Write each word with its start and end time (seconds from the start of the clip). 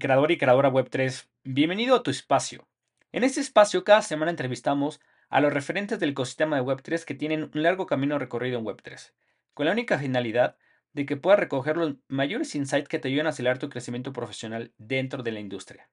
creador 0.00 0.32
y 0.32 0.36
creadora 0.36 0.68
Web3. 0.68 1.28
Bienvenido 1.44 1.94
a 1.94 2.02
tu 2.02 2.10
espacio. 2.10 2.66
En 3.12 3.22
este 3.22 3.38
espacio, 3.40 3.84
cada 3.84 4.02
semana 4.02 4.32
entrevistamos 4.32 5.00
a 5.28 5.40
los 5.40 5.52
referentes 5.52 6.00
del 6.00 6.10
ecosistema 6.10 6.56
de 6.56 6.62
Web3 6.62 7.04
que 7.04 7.14
tienen 7.14 7.52
un 7.54 7.62
largo 7.62 7.86
camino 7.86 8.18
recorrido 8.18 8.58
en 8.58 8.64
Web3, 8.64 9.12
con 9.54 9.66
la 9.66 9.72
única 9.72 9.96
finalidad 9.96 10.56
de 10.92 11.06
que 11.06 11.16
puedas 11.16 11.38
recoger 11.38 11.76
los 11.76 11.94
mayores 12.08 12.56
insights 12.56 12.88
que 12.88 12.98
te 12.98 13.06
ayuden 13.06 13.26
a 13.26 13.28
acelerar 13.28 13.60
tu 13.60 13.68
crecimiento 13.68 14.12
profesional 14.12 14.72
dentro 14.76 15.22
de 15.22 15.30
la 15.30 15.38
industria. 15.38 15.88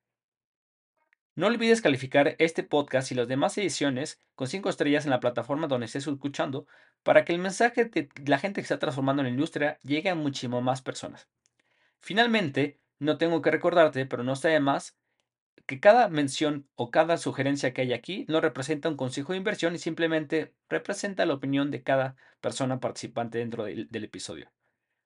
No 1.35 1.45
olvides 1.45 1.83
calificar 1.83 2.35
este 2.39 2.63
podcast 2.63 3.11
y 3.11 3.15
las 3.15 3.27
demás 3.27 3.55
ediciones 3.59 4.19
con 4.33 4.47
5 4.47 4.69
estrellas 4.69 5.05
en 5.05 5.11
la 5.11 5.19
plataforma 5.19 5.67
donde 5.67 5.85
estés 5.85 6.07
escuchando 6.07 6.65
para 7.03 7.25
que 7.25 7.33
el 7.33 7.37
mensaje 7.37 7.85
de 7.85 8.09
la 8.25 8.39
gente 8.39 8.59
que 8.59 8.63
está 8.63 8.79
transformando 8.79 9.21
en 9.21 9.27
la 9.27 9.33
industria 9.33 9.77
llegue 9.83 10.09
a 10.09 10.15
muchísimas 10.15 10.63
más 10.63 10.81
personas. 10.81 11.29
Finalmente, 11.99 12.79
no 12.99 13.17
tengo 13.17 13.41
que 13.41 13.51
recordarte, 13.51 14.05
pero 14.05 14.23
no 14.23 14.33
está 14.33 14.49
de 14.49 14.59
más, 14.59 14.97
que 15.65 15.79
cada 15.79 16.07
mención 16.07 16.69
o 16.75 16.91
cada 16.91 17.17
sugerencia 17.17 17.73
que 17.73 17.81
hay 17.81 17.93
aquí 17.93 18.25
no 18.29 18.39
representa 18.41 18.89
un 18.89 18.95
consejo 18.95 19.33
de 19.33 19.37
inversión 19.37 19.75
y 19.75 19.79
simplemente 19.79 20.53
representa 20.69 21.25
la 21.25 21.33
opinión 21.33 21.71
de 21.71 21.83
cada 21.83 22.15
persona 22.39 22.79
participante 22.79 23.39
dentro 23.39 23.65
del, 23.65 24.03
episodio. 24.03 24.51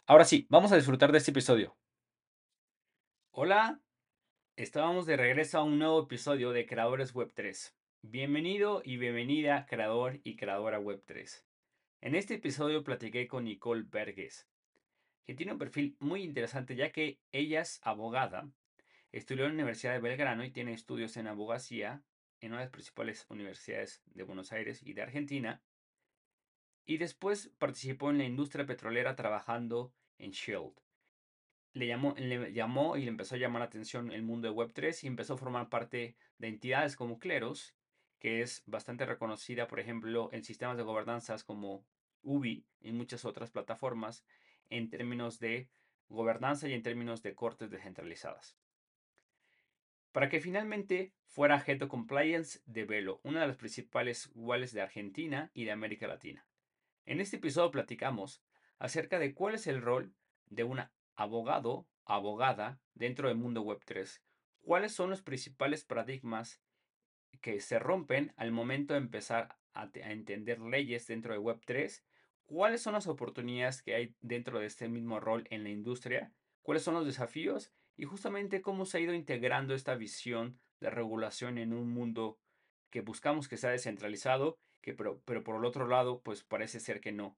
Ahora 0.06 0.26
sí, 0.26 0.46
vamos 0.50 0.72
a 0.72 0.76
disfrutar 0.76 1.12
de 1.12 1.18
este 1.18 1.32
episodio. 1.32 1.76
Hola, 3.32 3.82
estábamos 4.56 5.06
de 5.06 5.18
regreso 5.18 5.58
a 5.58 5.64
un 5.64 5.80
nuevo 5.80 6.04
episodio 6.04 6.52
de 6.52 6.68
Creadores 6.68 7.14
Web 7.14 7.32
3. 7.34 7.76
Bienvenido 8.04 8.82
y 8.84 8.98
bienvenida 8.98 9.66
creador 9.66 10.20
y 10.24 10.36
creadora 10.36 10.80
Web 10.80 11.04
3. 11.06 11.46
En 12.02 12.16
este 12.16 12.36
episodio 12.36 12.84
platiqué 12.84 13.28
con 13.28 13.46
Nicole 13.46 13.84
Berges, 13.84 14.48
que 15.26 15.34
tiene 15.34 15.54
un 15.54 15.60
perfil 15.60 15.96
muy 16.00 16.24
interesante 16.24 16.76
ya 16.76 16.92
que 16.92 17.20
ella 17.32 17.62
es 17.62 17.80
abogada, 17.84 18.50
estudió 19.12 19.46
en 19.46 19.52
la 19.52 19.56
Universidad 19.56 19.94
de 19.94 20.00
Belgrano 20.00 20.44
y 20.44 20.52
tiene 20.52 20.74
estudios 20.74 21.18
en 21.18 21.28
abogacía 21.28 22.04
en 22.40 22.52
una 22.52 22.60
de 22.60 22.66
las 22.66 22.72
principales 22.72 23.26
universidades 23.30 24.02
de 24.06 24.24
Buenos 24.24 24.52
Aires 24.52 24.82
y 24.84 24.94
de 24.94 25.04
Argentina. 25.04 25.62
Y 26.86 26.98
después 26.98 27.52
participó 27.60 28.10
en 28.10 28.18
la 28.18 28.24
industria 28.24 28.66
petrolera 28.66 29.16
trabajando 29.16 29.94
en 30.18 30.32
Shield. 30.32 30.74
Le 31.74 31.88
llamó, 31.88 32.16
le 32.18 32.52
llamó 32.52 32.98
y 32.98 33.04
le 33.04 33.10
empezó 33.10 33.36
a 33.36 33.38
llamar 33.38 33.62
la 33.62 33.68
atención 33.68 34.12
el 34.12 34.24
mundo 34.24 34.48
de 34.48 34.56
Web3 34.56 35.04
y 35.04 35.08
empezó 35.08 35.36
a 35.36 35.38
formar 35.38 35.70
parte 35.70 36.18
de 36.38 36.48
entidades 36.48 36.96
como 36.96 37.20
Cleros, 37.20 37.76
que 38.20 38.42
es 38.42 38.64
bastante 38.66 39.06
reconocida, 39.06 39.68
por 39.68 39.80
ejemplo, 39.80 40.30
en 40.34 40.44
sistemas 40.44 40.78
de 40.78 40.84
gobernanzas 40.84 41.44
como 41.44 41.86
UBI 42.24 42.66
y 42.82 42.92
muchas 42.92 43.24
otras 43.24 43.52
plataformas, 43.52 44.26
en 44.72 44.90
términos 44.90 45.40
de 45.40 45.70
gobernanza 46.10 46.68
y 46.68 46.74
en 46.74 46.82
términos 46.82 47.22
de 47.22 47.36
cortes 47.36 47.70
descentralizadas. 47.70 48.58
Para 50.12 50.30
que 50.30 50.42
finalmente 50.42 51.14
fuera 51.26 51.64
Head 51.66 51.84
of 51.84 51.90
Compliance 51.90 52.60
de 52.66 52.86
Velo, 52.86 53.22
una 53.24 53.42
de 53.42 53.48
las 53.48 53.58
principales 53.58 54.30
wallets 54.34 54.74
de 54.74 54.82
Argentina 54.82 55.52
y 55.54 55.66
de 55.66 55.72
América 55.72 56.08
Latina. 56.08 56.46
En 57.06 57.22
este 57.22 57.38
episodio 57.38 57.72
platicamos 57.72 58.44
acerca 58.80 59.20
de 59.20 59.34
cuál 59.34 59.56
es 59.56 59.68
el 59.68 59.82
rol 59.82 60.14
de 60.48 60.64
un 60.64 60.82
abogado, 61.16 61.88
abogada 62.06 62.82
dentro 62.94 63.30
del 63.30 63.38
mundo 63.38 63.62
web 63.62 63.80
3, 63.86 64.22
cuáles 64.62 64.94
son 64.94 65.10
los 65.10 65.22
principales 65.22 65.86
paradigmas 65.86 66.62
que 67.40 67.60
se 67.62 67.80
rompen 67.80 68.34
al 68.36 68.52
momento 68.52 68.94
de 68.94 69.00
empezar 69.00 69.58
a, 69.74 69.84
a 69.84 70.12
entender 70.12 70.60
leyes 70.60 71.08
dentro 71.08 71.34
de 71.34 71.40
web 71.40 71.62
3 71.66 72.04
cuáles 72.52 72.82
son 72.82 72.92
las 72.92 73.08
oportunidades 73.08 73.82
que 73.82 73.96
hay 73.96 74.14
dentro 74.20 74.60
de 74.60 74.66
este 74.66 74.90
mismo 74.90 75.22
rol 75.22 75.48
en 75.52 75.64
la 75.64 75.70
industria, 75.70 76.34
cuáles 76.62 76.84
son 76.84 76.96
los 76.96 77.06
desafíos 77.06 77.72
y 77.96 78.04
justamente 78.04 78.62
cómo 78.62 78.86
se 78.86 78.98
ha 78.98 79.02
ido 79.02 79.14
integrando 79.14 79.74
esta 79.74 79.96
visión 79.96 80.60
de 80.82 80.90
regulación 80.90 81.58
en 81.58 81.72
un 81.72 81.90
mundo 81.90 82.40
que 82.90 83.00
buscamos 83.00 83.48
que 83.48 83.56
sea 83.56 83.70
descentralizado, 83.70 84.58
que 84.82 84.94
pero, 84.94 85.22
pero 85.24 85.46
por 85.46 85.56
el 85.56 85.64
otro 85.64 85.88
lado, 85.88 86.22
pues 86.24 86.44
parece 86.44 86.82
ser 86.82 87.00
que 87.00 87.14
no. 87.14 87.38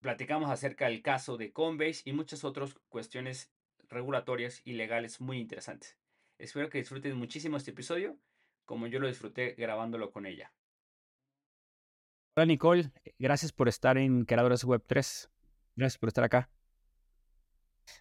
Platicamos 0.00 0.50
acerca 0.50 0.86
del 0.86 1.00
caso 1.00 1.36
de 1.36 1.52
Coinbase 1.52 2.02
y 2.04 2.12
muchas 2.12 2.42
otras 2.42 2.74
cuestiones 2.88 3.52
regulatorias 3.88 4.60
y 4.64 4.72
legales 4.72 5.20
muy 5.20 5.38
interesantes. 5.38 5.96
Espero 6.38 6.68
que 6.68 6.78
disfruten 6.78 7.16
muchísimo 7.16 7.56
este 7.56 7.70
episodio, 7.70 8.18
como 8.64 8.88
yo 8.88 8.98
lo 8.98 9.06
disfruté 9.06 9.52
grabándolo 9.52 10.10
con 10.10 10.26
ella. 10.26 10.52
Hola 12.38 12.46
Nicole, 12.46 12.92
gracias 13.18 13.50
por 13.50 13.66
estar 13.66 13.98
en 13.98 14.24
Creadores 14.24 14.62
Web 14.62 14.84
3. 14.86 15.28
Gracias 15.74 15.98
por 15.98 16.06
estar 16.06 16.22
acá. 16.22 16.48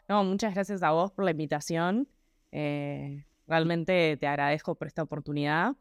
No, 0.08 0.24
muchas 0.24 0.54
gracias 0.54 0.84
a 0.84 0.92
vos 0.92 1.12
por 1.12 1.26
la 1.26 1.32
invitación. 1.32 2.08
Eh, 2.52 3.26
realmente 3.48 4.16
te 4.16 4.28
agradezco 4.28 4.76
por 4.76 4.86
esta 4.86 5.02
oportunidad. 5.02 5.76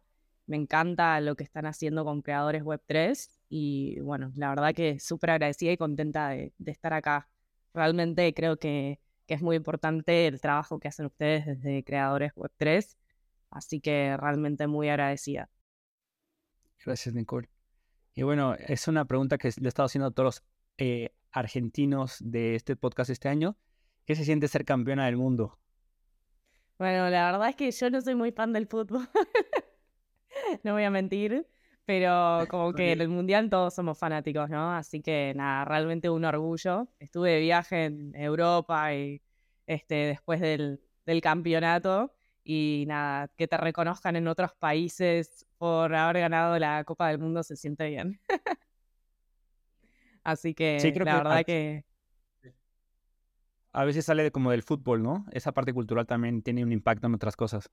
Me 0.46 0.56
encanta 0.56 1.20
lo 1.20 1.36
que 1.36 1.44
están 1.44 1.66
haciendo 1.66 2.02
con 2.06 2.22
Creadores 2.22 2.62
Web 2.62 2.80
3 2.86 3.42
y 3.50 4.00
bueno, 4.00 4.32
la 4.36 4.48
verdad 4.48 4.74
que 4.74 5.00
súper 5.00 5.32
agradecida 5.32 5.72
y 5.72 5.76
contenta 5.76 6.30
de, 6.30 6.54
estar 6.64 6.94
acá. 6.94 7.28
Realmente 7.74 8.32
creo 8.32 8.56
que, 8.56 9.00
que 9.26 9.34
es 9.34 9.42
muy 9.42 9.56
importante 9.56 10.28
el 10.28 10.40
trabajo 10.40 10.80
que 10.80 10.88
hacen 10.88 11.04
ustedes 11.04 11.44
desde 11.44 11.84
Creadores 11.84 12.32
Web 12.34 12.52
3, 12.56 12.96
así 13.50 13.80
que 13.80 14.16
realmente 14.16 14.66
muy 14.66 14.88
agradecida. 14.88 15.50
Gracias, 16.82 17.14
Nicole. 17.14 17.50
Y 18.18 18.22
bueno, 18.22 18.54
es 18.54 18.88
una 18.88 19.04
pregunta 19.04 19.36
que 19.36 19.48
le 19.60 19.66
he 19.66 19.68
estado 19.68 19.84
haciendo 19.84 20.06
a 20.06 20.10
todos 20.10 20.24
los 20.24 20.44
eh, 20.78 21.10
argentinos 21.32 22.16
de 22.20 22.54
este 22.54 22.74
podcast 22.74 23.10
este 23.10 23.28
año. 23.28 23.58
¿Qué 24.06 24.14
se 24.14 24.24
siente 24.24 24.48
ser 24.48 24.64
campeona 24.64 25.04
del 25.04 25.18
mundo? 25.18 25.58
Bueno, 26.78 27.10
la 27.10 27.30
verdad 27.30 27.50
es 27.50 27.56
que 27.56 27.70
yo 27.70 27.90
no 27.90 28.00
soy 28.00 28.14
muy 28.14 28.32
fan 28.32 28.54
del 28.54 28.68
fútbol. 28.68 29.06
no 30.64 30.72
voy 30.72 30.84
a 30.84 30.90
mentir. 30.90 31.46
Pero 31.84 32.46
como 32.48 32.72
que 32.72 32.92
en 32.92 33.02
el 33.02 33.10
mundial 33.10 33.50
todos 33.50 33.74
somos 33.74 33.98
fanáticos, 33.98 34.48
¿no? 34.48 34.72
Así 34.72 35.02
que 35.02 35.34
nada, 35.36 35.66
realmente 35.66 36.08
un 36.08 36.24
orgullo. 36.24 36.88
Estuve 36.98 37.32
de 37.32 37.40
viaje 37.40 37.84
en 37.84 38.16
Europa 38.16 38.94
y 38.94 39.20
este, 39.66 39.94
después 39.94 40.40
del, 40.40 40.80
del 41.04 41.20
campeonato 41.20 42.15
y 42.48 42.84
nada, 42.86 43.28
que 43.36 43.48
te 43.48 43.56
reconozcan 43.56 44.14
en 44.14 44.28
otros 44.28 44.52
países 44.54 45.44
por 45.58 45.92
haber 45.92 46.20
ganado 46.20 46.56
la 46.60 46.84
Copa 46.84 47.08
del 47.08 47.18
Mundo 47.18 47.42
se 47.42 47.56
siente 47.56 47.88
bien. 47.88 48.20
Así 50.22 50.54
que 50.54 50.78
la 51.04 51.16
verdad 51.16 51.44
que... 51.44 51.84
A 53.72 53.84
veces 53.84 54.04
sale 54.04 54.30
como 54.30 54.52
del 54.52 54.62
fútbol, 54.62 55.02
¿no? 55.02 55.26
Esa 55.32 55.52
parte 55.52 55.72
cultural 55.72 56.06
también 56.06 56.40
tiene 56.40 56.62
un 56.62 56.72
impacto 56.72 57.08
en 57.08 57.14
otras 57.14 57.36
cosas. 57.36 57.68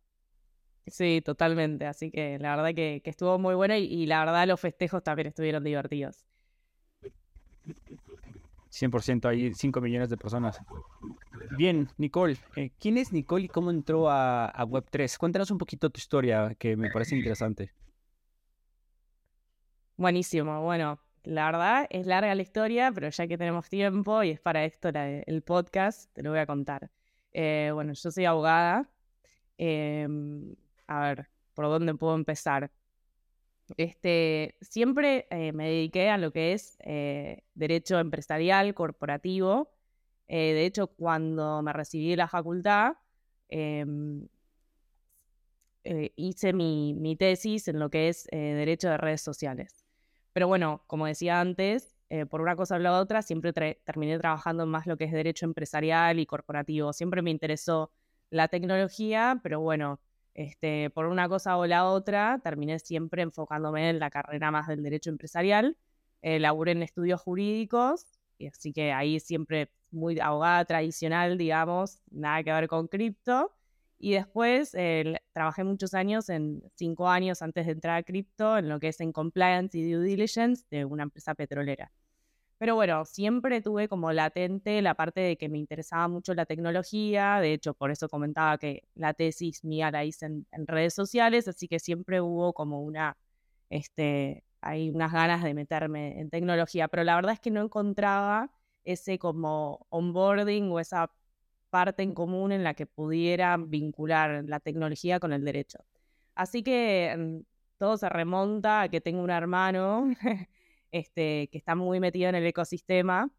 Sí, 0.88 1.22
totalmente. 1.24 1.86
Así 1.86 2.10
que 2.10 2.40
la 2.40 2.56
verdad 2.56 2.74
que, 2.74 3.02
estuvo 3.06 3.38
muy 3.38 3.54
buena 3.54 3.78
y, 3.78 4.06
la 4.08 4.26
verdad 4.26 4.48
los 4.48 4.60
festejos 4.60 5.04
también 5.04 5.28
estuvieron 5.28 5.64
divertidos. 5.64 6.26
100%, 8.74 9.30
hay 9.30 9.54
5 9.54 9.82
millones 9.82 10.10
de 10.10 10.18
personas. 10.18 10.60
Bien, 11.58 11.88
Nicole, 11.98 12.38
eh, 12.56 12.72
¿quién 12.80 12.98
es 12.98 13.14
Nicole 13.14 13.46
y 13.46 13.48
cómo 13.48 13.70
entró 13.70 14.10
a, 14.10 14.52
Web3? 14.66 15.18
Cuéntanos 15.18 15.52
un 15.52 15.60
poquito 15.60 15.90
tu 15.92 16.00
historia, 16.00 16.56
que 16.58 16.76
me 16.76 16.90
parece 16.90 17.16
interesante. 17.16 17.72
Buenísimo, 19.96 20.62
bueno, 20.64 21.00
la 21.24 21.46
verdad 21.46 21.88
es 21.92 22.08
larga 22.08 22.34
la 22.34 22.42
historia, 22.42 22.92
pero 22.92 23.10
ya 23.10 23.28
que 23.28 23.38
tenemos 23.38 23.70
tiempo 23.70 24.24
y 24.24 24.32
es 24.32 24.40
para 24.40 24.66
esto 24.66 24.90
el 24.90 25.44
podcast, 25.44 26.12
te 26.14 26.24
lo 26.24 26.32
voy 26.32 26.40
a 26.40 26.48
contar. 26.48 26.90
Eh, 27.32 27.70
bueno, 27.74 27.94
yo 27.94 28.12
soy 28.12 28.26
abogada. 28.26 28.90
Em, 29.58 30.56
a 30.88 31.02
ver, 31.02 31.30
¿por 31.54 31.66
dónde 31.66 31.94
puedo 31.94 32.16
empezar? 32.16 32.72
Este, 33.78 34.56
siempre 34.62 35.28
eh, 35.30 35.52
me 35.54 35.70
dediqué 35.70 36.10
a 36.10 36.18
lo 36.18 36.32
que 36.32 36.54
es 36.54 36.78
derecho 37.56 38.00
empresarial, 38.00 38.74
corporativo, 38.74 39.74
eh, 40.28 40.54
de 40.54 40.66
hecho, 40.66 40.88
cuando 40.88 41.62
me 41.62 41.74
recibí 41.74 42.10
de 42.12 42.18
la 42.18 42.28
facultad, 42.28 42.94
em, 43.50 44.28
eh, 45.84 46.12
hice 46.16 46.54
mi, 46.54 47.16
tesis 47.18 47.68
en 47.68 47.80
lo 47.80 47.90
que 47.90 48.10
es 48.10 48.28
eh, 48.32 48.38
Derecho 48.38 48.90
de 48.90 48.98
Redes 48.98 49.22
Sociales. 49.22 49.86
Pero 50.34 50.48
bueno, 50.48 50.84
como 50.88 51.06
decía 51.06 51.40
antes, 51.40 51.96
por 52.30 52.42
una 52.42 52.56
cosa 52.56 52.76
o 52.76 52.80
la 52.80 53.00
otra, 53.00 53.24
siempre 53.24 53.54
terminé 53.54 54.20
trabajando 54.20 54.68
más 54.68 54.86
lo 54.86 54.98
que 54.98 55.06
es 55.06 55.12
derecho 55.12 55.46
empresarial 55.46 56.20
y 56.20 56.28
corporativo. 56.28 56.94
Siempre 56.94 57.24
me 57.24 57.32
interesó 57.32 57.92
la 58.30 58.48
tecnología, 58.50 59.40
pero 59.42 59.62
bueno, 59.62 60.00
este, 60.34 60.90
por 60.90 61.06
una 61.06 61.30
cosa 61.30 61.58
o 61.58 61.66
la 61.66 61.86
otra, 61.86 62.40
terminé 62.44 62.80
siempre 62.80 63.22
enfocándome 63.22 63.90
en 63.90 64.00
la 64.00 64.10
carrera 64.10 64.52
más 64.52 64.68
del 64.68 64.84
derecho 64.84 65.10
empresarial. 65.10 65.78
laburé 66.22 66.72
en 66.74 66.84
estudios 66.84 67.22
jurídicos, 67.22 68.06
y 68.38 68.48
así 68.48 68.74
que 68.74 68.92
ahí 68.92 69.20
siempre 69.20 69.70
muy 69.92 70.20
abogada 70.20 70.66
tradicional, 70.66 71.38
digamos, 71.38 72.00
nada 72.12 72.44
que 72.44 72.52
ver 72.52 72.68
con 72.68 72.88
cripto. 72.88 73.54
Y 74.00 74.14
después 74.14 74.74
eh, 74.74 75.16
trabajé 75.32 75.64
muchos 75.64 75.94
años, 75.94 76.28
en 76.30 76.62
cinco 76.76 77.08
años 77.08 77.42
antes 77.42 77.66
de 77.66 77.72
entrar 77.72 77.98
a 77.98 78.04
cripto, 78.04 78.58
en 78.58 78.68
lo 78.68 78.80
que 78.80 78.90
es 78.90 79.00
en 79.00 79.14
compliance 79.14 79.78
y 79.78 79.90
due 79.90 80.04
diligence 80.04 80.66
de 80.70 80.84
una 80.84 81.04
empresa 81.04 81.36
petrolera. 81.36 81.90
Pero 82.58 82.76
bueno, 82.76 83.04
siempre 83.06 83.62
tuve 83.62 83.88
como 83.88 84.12
latente 84.12 84.82
la 84.82 84.96
parte 84.96 85.22
de 85.22 85.38
que 85.38 85.50
me 85.50 85.58
interesaba 85.58 86.08
mucho 86.08 86.34
la 86.34 86.46
tecnología, 86.46 87.40
de 87.42 87.54
hecho 87.54 87.74
por 87.74 87.92
eso 87.92 88.08
comentaba 88.10 88.58
que 88.58 88.84
la 88.96 89.14
tesis 89.14 89.64
mía 89.64 89.92
la 89.92 90.06
hice 90.06 90.28
en, 90.28 90.68
redes 90.68 90.94
sociales, 90.94 91.48
así 91.48 91.68
que 91.68 91.80
siempre 91.80 92.22
hubo 92.22 92.54
como 92.54 92.82
una, 92.82 93.18
este, 93.70 94.44
hay 94.62 94.90
unas 94.92 95.12
ganas 95.12 95.44
de 95.44 95.54
meterme 95.54 96.20
en 96.22 96.30
tecnología, 96.30 96.88
pero 96.88 97.04
la 97.04 97.16
verdad 97.16 97.34
es 97.34 97.40
que 97.40 97.52
no 97.52 97.62
encontraba 97.62 98.52
ese 98.86 99.20
como 99.20 99.86
onboarding 99.90 100.72
o 100.72 100.80
esa 100.80 101.12
parte 101.70 102.04
en 102.04 102.14
común 102.14 102.52
en 102.52 102.64
la 102.64 102.76
que 102.76 102.86
pudiera 102.86 103.58
vincular 103.58 104.46
la 104.48 104.60
tecnología 104.60 105.20
con 105.20 105.34
el 105.34 105.44
derecho. 105.44 105.80
Así 106.36 106.64
que 106.64 107.16
mm, 107.18 107.40
todo 107.78 107.98
se 107.98 108.10
remonta 108.10 108.84
a 108.84 108.90
que 108.90 109.02
tengo 109.02 109.24
un 109.24 109.32
hermano 109.32 110.12
este, 110.94 111.50
que 111.52 111.58
está 111.58 111.76
muy 111.76 112.00
metido 112.00 112.30
en 112.30 112.36
el 112.36 112.46
ecosistema 112.46 113.30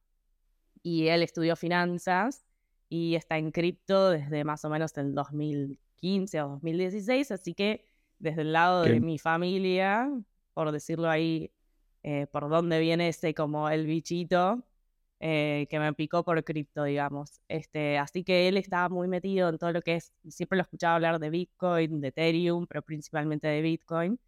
y 0.82 1.06
él 1.06 1.22
estudió 1.22 1.56
finanzas 1.56 2.44
y 2.88 3.14
está 3.14 3.38
en 3.38 3.52
cripto 3.52 4.10
desde 4.10 4.44
más 4.44 4.64
o 4.64 4.68
menos 4.68 4.96
el 4.98 5.14
2015 5.14 6.42
o 6.42 6.48
2016, 6.48 7.30
así 7.30 7.54
que 7.54 7.86
desde 8.18 8.42
el 8.42 8.52
lado 8.52 8.82
de 8.82 9.00
mi 9.00 9.18
familia, 9.18 10.10
por 10.52 10.72
decirlo 10.72 11.08
ahí, 11.08 11.52
eh, 12.02 12.26
por 12.26 12.48
dónde 12.50 12.80
viene 12.80 13.08
ese 13.08 13.34
como 13.34 13.70
el 13.70 13.86
bichito, 13.86 14.64
eh, 15.20 15.66
que 15.70 15.78
me 15.78 15.92
picó 15.94 16.24
por 16.24 16.42
cripto, 16.42 16.84
digamos. 16.84 17.40
Este, 17.48 17.98
así 17.98 18.24
que 18.24 18.48
él 18.48 18.56
estaba 18.56 18.88
muy 18.88 19.06
metido 19.08 19.48
en 19.48 19.58
todo 19.58 19.72
lo 19.72 19.80
que 19.80 19.94
es, 19.94 20.12
siempre 20.28 20.56
lo 20.56 20.62
escuchaba 20.62 20.96
hablar 20.96 21.20
de 21.20 21.30
Bitcoin, 21.30 22.00
de 22.00 22.08
Ethereum, 22.08 22.66
pero 22.66 22.82
principalmente 22.82 23.46
de 23.46 23.62
Bitcoin. 23.62 24.18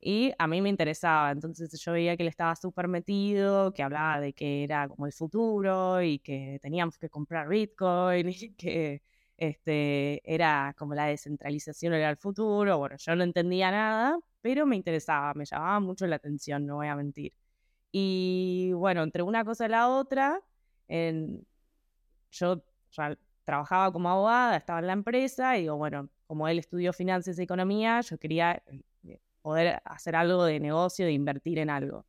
Y 0.00 0.32
a 0.38 0.46
mí 0.46 0.62
me 0.62 0.68
interesaba, 0.68 1.32
entonces 1.32 1.72
yo 1.80 1.92
veía 1.92 2.16
que 2.16 2.22
él 2.22 2.28
estaba 2.28 2.54
súper 2.54 2.86
metido, 2.88 3.72
que 3.72 3.82
hablaba 3.82 4.20
de 4.20 4.32
que 4.32 4.62
era 4.64 4.88
como 4.88 5.06
el 5.06 5.12
futuro 5.12 6.00
y 6.02 6.20
que 6.20 6.58
teníamos 6.62 6.98
que 6.98 7.08
comprar 7.10 7.48
Bitcoin 7.48 8.28
y 8.30 8.54
que 8.54 9.02
este, 9.36 10.20
era 10.24 10.74
como 10.78 10.94
la 10.94 11.06
descentralización 11.06 11.94
era 11.94 12.10
el 12.10 12.16
futuro. 12.16 12.78
Bueno, 12.78 12.96
yo 12.98 13.16
no 13.16 13.24
entendía 13.24 13.70
nada, 13.72 14.18
pero 14.40 14.66
me 14.66 14.76
interesaba, 14.76 15.34
me 15.34 15.44
llamaba 15.44 15.80
mucho 15.80 16.06
la 16.06 16.16
atención, 16.16 16.66
no 16.66 16.76
voy 16.76 16.88
a 16.88 16.96
mentir. 16.96 17.32
Y 17.92 18.72
bueno, 18.74 19.02
entre 19.02 19.22
una 19.22 19.44
cosa 19.44 19.66
y 19.66 19.68
la 19.70 19.88
otra, 19.88 20.40
yo 22.30 22.62
trabajaba 23.44 23.92
como 23.92 24.10
abogada, 24.10 24.56
estaba 24.56 24.80
en 24.80 24.86
la 24.88 24.92
empresa 24.92 25.56
y 25.56 25.62
digo, 25.62 25.76
bueno, 25.76 26.08
como 26.26 26.48
él 26.48 26.58
estudió 26.58 26.92
finanzas 26.92 27.38
y 27.38 27.42
economía, 27.42 28.00
yo 28.02 28.18
quería 28.18 28.62
poder 29.48 29.80
hacer 29.86 30.14
algo 30.14 30.44
de 30.44 30.60
negocio, 30.60 31.06
de 31.06 31.12
invertir 31.12 31.58
en 31.58 31.70
algo. 31.70 32.04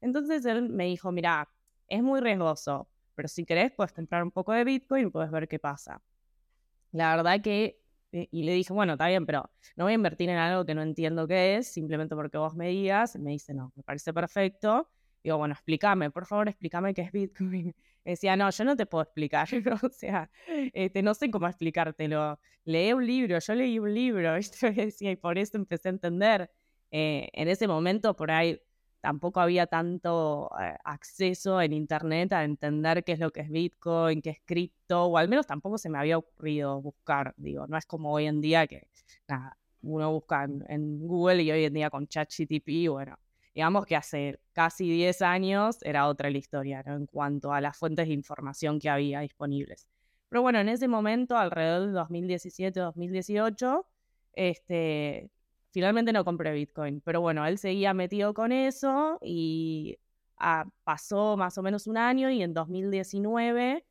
Entonces 0.00 0.44
él 0.44 0.68
me 0.68 0.86
dijo, 0.86 1.12
mira, 1.12 1.48
es 1.86 2.02
muy 2.02 2.18
riesgoso, 2.20 2.88
pero 3.14 3.28
si 3.28 3.44
querés 3.44 3.70
puedes 3.70 3.92
comprar 3.92 4.24
un 4.24 4.32
poco 4.32 4.52
de 4.52 4.64
Bitcoin 4.64 5.06
y 5.06 5.10
puedes 5.10 5.30
ver 5.30 5.46
qué 5.46 5.60
pasa. 5.60 6.02
La 6.90 7.14
verdad 7.14 7.40
que, 7.40 7.80
eh, 8.10 8.26
y 8.32 8.42
le 8.42 8.54
dije, 8.54 8.72
bueno, 8.72 8.94
está 8.94 9.06
bien, 9.06 9.24
pero 9.24 9.48
no 9.76 9.84
voy 9.84 9.92
a 9.92 9.94
invertir 9.94 10.30
en 10.30 10.38
algo 10.38 10.66
que 10.66 10.74
no 10.74 10.82
entiendo 10.82 11.28
qué 11.28 11.58
es, 11.58 11.68
simplemente 11.68 12.16
porque 12.16 12.38
vos 12.38 12.56
me 12.56 12.66
digas. 12.70 13.16
me 13.20 13.30
dice, 13.30 13.54
no, 13.54 13.72
me 13.76 13.84
parece 13.84 14.12
perfecto. 14.12 14.90
Digo, 15.22 15.38
bueno, 15.38 15.54
explícame, 15.54 16.10
por 16.10 16.26
favor, 16.26 16.48
explícame 16.48 16.92
qué 16.92 17.02
es 17.02 17.12
Bitcoin. 17.12 17.72
Decía, 18.04 18.34
no, 18.34 18.50
yo 18.50 18.64
no 18.64 18.74
te 18.76 18.86
puedo 18.86 19.02
explicar, 19.04 19.48
o 19.84 19.90
sea, 19.90 20.28
este, 20.72 21.02
no 21.02 21.14
sé 21.14 21.30
cómo 21.30 21.46
explicártelo. 21.46 22.40
Leí 22.64 22.92
un 22.92 23.06
libro, 23.06 23.38
yo 23.38 23.54
leí 23.54 23.78
un 23.78 23.94
libro, 23.94 24.32
decía, 24.74 25.12
y 25.12 25.16
por 25.16 25.38
eso 25.38 25.56
empecé 25.56 25.88
a 25.88 25.92
entender. 25.92 26.50
Eh, 26.90 27.28
en 27.32 27.48
ese 27.48 27.68
momento, 27.68 28.14
por 28.14 28.30
ahí, 28.30 28.60
tampoco 29.00 29.40
había 29.40 29.66
tanto 29.66 30.50
eh, 30.60 30.76
acceso 30.84 31.60
en 31.60 31.72
Internet 31.72 32.32
a 32.32 32.44
entender 32.44 33.04
qué 33.04 33.12
es 33.12 33.18
lo 33.18 33.30
que 33.30 33.40
es 33.40 33.50
Bitcoin, 33.50 34.22
qué 34.22 34.30
es 34.30 34.40
cripto, 34.44 35.04
o 35.06 35.16
al 35.16 35.28
menos 35.28 35.46
tampoco 35.46 35.78
se 35.78 35.88
me 35.88 35.98
había 35.98 36.18
ocurrido 36.18 36.80
buscar, 36.82 37.34
digo, 37.36 37.66
no 37.66 37.76
es 37.76 37.86
como 37.86 38.12
hoy 38.12 38.26
en 38.26 38.40
día 38.40 38.66
que, 38.66 38.88
uno 39.82 40.12
busca 40.12 40.44
en, 40.44 40.64
en 40.68 40.98
Google 41.06 41.42
y 41.42 41.50
hoy 41.50 41.64
en 41.64 41.72
día 41.72 41.88
con 41.90 42.06
ChatGTP, 42.06 42.88
bueno, 42.90 43.18
digamos 43.54 43.86
que 43.86 43.96
hace 43.96 44.40
casi 44.52 44.90
10 44.90 45.22
años 45.22 45.78
era 45.82 46.06
otra 46.08 46.30
la 46.30 46.38
historia, 46.38 46.82
¿no? 46.84 46.96
En 46.96 47.06
cuanto 47.06 47.52
a 47.52 47.60
las 47.60 47.76
fuentes 47.76 48.06
de 48.06 48.14
información 48.14 48.78
que 48.78 48.88
había 48.88 49.20
disponibles. 49.20 49.86
Pero 50.28 50.42
bueno, 50.42 50.60
en 50.60 50.68
ese 50.68 50.86
momento, 50.86 51.36
alrededor 51.36 51.86
del 51.86 51.94
2017-2018, 51.94 53.84
este, 54.34 55.30
finalmente 55.70 56.12
no 56.12 56.24
compré 56.24 56.52
Bitcoin. 56.52 57.00
Pero 57.00 57.20
bueno, 57.20 57.46
él 57.46 57.58
seguía 57.58 57.94
metido 57.94 58.34
con 58.34 58.52
eso 58.52 59.18
y 59.22 59.98
ah, 60.38 60.66
pasó 60.84 61.36
más 61.36 61.58
o 61.58 61.62
menos 61.62 61.86
un 61.86 61.96
año 61.96 62.30
y 62.30 62.42
en 62.42 62.54
2019 62.54 63.84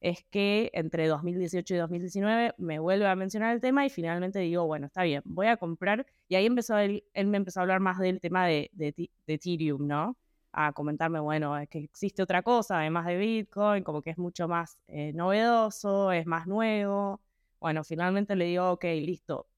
es 0.00 0.24
que 0.30 0.70
entre 0.74 1.08
2018 1.08 1.74
y 1.74 1.78
2019 1.78 2.54
me 2.58 2.78
vuelve 2.78 3.06
a 3.06 3.16
mencionar 3.16 3.54
el 3.54 3.60
tema 3.60 3.86
y 3.86 3.90
finalmente 3.90 4.38
digo, 4.40 4.66
bueno, 4.66 4.86
está 4.86 5.02
bien, 5.02 5.22
voy 5.24 5.46
a 5.48 5.56
comprar. 5.56 6.06
Y 6.28 6.34
ahí 6.36 6.46
empezó 6.46 6.76
él, 6.78 7.04
él 7.14 7.26
me 7.26 7.38
empezó 7.38 7.60
a 7.60 7.62
hablar 7.62 7.80
más 7.80 7.98
del 7.98 8.20
tema 8.20 8.46
de, 8.46 8.70
de, 8.72 9.10
Ethereum, 9.26 9.86
¿no? 9.86 10.16
A 10.52 10.72
comentarme, 10.72 11.20
bueno, 11.20 11.58
es 11.58 11.68
que 11.68 11.78
existe 11.80 12.22
otra 12.22 12.42
cosa 12.42 12.80
además 12.80 13.06
de 13.06 13.16
Bitcoin, 13.16 13.82
como 13.84 14.02
que 14.02 14.10
es 14.10 14.18
mucho 14.18 14.48
más 14.48 14.78
eh, 14.88 15.12
novedoso, 15.14 16.12
es 16.12 16.26
más 16.26 16.46
nuevo. 16.46 17.20
Bueno, 17.60 17.84
finalmente 17.84 18.36
le 18.36 18.46
digo, 18.46 18.72
ok, 18.72 18.84
listo, 18.84 19.48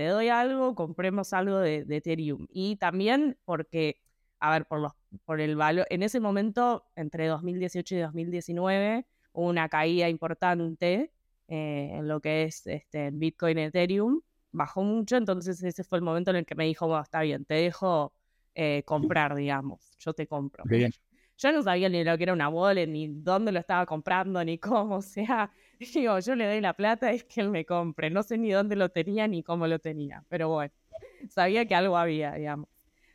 te 0.00 0.06
doy 0.06 0.28
algo, 0.30 0.74
compremos 0.74 1.34
algo 1.34 1.58
de, 1.58 1.84
de 1.84 1.96
Ethereum. 1.98 2.46
Y 2.48 2.76
también 2.76 3.36
porque, 3.44 4.00
a 4.38 4.50
ver, 4.50 4.64
por, 4.64 4.80
los, 4.80 4.92
por 5.26 5.42
el 5.42 5.56
valor, 5.56 5.86
en 5.90 6.02
ese 6.02 6.20
momento, 6.20 6.86
entre 6.96 7.26
2018 7.26 7.96
y 7.96 7.98
2019, 7.98 9.06
una 9.34 9.68
caída 9.68 10.08
importante 10.08 11.12
eh, 11.48 11.90
en 11.92 12.08
lo 12.08 12.20
que 12.20 12.44
es 12.44 12.66
este, 12.66 13.10
Bitcoin 13.10 13.58
Ethereum, 13.58 14.22
bajó 14.52 14.82
mucho, 14.82 15.18
entonces 15.18 15.62
ese 15.62 15.84
fue 15.84 15.98
el 15.98 16.04
momento 16.04 16.30
en 16.30 16.38
el 16.38 16.46
que 16.46 16.54
me 16.54 16.64
dijo, 16.64 16.86
bueno, 16.86 17.02
está 17.02 17.20
bien, 17.20 17.44
te 17.44 17.54
dejo 17.54 18.14
eh, 18.54 18.82
comprar, 18.86 19.34
digamos, 19.34 19.98
yo 19.98 20.14
te 20.14 20.26
compro. 20.26 20.64
Yo 21.40 21.52
no 21.52 21.62
sabía 21.62 21.88
ni 21.88 22.04
lo 22.04 22.16
que 22.18 22.24
era 22.24 22.32
una 22.34 22.48
wallet, 22.50 22.86
ni 22.86 23.08
dónde 23.08 23.50
lo 23.50 23.60
estaba 23.60 23.86
comprando, 23.86 24.44
ni 24.44 24.58
cómo, 24.58 25.00
sea, 25.02 25.50
digo, 25.78 26.18
yo 26.18 26.34
le 26.34 26.46
doy 26.46 26.60
la 26.60 26.74
plata, 26.74 27.10
es 27.12 27.24
que 27.24 27.40
él 27.40 27.50
me 27.50 27.64
compre, 27.64 28.10
no 28.10 28.22
sé 28.22 28.36
ni 28.38 28.50
dónde 28.50 28.76
lo 28.76 28.90
tenía 28.90 29.26
ni 29.26 29.42
cómo 29.42 29.66
lo 29.66 29.78
tenía, 29.78 30.24
pero 30.28 30.48
bueno, 30.50 30.72
sabía 31.30 31.66
que 31.66 31.74
algo 31.74 31.96
había, 31.96 32.34
digamos. 32.34 32.68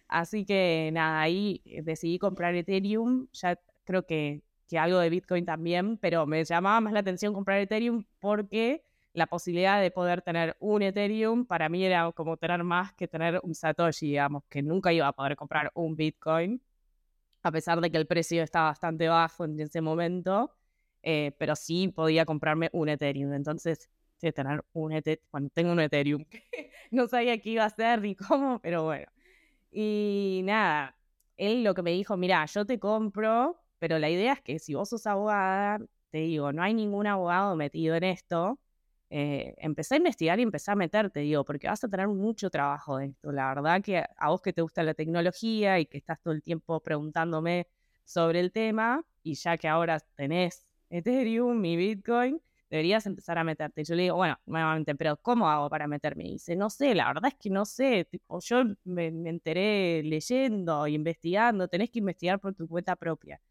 Así 0.07 0.45
que 0.45 0.89
nada, 0.93 1.21
ahí 1.21 1.61
decidí 1.83 2.19
comprar 2.19 2.55
Ethereum, 2.55 3.27
ya 3.33 3.59
creo 3.85 4.05
que 4.05 4.41
que 4.67 4.79
algo 4.79 4.99
de 4.99 5.09
Bitcoin 5.09 5.45
también, 5.45 5.97
pero 5.97 6.25
me 6.25 6.43
llamaba 6.43 6.81
más 6.81 6.93
la 6.93 6.99
atención 6.99 7.33
comprar 7.33 7.59
Ethereum 7.59 8.03
porque 8.19 8.83
la 9.13 9.27
posibilidad 9.27 9.81
de 9.81 9.91
poder 9.91 10.21
tener 10.21 10.57
un 10.59 10.81
Ethereum 10.81 11.45
para 11.45 11.69
mí 11.69 11.83
era 11.85 12.11
como 12.11 12.37
tener 12.37 12.63
más 12.63 12.93
que 12.93 13.07
tener 13.07 13.39
un 13.43 13.55
Satoshi, 13.55 14.07
digamos, 14.07 14.43
que 14.49 14.61
nunca 14.61 14.91
iba 14.91 15.07
a 15.07 15.13
poder 15.13 15.35
comprar 15.35 15.71
un 15.75 15.95
Bitcoin, 15.95 16.61
a 17.45 17.51
pesar 17.51 17.81
de 17.81 17.91
que 17.91 17.97
el 17.97 18.07
precio 18.07 18.43
estaba 18.43 18.69
bastante 18.69 19.07
bajo 19.07 19.45
en 19.45 19.59
ese 19.59 19.81
momento, 19.81 20.51
eh, 21.03 21.33
pero 21.37 21.55
sí 21.55 21.89
podía 21.89 22.25
comprarme 22.25 22.69
un 22.73 22.89
Ethereum. 22.89 23.33
Entonces, 23.33 23.89
tener 24.19 24.63
un 24.73 24.91
Ethereum, 24.93 25.25
bueno, 25.31 25.49
tengo 25.53 25.71
un 25.71 25.79
Ethereum, 25.79 26.25
no 26.91 27.07
sabía 27.07 27.39
qué 27.39 27.51
iba 27.51 27.63
a 27.63 27.67
hacer 27.67 28.01
ni 28.01 28.15
cómo, 28.15 28.59
pero 28.61 28.83
bueno. 28.85 29.07
Y 29.71 30.41
nada, 30.45 30.97
él 31.37 31.63
lo 31.63 31.73
que 31.75 31.83
me 31.83 31.91
dijo, 31.91 32.17
mira, 32.17 32.45
yo 32.45 32.65
te 32.65 32.79
compro 32.79 33.65
pero 33.79 33.99
la 33.99 34.09
idea 34.09 34.33
es 34.33 34.41
que 34.41 34.59
si 34.59 34.73
vos 34.73 34.89
sos 34.89 35.05
abogada, 35.07 35.79
te 36.11 36.19
digo, 36.19 36.51
no 36.51 36.63
hay 36.63 36.73
ningún 36.73 37.07
abogado 37.07 37.55
metido 37.55 37.95
en 37.95 38.03
esto, 38.03 38.59
eh, 39.09 39.53
empecé 39.57 39.95
a 39.95 39.97
investigar 39.97 40.39
y 40.39 40.43
empecé 40.43 40.71
a 40.71 40.75
meterte, 40.75 41.19
digo, 41.21 41.45
porque 41.45 41.67
vas 41.67 41.83
a 41.83 41.87
tener 41.87 42.07
mucho 42.07 42.49
trabajo 42.49 42.97
de 42.97 43.07
esto. 43.07 43.31
La 43.31 43.49
verdad 43.53 43.81
que 43.81 43.97
a 44.17 44.29
vos 44.29 44.41
que 44.41 44.53
te 44.53 44.61
gusta 44.61 44.83
la 44.83 44.93
tecnología 44.93 45.79
y 45.79 45.85
que 45.85 45.97
estás 45.97 46.21
todo 46.21 46.33
el 46.33 46.43
tiempo 46.43 46.79
preguntándome 46.81 47.67
sobre 48.03 48.39
el 48.39 48.51
tema, 48.51 49.03
y 49.23 49.35
ya 49.35 49.57
que 49.57 49.67
ahora 49.67 49.99
tenés 50.15 50.65
Ethereum 50.89 51.63
y 51.65 51.75
Bitcoin, 51.75 52.41
deberías 52.69 53.05
empezar 53.05 53.37
a 53.37 53.43
meterte. 53.43 53.83
Yo 53.83 53.95
le 53.95 54.03
digo, 54.03 54.15
bueno, 54.15 54.37
nuevamente, 54.45 54.95
pero 54.95 55.17
¿cómo 55.17 55.49
hago 55.49 55.69
para 55.69 55.87
meterme? 55.87 56.25
Y 56.25 56.31
dice, 56.33 56.55
no 56.55 56.69
sé, 56.69 56.93
la 56.95 57.07
verdad 57.07 57.27
es 57.27 57.35
que 57.35 57.49
no 57.49 57.65
sé. 57.65 58.05
Tipo, 58.05 58.39
yo 58.41 58.63
me, 58.83 59.11
me 59.11 59.29
enteré 59.29 60.03
leyendo, 60.03 60.87
investigando, 60.87 61.67
tenés 61.67 61.89
que 61.89 61.99
investigar 61.99 62.39
por 62.39 62.53
tu 62.53 62.67
cuenta 62.67 62.95
propia. 62.95 63.41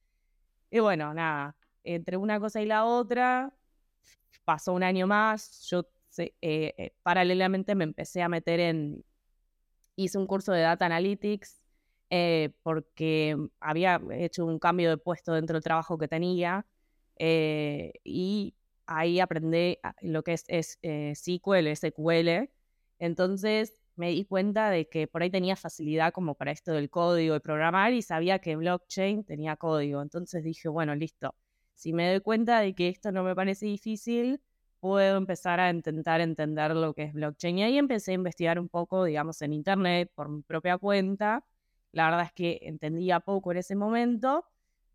Y 0.70 0.80
bueno, 0.80 1.14
nada, 1.14 1.56
entre 1.84 2.16
una 2.16 2.40
cosa 2.40 2.60
y 2.60 2.66
la 2.66 2.84
otra, 2.84 3.52
pasó 4.44 4.72
un 4.72 4.82
año 4.82 5.06
más, 5.06 5.66
yo 5.70 5.86
eh, 6.18 6.32
eh, 6.40 6.94
paralelamente 7.02 7.74
me 7.74 7.84
empecé 7.84 8.22
a 8.22 8.28
meter 8.28 8.60
en, 8.60 9.04
hice 9.96 10.18
un 10.18 10.26
curso 10.26 10.52
de 10.52 10.60
Data 10.60 10.86
Analytics 10.86 11.60
eh, 12.10 12.50
porque 12.62 13.36
había 13.60 14.00
hecho 14.12 14.46
un 14.46 14.58
cambio 14.58 14.90
de 14.90 14.98
puesto 14.98 15.32
dentro 15.32 15.54
del 15.54 15.64
trabajo 15.64 15.98
que 15.98 16.08
tenía 16.08 16.66
y 17.16 18.54
ahí 18.86 19.20
aprendí 19.20 19.78
lo 20.02 20.22
que 20.24 20.32
es, 20.34 20.44
es 20.48 20.78
SQL, 21.14 21.74
SQL. 21.74 22.50
Entonces 22.98 23.80
me 23.96 24.10
di 24.10 24.24
cuenta 24.24 24.70
de 24.70 24.88
que 24.88 25.06
por 25.06 25.22
ahí 25.22 25.30
tenía 25.30 25.56
facilidad 25.56 26.12
como 26.12 26.34
para 26.34 26.52
esto 26.52 26.72
del 26.72 26.90
código 26.90 27.36
y 27.36 27.40
programar 27.40 27.92
y 27.92 28.02
sabía 28.02 28.40
que 28.40 28.56
blockchain 28.56 29.24
tenía 29.24 29.56
código. 29.56 30.02
Entonces 30.02 30.42
dije, 30.42 30.68
bueno, 30.68 30.94
listo. 30.94 31.34
Si 31.74 31.92
me 31.92 32.10
doy 32.10 32.20
cuenta 32.20 32.60
de 32.60 32.74
que 32.74 32.88
esto 32.88 33.12
no 33.12 33.24
me 33.24 33.34
parece 33.34 33.66
difícil, 33.66 34.40
puedo 34.80 35.16
empezar 35.16 35.60
a 35.60 35.70
intentar 35.70 36.20
entender 36.20 36.74
lo 36.76 36.94
que 36.94 37.04
es 37.04 37.12
blockchain. 37.12 37.58
Y 37.58 37.62
ahí 37.62 37.78
empecé 37.78 38.12
a 38.12 38.14
investigar 38.14 38.58
un 38.58 38.68
poco, 38.68 39.04
digamos, 39.04 39.40
en 39.42 39.52
internet 39.52 40.10
por 40.14 40.28
mi 40.28 40.42
propia 40.42 40.78
cuenta. 40.78 41.44
La 41.92 42.06
verdad 42.06 42.26
es 42.26 42.32
que 42.32 42.58
entendía 42.62 43.20
poco 43.20 43.52
en 43.52 43.58
ese 43.58 43.76
momento. 43.76 44.44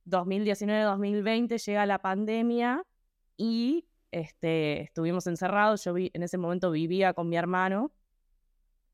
2019-2020 0.05 1.57
llega 1.65 1.85
la 1.85 1.99
pandemia 1.99 2.85
y 3.37 3.87
este, 4.11 4.81
estuvimos 4.81 5.27
encerrados. 5.27 5.83
Yo 5.83 5.95
en 5.97 6.23
ese 6.23 6.37
momento 6.37 6.71
vivía 6.71 7.13
con 7.13 7.29
mi 7.29 7.37
hermano 7.37 7.91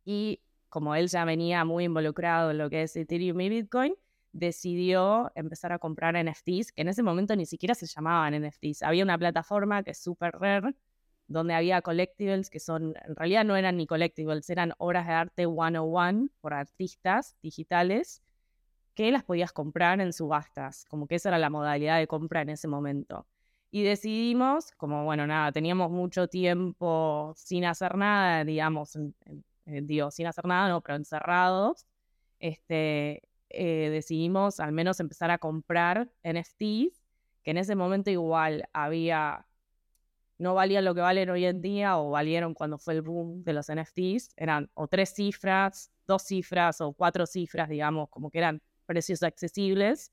y 0.05 0.41
como 0.69 0.95
él 0.95 1.07
ya 1.07 1.25
venía 1.25 1.65
muy 1.65 1.85
involucrado 1.85 2.51
en 2.51 2.57
lo 2.57 2.69
que 2.69 2.83
es 2.83 2.95
Ethereum 2.95 3.39
y 3.41 3.49
Bitcoin, 3.49 3.95
decidió 4.35 5.31
empezar 5.33 5.71
a 5.71 5.79
comprar 5.79 6.15
NFTs, 6.17 6.73
que 6.73 6.81
en 6.81 6.89
ese 6.89 7.03
momento 7.03 7.35
ni 7.37 7.45
siquiera 7.45 7.73
se 7.73 7.85
llamaban 7.87 8.33
NFTs. 8.33 8.83
Había 8.83 9.03
una 9.03 9.17
plataforma 9.17 9.81
que 9.81 9.91
es 9.91 9.97
super 9.97 10.33
rare, 10.37 10.75
donde 11.27 11.53
había 11.53 11.81
collectibles 11.81 12.49
que 12.49 12.59
son, 12.59 12.95
en 13.05 13.15
realidad 13.15 13.45
no 13.45 13.55
eran 13.55 13.77
ni 13.77 13.87
collectibles, 13.87 14.49
eran 14.49 14.73
obras 14.77 15.07
de 15.07 15.13
arte 15.13 15.45
101 15.45 16.27
por 16.41 16.53
artistas 16.53 17.37
digitales, 17.41 18.21
que 18.93 19.11
las 19.11 19.23
podías 19.23 19.53
comprar 19.53 20.01
en 20.01 20.11
subastas, 20.11 20.85
como 20.89 21.07
que 21.07 21.15
esa 21.15 21.29
era 21.29 21.39
la 21.39 21.49
modalidad 21.49 21.97
de 21.97 22.07
compra 22.07 22.41
en 22.41 22.49
ese 22.49 22.67
momento. 22.67 23.25
Y 23.71 23.83
decidimos, 23.83 24.71
como 24.73 25.05
bueno, 25.05 25.25
nada, 25.27 25.51
teníamos 25.53 25.91
mucho 25.91 26.27
tiempo 26.27 27.33
sin 27.37 27.65
hacer 27.65 27.95
nada, 27.95 28.43
digamos, 28.43 28.97
eh, 28.97 29.81
digo, 29.81 30.11
sin 30.11 30.27
hacer 30.27 30.45
nada, 30.45 30.69
no, 30.69 30.81
pero 30.81 30.95
encerrados, 30.97 31.85
este, 32.39 33.23
eh, 33.49 33.89
decidimos 33.89 34.59
al 34.59 34.71
menos 34.71 34.99
empezar 34.99 35.31
a 35.31 35.37
comprar 35.37 36.09
NFTs, 36.23 37.01
que 37.43 37.51
en 37.51 37.57
ese 37.57 37.75
momento 37.75 38.09
igual 38.09 38.67
había, 38.73 39.45
no 40.37 40.55
valían 40.55 40.85
lo 40.85 40.95
que 40.95 41.01
valen 41.01 41.29
hoy 41.29 41.45
en 41.45 41.61
día 41.61 41.97
o 41.97 42.11
valieron 42.11 42.53
cuando 42.53 42.77
fue 42.77 42.95
el 42.95 43.01
boom 43.01 43.43
de 43.43 43.53
los 43.53 43.71
NFTs, 43.71 44.33
eran 44.35 44.69
o 44.73 44.87
tres 44.87 45.13
cifras, 45.13 45.91
dos 46.07 46.23
cifras 46.23 46.81
o 46.81 46.93
cuatro 46.93 47.25
cifras, 47.25 47.69
digamos, 47.69 48.09
como 48.09 48.31
que 48.31 48.39
eran 48.39 48.61
precios 48.85 49.23
accesibles 49.23 50.11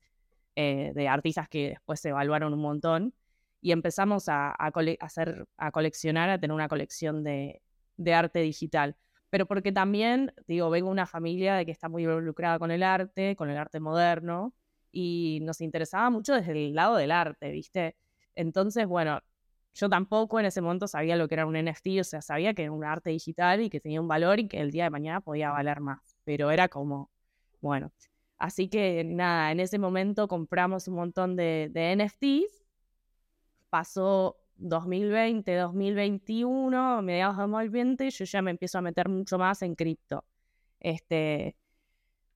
eh, 0.55 0.91
de 0.93 1.07
artistas 1.07 1.49
que 1.49 1.69
después 1.69 1.99
se 1.99 2.09
evaluaron 2.09 2.53
un 2.53 2.61
montón 2.61 3.13
y 3.61 3.71
empezamos 3.71 4.29
a, 4.29 4.51
hacer, 4.51 5.47
a 5.57 5.71
coleccionar, 5.71 6.29
a 6.29 6.39
tener 6.39 6.53
una 6.53 6.67
colección 6.67 7.23
de, 7.23 7.61
de 7.97 8.13
arte 8.13 8.39
digital 8.39 8.95
pero 9.33 9.47
porque 9.47 9.71
también, 9.71 10.31
digo, 10.45 10.69
vengo 10.69 10.89
de 10.89 10.91
una 10.91 11.07
familia 11.07 11.55
de 11.55 11.65
que 11.65 11.71
está 11.71 11.89
muy 11.89 12.03
involucrada 12.03 12.59
con 12.59 12.69
el 12.69 12.83
arte, 12.83 13.35
con 13.35 13.49
el 13.49 13.57
arte 13.57 13.79
moderno, 13.79 14.53
y 14.91 15.39
nos 15.41 15.59
interesaba 15.59 16.11
mucho 16.11 16.35
desde 16.35 16.51
el 16.51 16.75
lado 16.75 16.97
del 16.97 17.09
arte, 17.09 17.49
¿viste? 17.49 17.97
Entonces, 18.35 18.85
bueno, 18.85 19.21
yo 19.73 19.89
tampoco 19.89 20.39
en 20.39 20.45
ese 20.45 20.61
momento 20.61 20.87
sabía 20.87 21.15
lo 21.15 21.27
que 21.27 21.33
era 21.33 21.47
un 21.47 21.55
NFT, 21.55 21.99
o 22.01 22.03
sea, 22.03 22.21
sabía 22.21 22.53
que 22.53 22.61
era 22.61 22.71
un 22.71 22.85
arte 22.85 23.09
digital 23.09 23.61
y 23.61 23.71
que 23.71 23.79
tenía 23.79 24.01
un 24.01 24.07
valor 24.07 24.39
y 24.39 24.47
que 24.47 24.59
el 24.61 24.69
día 24.69 24.83
de 24.83 24.91
mañana 24.91 25.19
podía 25.19 25.49
valer 25.49 25.79
más, 25.79 26.15
pero 26.23 26.51
era 26.51 26.69
como, 26.69 27.09
bueno. 27.59 27.91
Así 28.37 28.69
que 28.69 29.03
nada, 29.03 29.51
en 29.51 29.59
ese 29.61 29.79
momento 29.79 30.27
compramos 30.27 30.87
un 30.87 30.93
montón 30.93 31.35
de, 31.35 31.69
de 31.71 31.93
NFTs, 31.93 32.67
pasó 33.71 34.37
2020, 34.57 35.55
2021, 35.55 37.01
mediados 37.01 37.37
de 37.37 37.43
2020, 37.43 38.09
yo 38.09 38.25
ya 38.25 38.41
me 38.41 38.51
empiezo 38.51 38.77
a 38.77 38.81
meter 38.81 39.09
mucho 39.09 39.37
más 39.37 39.61
en 39.61 39.75
cripto. 39.75 40.25
Este, 40.79 41.55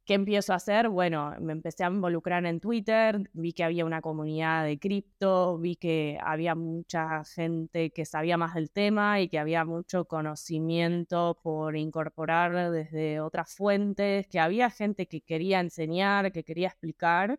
¿Qué 0.08 0.14
empiezo 0.14 0.54
a 0.54 0.56
hacer? 0.56 0.88
Bueno, 0.88 1.36
me 1.42 1.52
empecé 1.52 1.84
a 1.84 1.88
involucrar 1.88 2.46
en 2.46 2.62
Twitter, 2.62 3.30
vi 3.34 3.52
que 3.52 3.66
había 3.66 3.84
una 3.84 4.00
comunidad 4.00 4.64
de 4.64 4.80
cripto, 4.80 5.58
vi 5.58 5.76
que 5.76 6.18
había 6.24 6.56
mucha 6.56 7.26
gente 7.26 7.92
que 7.92 8.06
sabía 8.06 8.38
más 8.38 8.54
del 8.54 8.72
tema 8.72 9.20
y 9.20 9.28
que 9.28 9.38
había 9.38 9.66
mucho 9.66 10.06
conocimiento 10.06 11.38
por 11.44 11.76
incorporar 11.76 12.72
desde 12.72 13.20
otras 13.20 13.54
fuentes, 13.54 14.28
que 14.28 14.40
había 14.40 14.70
gente 14.70 15.08
que 15.08 15.20
quería 15.20 15.60
enseñar, 15.60 16.32
que 16.32 16.46
quería 16.46 16.70
explicar 16.70 17.38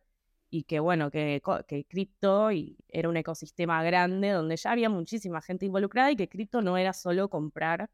y 0.51 0.65
que 0.65 0.81
bueno, 0.81 1.11
que, 1.11 1.43
que 1.67 1.85
cripto 1.85 2.51
era 2.89 3.09
un 3.09 3.17
ecosistema 3.17 3.83
grande 3.83 4.31
donde 4.31 4.57
ya 4.57 4.73
había 4.73 4.89
muchísima 4.89 5.43
gente 5.43 5.67
involucrada 5.67 6.11
y 6.11 6.17
que 6.17 6.29
cripto 6.29 6.63
no 6.63 6.79
era 6.79 6.93
solo 6.93 7.29
comprar 7.29 7.91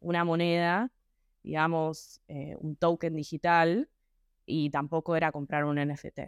una 0.00 0.24
moneda, 0.24 0.92
digamos, 1.42 2.20
eh, 2.28 2.56
un 2.58 2.76
token 2.76 3.14
digital 3.14 3.88
y 4.44 4.70
tampoco 4.70 5.16
era 5.16 5.32
comprar 5.32 5.64
un 5.64 5.78
NFT. 5.78 6.20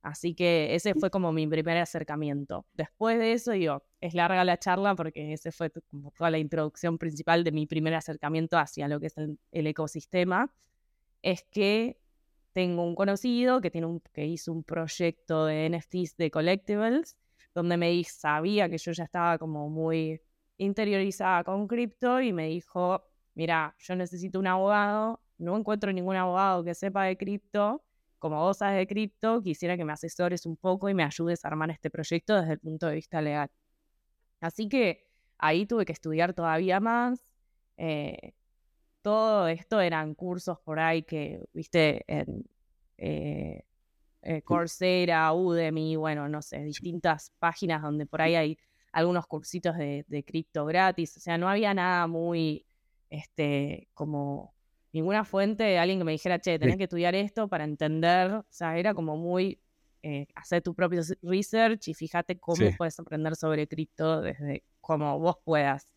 Así 0.00 0.34
que 0.34 0.74
ese 0.74 0.94
fue 0.94 1.10
como 1.10 1.32
mi 1.32 1.46
primer 1.46 1.76
acercamiento. 1.76 2.64
Después 2.72 3.18
de 3.18 3.32
eso, 3.32 3.52
digo, 3.52 3.82
es 4.00 4.14
larga 4.14 4.44
la 4.44 4.58
charla 4.58 4.94
porque 4.94 5.32
ese 5.34 5.52
fue 5.52 5.70
como 5.70 6.12
toda 6.12 6.30
la 6.30 6.38
introducción 6.38 6.96
principal 6.96 7.44
de 7.44 7.52
mi 7.52 7.66
primer 7.66 7.94
acercamiento 7.94 8.56
hacia 8.56 8.88
lo 8.88 9.00
que 9.00 9.06
es 9.08 9.16
el 9.18 9.66
ecosistema. 9.66 10.54
Es 11.20 11.44
que 11.50 11.98
tengo 12.52 12.84
un 12.84 12.94
conocido 12.94 13.60
que, 13.60 13.70
tiene 13.70 13.86
un, 13.86 14.00
que 14.12 14.26
hizo 14.26 14.52
un 14.52 14.64
proyecto 14.64 15.46
de 15.46 15.66
NFTs 15.66 16.16
de 16.16 16.30
collectibles, 16.30 17.16
donde 17.54 17.76
me 17.76 18.02
sabía 18.04 18.68
que 18.68 18.78
yo 18.78 18.92
ya 18.92 19.04
estaba 19.04 19.38
como 19.38 19.68
muy 19.68 20.20
interiorizada 20.58 21.44
con 21.44 21.66
cripto 21.68 22.20
y 22.20 22.32
me 22.32 22.48
dijo, 22.48 23.04
mira, 23.34 23.74
yo 23.78 23.96
necesito 23.96 24.38
un 24.38 24.46
abogado, 24.46 25.20
no 25.38 25.56
encuentro 25.56 25.92
ningún 25.92 26.16
abogado 26.16 26.64
que 26.64 26.74
sepa 26.74 27.04
de 27.04 27.16
cripto, 27.16 27.84
como 28.18 28.40
vos 28.40 28.58
sabes 28.58 28.78
de 28.78 28.86
cripto, 28.86 29.40
quisiera 29.42 29.76
que 29.76 29.84
me 29.84 29.92
asesores 29.92 30.44
un 30.46 30.56
poco 30.56 30.88
y 30.88 30.94
me 30.94 31.04
ayudes 31.04 31.44
a 31.44 31.48
armar 31.48 31.70
este 31.70 31.90
proyecto 31.90 32.34
desde 32.34 32.54
el 32.54 32.58
punto 32.58 32.86
de 32.88 32.96
vista 32.96 33.22
legal. 33.22 33.50
Así 34.40 34.68
que 34.68 35.06
ahí 35.38 35.66
tuve 35.66 35.84
que 35.84 35.92
estudiar 35.92 36.34
todavía 36.34 36.80
más. 36.80 37.32
Eh, 37.76 38.34
todo 39.02 39.48
esto 39.48 39.80
eran 39.80 40.14
cursos 40.14 40.58
por 40.60 40.78
ahí 40.78 41.02
que, 41.02 41.44
viste, 41.52 42.04
en 42.06 42.44
eh, 42.98 43.64
eh, 44.22 44.42
Coursera, 44.42 45.32
Udemy, 45.32 45.96
bueno, 45.96 46.28
no 46.28 46.42
sé, 46.42 46.62
distintas 46.62 47.32
páginas 47.38 47.82
donde 47.82 48.06
por 48.06 48.20
ahí 48.20 48.34
hay 48.34 48.58
algunos 48.92 49.26
cursitos 49.26 49.76
de, 49.76 50.24
cripto 50.26 50.66
gratis. 50.66 51.16
O 51.16 51.20
sea, 51.20 51.38
no 51.38 51.48
había 51.48 51.72
nada 51.74 52.06
muy, 52.06 52.66
este, 53.10 53.88
como 53.94 54.54
ninguna 54.92 55.24
fuente 55.24 55.64
de 55.64 55.78
alguien 55.78 55.98
que 55.98 56.04
me 56.04 56.12
dijera, 56.12 56.38
che, 56.40 56.58
tenés 56.58 56.76
que 56.76 56.84
estudiar 56.84 57.14
esto 57.14 57.48
para 57.48 57.64
entender. 57.64 58.32
O 58.32 58.46
sea, 58.50 58.76
era 58.78 58.94
como 58.94 59.16
muy 59.16 59.60
eh, 60.02 60.26
hacer 60.34 60.62
tu 60.62 60.74
propio 60.74 61.02
research 61.22 61.88
y 61.88 61.94
fíjate 61.94 62.38
cómo 62.38 62.70
puedes 62.76 62.98
aprender 62.98 63.36
sobre 63.36 63.66
cripto 63.66 64.20
desde 64.20 64.64
como 64.80 65.18
vos 65.18 65.36
puedas. 65.44 65.88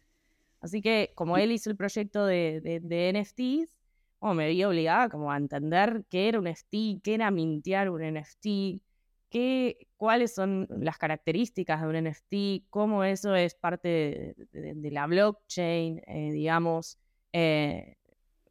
Así 0.61 0.81
que 0.81 1.11
como 1.15 1.37
él 1.37 1.51
hizo 1.51 1.69
el 1.69 1.75
proyecto 1.75 2.25
de, 2.25 2.61
de, 2.61 3.13
NFTs, 3.13 3.77
me 4.21 4.47
vi 4.49 4.63
obligada 4.63 5.09
como 5.09 5.31
a 5.31 5.37
entender 5.37 6.05
qué 6.09 6.29
era 6.29 6.39
un 6.39 6.47
NFT, 6.47 7.01
qué 7.03 7.15
era 7.15 7.31
mintear 7.31 7.89
un 7.89 8.01
NFT, 8.01 8.81
qué, 9.29 9.87
cuáles 9.97 10.35
son 10.35 10.67
las 10.69 10.99
características 10.99 11.81
de 11.81 11.87
un 11.87 12.07
NFT, 12.07 12.69
cómo 12.69 13.03
eso 13.03 13.33
es 13.33 13.55
parte 13.55 14.35
de, 14.51 14.91
la 14.91 15.07
blockchain, 15.07 16.01
eh, 16.05 16.31
digamos, 16.31 16.99
eh, 17.33 17.97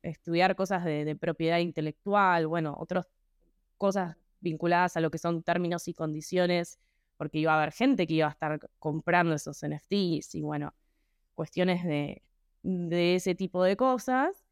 estudiar 0.03 0.57
cosas 0.57 0.85
de, 0.85 1.17
propiedad 1.17 1.59
intelectual, 1.59 2.47
bueno, 2.49 2.75
otras 2.79 3.07
cosas 3.79 4.17
vinculadas 4.41 4.97
a 4.97 5.01
lo 5.01 5.11
que 5.11 5.19
son 5.19 5.43
términos 5.43 5.87
y 5.87 5.95
condiciones, 5.95 6.81
porque 7.17 7.39
iba 7.39 7.53
a 7.53 7.59
haber 7.59 7.73
gente 7.73 8.07
que 8.07 8.15
iba 8.15 8.27
a 8.27 8.31
estar 8.31 8.59
comprando 8.79 9.35
esos 9.35 9.63
NFTs 9.63 10.35
y 10.35 10.43
bueno, 10.43 10.75
cuestiones 11.41 11.83
de, 11.85 12.23
ese 13.17 13.35
tipo 13.35 13.65
de 13.65 13.75
cosas. 13.75 14.45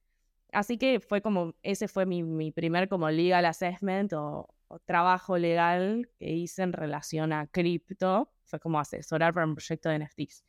Así 0.52 0.78
que 0.78 1.00
fue 1.00 1.20
como, 1.20 1.54
ese 1.62 1.86
fue 1.86 2.06
mi, 2.06 2.50
primer 2.50 2.88
como 2.88 3.10
legal 3.10 3.44
assessment 3.44 4.14
o, 4.14 4.48
trabajo 4.86 5.36
legal 5.36 6.08
que 6.18 6.30
hice 6.30 6.62
en 6.62 6.72
relación 6.72 7.34
a 7.34 7.46
cripto. 7.46 8.32
Fue 8.46 8.58
como 8.58 8.80
asesorar 8.80 9.34
para 9.34 9.44
un 9.44 9.54
proyecto 9.54 9.90
de 9.90 9.98
NFTs. 9.98 10.44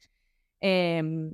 Em, 0.62 1.31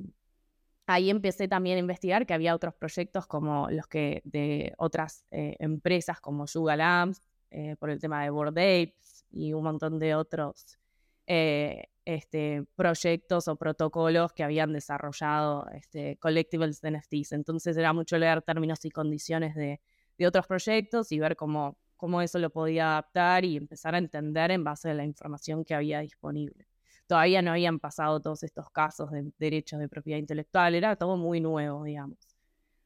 ahí 0.87 1.11
empecé 1.11 1.47
también 1.47 1.77
a 1.77 1.81
investigar 1.81 2.25
que 2.25 2.33
había 2.33 2.55
otros 2.55 2.73
proyectos 2.73 3.27
como 3.27 3.69
los 3.69 3.85
que 3.87 4.23
de 4.23 4.73
otras 4.79 5.23
eh, 5.29 5.55
empresas 5.59 6.19
como 6.19 6.47
Yuga 6.47 6.75
Labs, 6.75 7.21
eh, 7.51 7.75
por 7.77 7.91
el 7.91 7.99
tema 7.99 8.23
de 8.23 8.31
Board 8.31 8.57
Apes 8.57 9.25
y 9.29 9.53
un 9.53 9.63
montón 9.65 9.99
de 9.99 10.15
otros 10.15 10.79
eh, 11.27 11.89
este, 12.05 12.63
proyectos 12.75 13.47
o 13.47 13.55
protocolos 13.55 14.31
que 14.33 14.43
habían 14.43 14.71
desarrollado 14.71 15.67
este, 15.73 16.17
collectibles 16.17 16.79
de 16.81 16.91
NFTs. 16.91 17.33
Entonces 17.33 17.75
era 17.77 17.93
mucho 17.93 18.17
leer 18.17 18.41
términos 18.43 18.85
y 18.85 18.91
condiciones 18.91 19.55
de, 19.55 19.81
otros 20.25 20.47
proyectos 20.47 21.11
y 21.11 21.19
ver 21.19 21.35
cómo, 21.35 21.77
cómo 21.97 22.21
eso 22.21 22.39
lo 22.39 22.49
podía 22.49 22.91
adaptar 22.91 23.43
y 23.43 23.57
empezar 23.57 23.95
a 23.95 23.97
entender 23.97 24.51
en 24.51 24.63
base 24.63 24.91
a 24.91 24.93
la 24.93 25.03
información 25.03 25.65
que 25.65 25.75
había 25.75 25.99
disponible. 25.99 26.67
Todavía 27.05 27.41
no 27.41 27.51
habían 27.51 27.79
pasado 27.79 28.21
todos 28.21 28.43
estos 28.43 28.69
casos 28.69 29.11
de 29.11 29.31
derechos 29.37 29.79
de 29.79 29.89
propiedad 29.89 30.17
intelectual, 30.17 30.73
era 30.73 30.95
todo 30.95 31.17
muy 31.17 31.41
nuevo, 31.41 31.83
digamos. 31.83 32.17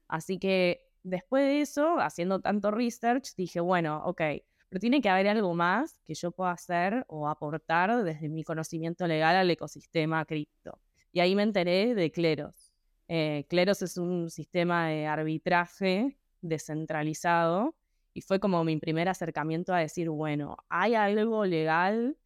Así 0.08 0.38
que 0.38 0.82
después 1.04 1.44
de 1.44 1.60
eso, 1.60 2.00
haciendo 2.00 2.40
tanto 2.40 2.70
research, 2.70 3.34
dije, 3.36 3.60
bueno, 3.60 4.02
ok, 4.04 4.22
pero 4.70 4.80
tiene 4.80 5.02
que 5.02 5.08
haber 5.08 5.28
algo 5.28 5.52
más 5.52 6.00
que 6.04 6.14
yo 6.14 6.30
pueda 6.30 6.52
hacer 6.52 7.04
o 7.08 7.28
aportar 7.28 8.04
desde 8.04 8.28
mi 8.28 8.44
conocimiento 8.44 9.06
legal 9.08 9.34
al 9.34 9.50
ecosistema 9.50 10.24
cripto. 10.24 10.78
Y 11.12 11.18
ahí 11.18 11.34
me 11.34 11.42
enteré 11.42 11.96
de 11.96 12.12
Cleros. 12.12 12.72
Eh, 13.08 13.44
Cleros 13.48 13.82
es 13.82 13.96
un 13.96 14.30
sistema 14.30 14.86
de 14.86 15.08
arbitraje 15.08 16.16
descentralizado 16.40 17.74
y 18.14 18.22
fue 18.22 18.38
como 18.38 18.62
mi 18.62 18.76
primer 18.78 19.08
acercamiento 19.08 19.74
a 19.74 19.80
decir, 19.80 20.08
bueno, 20.08 20.56
hay 20.68 20.94
algo 20.94 21.44
legal 21.44 22.16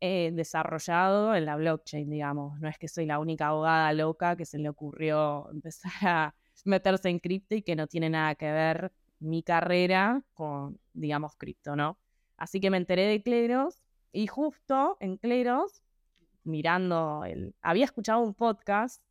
eh, 0.00 0.30
desarrollado 0.32 1.34
en 1.34 1.44
la 1.44 1.56
blockchain, 1.56 2.08
digamos. 2.08 2.58
No 2.60 2.68
es 2.68 2.78
que 2.78 2.88
soy 2.88 3.04
la 3.04 3.18
única 3.18 3.48
abogada 3.48 3.92
loca 3.92 4.36
que 4.36 4.46
se 4.46 4.58
le 4.58 4.70
ocurrió 4.70 5.50
empezar 5.50 5.92
a 6.02 6.34
meterse 6.64 7.10
en 7.10 7.18
cripto 7.18 7.54
y 7.54 7.62
que 7.62 7.76
no 7.76 7.86
tiene 7.86 8.08
nada 8.08 8.34
que 8.36 8.50
ver 8.50 8.90
mi 9.20 9.42
carrera 9.42 10.22
con, 10.34 10.78
digamos, 10.92 11.36
cripto, 11.36 11.76
¿no? 11.76 11.98
Así 12.36 12.60
que 12.60 12.70
me 12.70 12.76
enteré 12.76 13.06
de 13.06 13.22
Cleros 13.22 13.82
y 14.12 14.26
justo 14.26 14.96
en 15.00 15.16
Cleros, 15.16 15.82
mirando 16.44 17.24
el... 17.24 17.54
Había 17.60 17.84
escuchado 17.84 18.20
un 18.20 18.34
podcast, 18.34 19.02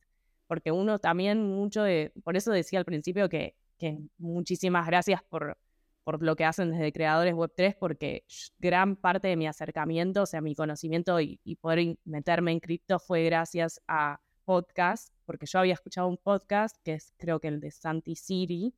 porque 0.47 0.71
uno 0.71 0.99
también 0.99 1.43
mucho 1.43 1.83
de... 1.83 2.13
Por 2.23 2.37
eso 2.37 2.51
decía 2.51 2.79
al 2.79 2.85
principio 2.85 3.29
que, 3.29 3.55
que 3.77 3.99
muchísimas 4.17 4.87
gracias 4.87 5.21
por, 5.23 5.57
por 6.03 6.23
lo 6.23 6.35
que 6.35 6.45
hacen 6.45 6.71
desde 6.71 6.93
creadores 6.93 7.33
Web3, 7.35 7.75
porque 7.77 8.25
gran 8.59 8.95
parte 8.95 9.27
de 9.27 9.35
mi 9.35 9.45
acercamiento, 9.45 10.23
o 10.23 10.25
sea, 10.25 10.41
mi 10.41 10.55
conocimiento 10.55 11.19
y, 11.19 11.39
y 11.43 11.57
poder 11.57 11.97
meterme 12.05 12.53
en 12.53 12.59
cripto 12.59 12.97
fue 12.97 13.25
gracias 13.25 13.81
a 13.87 14.21
podcast, 14.45 15.13
porque 15.25 15.45
yo 15.45 15.59
había 15.59 15.73
escuchado 15.73 16.07
un 16.07 16.15
podcast 16.15 16.77
que 16.85 16.93
es 16.93 17.13
creo 17.17 17.41
que 17.41 17.49
el 17.49 17.59
de 17.59 17.69
Santi 17.69 18.15
Siri, 18.15 18.73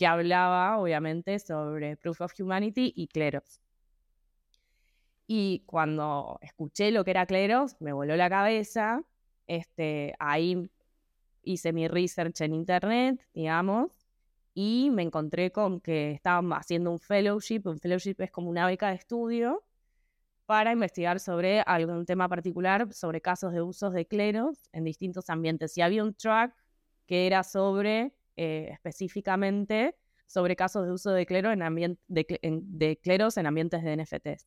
que 0.00 0.06
hablaba 0.06 0.78
obviamente 0.78 1.38
sobre 1.38 1.94
Proof 1.98 2.22
of 2.22 2.32
Humanity 2.40 2.90
y 2.96 3.06
Cleros. 3.08 3.60
Y 5.26 5.62
cuando 5.66 6.38
escuché 6.40 6.90
lo 6.90 7.04
que 7.04 7.10
era 7.10 7.26
Cleros, 7.26 7.76
me 7.80 7.92
voló 7.92 8.16
la 8.16 8.30
cabeza. 8.30 9.02
Este, 9.46 10.14
ahí 10.18 10.70
hice 11.42 11.74
mi 11.74 11.86
research 11.86 12.40
en 12.40 12.54
internet, 12.54 13.20
digamos, 13.34 13.92
y 14.54 14.88
me 14.90 15.02
encontré 15.02 15.52
con 15.52 15.82
que 15.82 16.12
estaban 16.12 16.50
haciendo 16.54 16.92
un 16.92 16.98
fellowship. 16.98 17.60
Un 17.66 17.78
fellowship 17.78 18.16
es 18.20 18.30
como 18.30 18.48
una 18.48 18.64
beca 18.64 18.88
de 18.88 18.94
estudio 18.94 19.62
para 20.46 20.72
investigar 20.72 21.20
sobre 21.20 21.60
algún 21.60 22.06
tema 22.06 22.26
particular, 22.26 22.90
sobre 22.94 23.20
casos 23.20 23.52
de 23.52 23.60
usos 23.60 23.92
de 23.92 24.06
cleros 24.06 24.70
en 24.72 24.84
distintos 24.84 25.28
ambientes. 25.28 25.76
Y 25.76 25.82
había 25.82 26.02
un 26.02 26.14
track 26.14 26.54
que 27.04 27.26
era 27.26 27.42
sobre, 27.42 28.14
eh, 28.42 28.70
específicamente, 28.72 29.98
sobre 30.26 30.56
casos 30.56 30.86
de 30.86 30.92
uso 30.92 31.10
de, 31.10 31.26
clero 31.26 31.52
en 31.52 31.98
de, 32.08 32.98
cleros 33.02 33.36
en 33.36 33.44
ambientes 33.44 33.82
de 33.82 33.98
NFTs. 33.98 34.46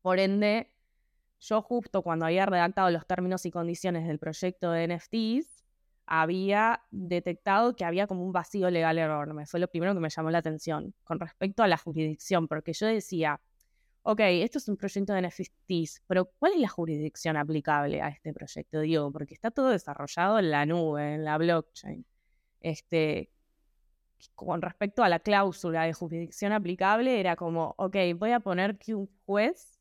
Por 0.00 0.20
ende, 0.20 0.70
yo 1.40 1.60
justo 1.60 2.02
cuando 2.02 2.26
había 2.26 2.46
redactado 2.46 2.88
los 2.90 3.04
términos 3.04 3.44
y 3.46 3.50
condiciones 3.50 4.06
del 4.06 4.20
proyecto 4.20 4.70
de 4.70 4.86
NFTs, 4.86 5.64
había 6.06 6.84
detectado 6.92 7.74
que 7.74 7.84
había 7.84 8.06
como 8.06 8.24
un 8.24 8.30
vacío 8.30 8.70
legal 8.70 8.96
enorme. 8.96 9.44
Fue 9.46 9.58
lo 9.58 9.66
primero 9.66 9.92
que 9.92 10.00
me 10.00 10.08
llamó 10.08 10.30
la 10.30 10.38
atención 10.38 10.94
con 11.02 11.18
respecto 11.18 11.64
a 11.64 11.66
la 11.66 11.78
jurisdicción, 11.78 12.46
porque 12.46 12.74
yo 12.74 12.86
decía, 12.86 13.40
ok, 14.02 14.20
esto 14.20 14.58
es 14.58 14.68
un 14.68 14.76
proyecto 14.76 15.14
de 15.14 15.22
NFTs, 15.22 16.02
pero 16.06 16.26
¿cuál 16.38 16.52
es 16.52 16.60
la 16.60 16.68
jurisdicción 16.68 17.36
aplicable 17.36 18.02
a 18.02 18.08
este 18.10 18.32
proyecto? 18.32 18.78
Digo, 18.82 19.10
porque 19.10 19.34
está 19.34 19.50
todo 19.50 19.70
desarrollado 19.70 20.38
en 20.38 20.52
la 20.52 20.64
nube, 20.64 21.14
en 21.14 21.24
la 21.24 21.38
blockchain. 21.38 22.06
Este, 22.60 23.30
con 24.34 24.62
respecto 24.62 25.02
a 25.02 25.08
la 25.08 25.20
cláusula 25.20 25.84
de 25.84 25.92
jurisdicción 25.92 26.52
aplicable, 26.52 27.20
era 27.20 27.36
como, 27.36 27.74
ok, 27.78 27.96
voy 28.16 28.32
a 28.32 28.40
poner 28.40 28.78
que 28.78 28.94
un 28.94 29.08
juez 29.26 29.80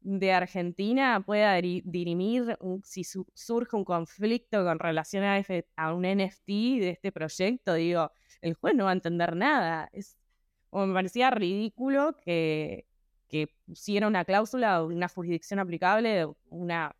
de 0.00 0.32
Argentina 0.32 1.22
pueda 1.24 1.54
dirimir 1.56 2.56
si 2.84 3.02
surge 3.04 3.76
un 3.76 3.84
conflicto 3.84 4.64
con 4.64 4.78
relación 4.78 5.24
a, 5.24 5.94
un 5.94 6.02
NFT 6.02 6.46
de 6.46 6.90
este 6.90 7.12
proyecto. 7.12 7.74
Digo, 7.74 8.12
el 8.40 8.54
juez 8.54 8.74
no 8.74 8.84
va 8.84 8.90
a 8.90 8.94
entender 8.94 9.34
nada. 9.34 9.88
Es, 9.92 10.16
me 10.72 10.92
parecía 10.92 11.30
ridículo 11.30 12.16
que 12.24 12.88
que 13.28 13.48
pusiera 13.66 14.08
una 14.08 14.24
cláusula 14.24 14.82
o 14.82 14.86
una 14.86 15.08
jurisdicción 15.08 15.60
aplicable, 15.60 16.26
una, 16.48 16.96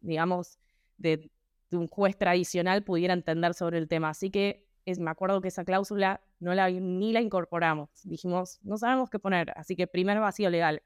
digamos, 0.00 0.58
de, 0.96 1.30
un 1.72 1.88
juez 1.88 2.16
tradicional 2.16 2.84
pudiera 2.84 3.14
entender 3.14 3.54
sobre 3.54 3.78
el 3.78 3.88
tema. 3.88 4.10
Así 4.10 4.30
que 4.30 4.66
es, 4.84 4.98
me 4.98 5.10
acuerdo 5.10 5.40
que 5.40 5.48
esa 5.48 5.64
cláusula 5.64 6.20
no 6.40 6.54
la, 6.54 6.70
ni 6.70 7.12
la 7.12 7.20
incorporamos. 7.20 7.90
Dijimos, 8.04 8.58
no 8.62 8.76
sabemos 8.76 9.10
qué 9.10 9.18
poner, 9.18 9.52
así 9.56 9.76
que 9.76 9.86
primer 9.86 10.20
vacío 10.20 10.50
legal. 10.50 10.82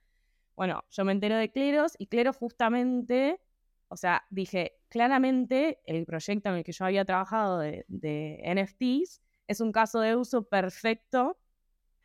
Bueno, 0.57 0.85
yo 0.91 1.05
me 1.05 1.13
entero 1.13 1.37
de 1.37 1.51
Cleros 1.51 1.95
y 1.99 2.07
Cleros 2.07 2.37
justamente, 2.37 3.41
o 3.89 3.97
sea, 3.97 4.25
dije, 4.31 4.79
claramente 4.89 5.81
el 5.87 6.07
proyecto 6.07 6.49
en 6.51 6.57
el 6.57 6.65
que 6.65 6.73
yo 6.73 6.85
había 6.85 7.05
trabajado 7.05 7.59
de, 7.59 7.85
de 7.89 8.43
NFTs 8.55 9.21
es 9.49 9.61
un 9.61 9.73
caso 9.73 10.01
de 10.01 10.17
uso 10.17 10.45
perfecto 10.49 11.39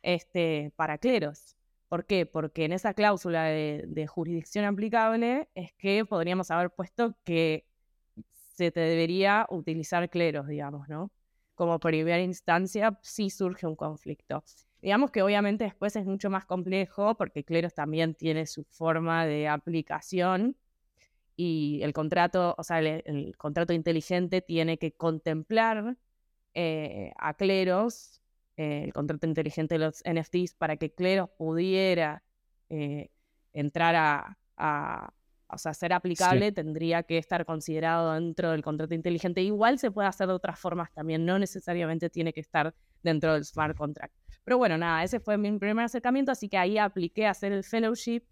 este, 0.02 0.72
para 0.76 0.98
Cleros. 0.98 1.56
¿Por 1.92 2.06
qué? 2.06 2.24
Porque 2.24 2.64
en 2.64 2.72
esa 2.72 2.94
cláusula 2.94 3.44
de, 3.44 4.06
jurisdicción 4.08 4.64
aplicable 4.64 5.50
es 5.54 5.74
que 5.74 6.06
podríamos 6.06 6.50
haber 6.50 6.70
puesto 6.70 7.14
que 7.22 7.66
se 8.54 8.70
te 8.70 8.80
debería 8.80 9.46
utilizar 9.50 10.08
cleros, 10.08 10.46
digamos, 10.46 10.88
¿no? 10.88 11.10
Como 11.54 11.78
primera 11.78 12.20
instancia, 12.20 12.98
si 13.02 13.30
surge 13.30 13.66
un 13.66 13.76
conflicto. 13.76 14.42
Digamos 14.80 15.10
que 15.10 15.22
obviamente 15.22 15.64
después 15.64 15.94
es 15.96 16.06
mucho 16.06 16.28
más 16.30 16.44
complejo 16.44 17.14
porque 17.16 17.44
cleros 17.44 17.74
también 17.74 18.14
tiene 18.14 18.46
su 18.46 18.64
forma 18.64 19.26
de 19.26 19.48
aplicación 19.48 20.56
y 21.36 21.80
el 21.82 21.92
contrato, 21.92 22.54
o 22.58 22.64
sea, 22.64 22.80
el, 22.80 23.36
contrato 23.36 23.72
inteligente 23.72 24.40
tiene 24.40 24.78
que 24.78 24.92
contemplar 24.92 25.96
eh, 26.54 27.12
a 27.16 27.34
cleros 27.34 28.22
eh, 28.56 28.82
el 28.84 28.92
contrato 28.92 29.26
inteligente 29.26 29.76
de 29.76 29.78
los 29.78 30.02
NFTs 30.04 30.54
para 30.54 30.76
que 30.76 30.92
Cleros 30.92 31.30
pudiera 31.30 32.22
eh, 32.68 33.10
entrar 33.52 33.94
a, 33.96 35.12
o 35.52 35.58
sea, 35.58 35.74
ser 35.74 35.92
aplicable, 35.92 36.50
tendría 36.50 37.02
que 37.02 37.18
estar 37.18 37.44
considerado 37.44 38.14
dentro 38.14 38.50
del 38.50 38.62
contrato 38.62 38.94
inteligente. 38.94 39.42
Igual 39.42 39.78
se 39.78 39.90
puede 39.90 40.08
hacer 40.08 40.26
de 40.26 40.32
otras 40.32 40.58
formas 40.58 40.90
también, 40.92 41.26
no 41.26 41.38
necesariamente 41.38 42.08
tiene 42.08 42.32
que 42.32 42.40
estar 42.40 42.74
dentro 43.02 43.34
del 43.34 43.44
smart 43.44 43.76
contract. 43.76 44.14
Pero 44.44 44.56
bueno, 44.58 44.78
nada, 44.78 45.04
ese 45.04 45.20
fue 45.20 45.36
mi 45.36 45.56
primer 45.58 45.84
acercamiento, 45.84 46.32
así 46.32 46.48
que 46.48 46.56
ahí 46.56 46.78
apliqué 46.78 47.26
a 47.26 47.30
hacer 47.30 47.52
el 47.52 47.64
fellowship. 47.64 48.22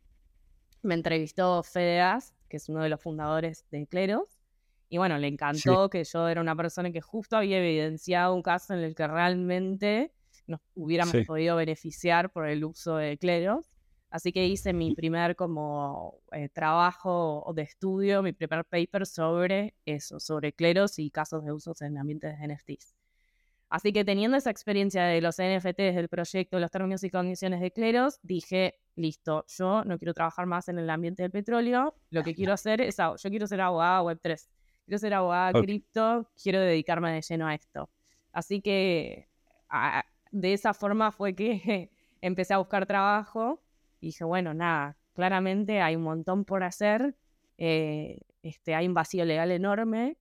Me 0.82 0.94
entrevistó 0.94 1.62
Fedeas, 1.62 2.34
que 2.48 2.56
es 2.56 2.68
uno 2.70 2.82
de 2.82 2.88
los 2.88 3.00
fundadores 3.00 3.66
de 3.70 3.86
Cleros. 3.86 4.40
Y 4.88 4.98
bueno, 4.98 5.18
le 5.18 5.28
encantó 5.28 5.88
que 5.90 6.02
yo 6.02 6.26
era 6.26 6.40
una 6.40 6.56
persona 6.56 6.90
que 6.90 7.00
justo 7.00 7.36
había 7.36 7.58
evidenciado 7.58 8.34
un 8.34 8.42
caso 8.42 8.74
en 8.74 8.80
el 8.80 8.94
que 8.94 9.06
realmente 9.06 10.12
nos 10.46 10.60
hubiéramos 10.74 11.14
podido 11.26 11.54
beneficiar 11.54 12.32
por 12.32 12.48
el 12.48 12.64
uso 12.64 12.96
de 12.96 13.18
Cleros. 13.18 13.70
Así 14.10 14.32
que 14.32 14.46
hice 14.46 14.72
mi 14.72 14.94
primer 14.94 15.36
como 15.36 16.20
eh, 16.32 16.48
trabajo 16.48 17.52
de 17.54 17.62
estudio, 17.62 18.22
mi 18.22 18.32
primer 18.32 18.64
paper 18.64 19.06
sobre 19.06 19.74
eso, 19.84 20.18
sobre 20.18 20.52
cleros 20.52 20.98
y 20.98 21.10
casos 21.10 21.44
de 21.44 21.52
usos 21.52 21.80
en 21.82 21.96
ambientes 21.96 22.36
de 22.36 22.48
NFTs. 22.48 22.96
Así 23.68 23.92
que 23.92 24.04
teniendo 24.04 24.36
esa 24.36 24.50
experiencia 24.50 25.04
de 25.04 25.20
los 25.20 25.36
NFTs 25.36 25.94
del 25.94 26.08
proyecto, 26.08 26.58
los 26.58 26.72
términos 26.72 27.04
y 27.04 27.10
condiciones 27.10 27.60
de 27.60 27.70
cleros, 27.70 28.18
dije, 28.24 28.80
listo, 28.96 29.44
yo 29.46 29.84
no 29.84 29.96
quiero 29.96 30.12
trabajar 30.12 30.44
más 30.46 30.68
en 30.68 30.80
el 30.80 30.90
ambiente 30.90 31.22
del 31.22 31.30
petróleo, 31.30 31.94
lo 32.10 32.24
que 32.24 32.34
quiero 32.34 32.52
hacer 32.52 32.80
es, 32.80 32.96
yo 32.96 33.30
quiero 33.30 33.46
ser 33.46 33.60
abogada 33.60 34.02
Web3, 34.02 34.48
quiero 34.86 34.98
ser 34.98 35.14
abogada 35.14 35.52
cripto, 35.62 36.28
quiero 36.42 36.58
dedicarme 36.58 37.12
de 37.12 37.22
lleno 37.22 37.46
a 37.46 37.54
esto. 37.54 37.88
Así 38.32 38.60
que 38.60 39.28
de 40.32 40.52
esa 40.52 40.74
forma 40.74 41.12
fue 41.12 41.36
que 41.36 41.92
empecé 42.20 42.54
a 42.54 42.58
buscar 42.58 42.86
trabajo 42.86 43.62
dije, 44.06 44.24
bueno, 44.24 44.54
nada, 44.54 44.96
claramente 45.12 45.80
hay 45.80 45.96
un 45.96 46.02
montón 46.02 46.44
por 46.44 46.62
hacer, 46.62 47.14
eh, 47.58 48.20
este, 48.42 48.74
hay 48.74 48.86
un 48.86 48.94
vacío 48.94 49.24
legal 49.24 49.50
enorme 49.50 50.16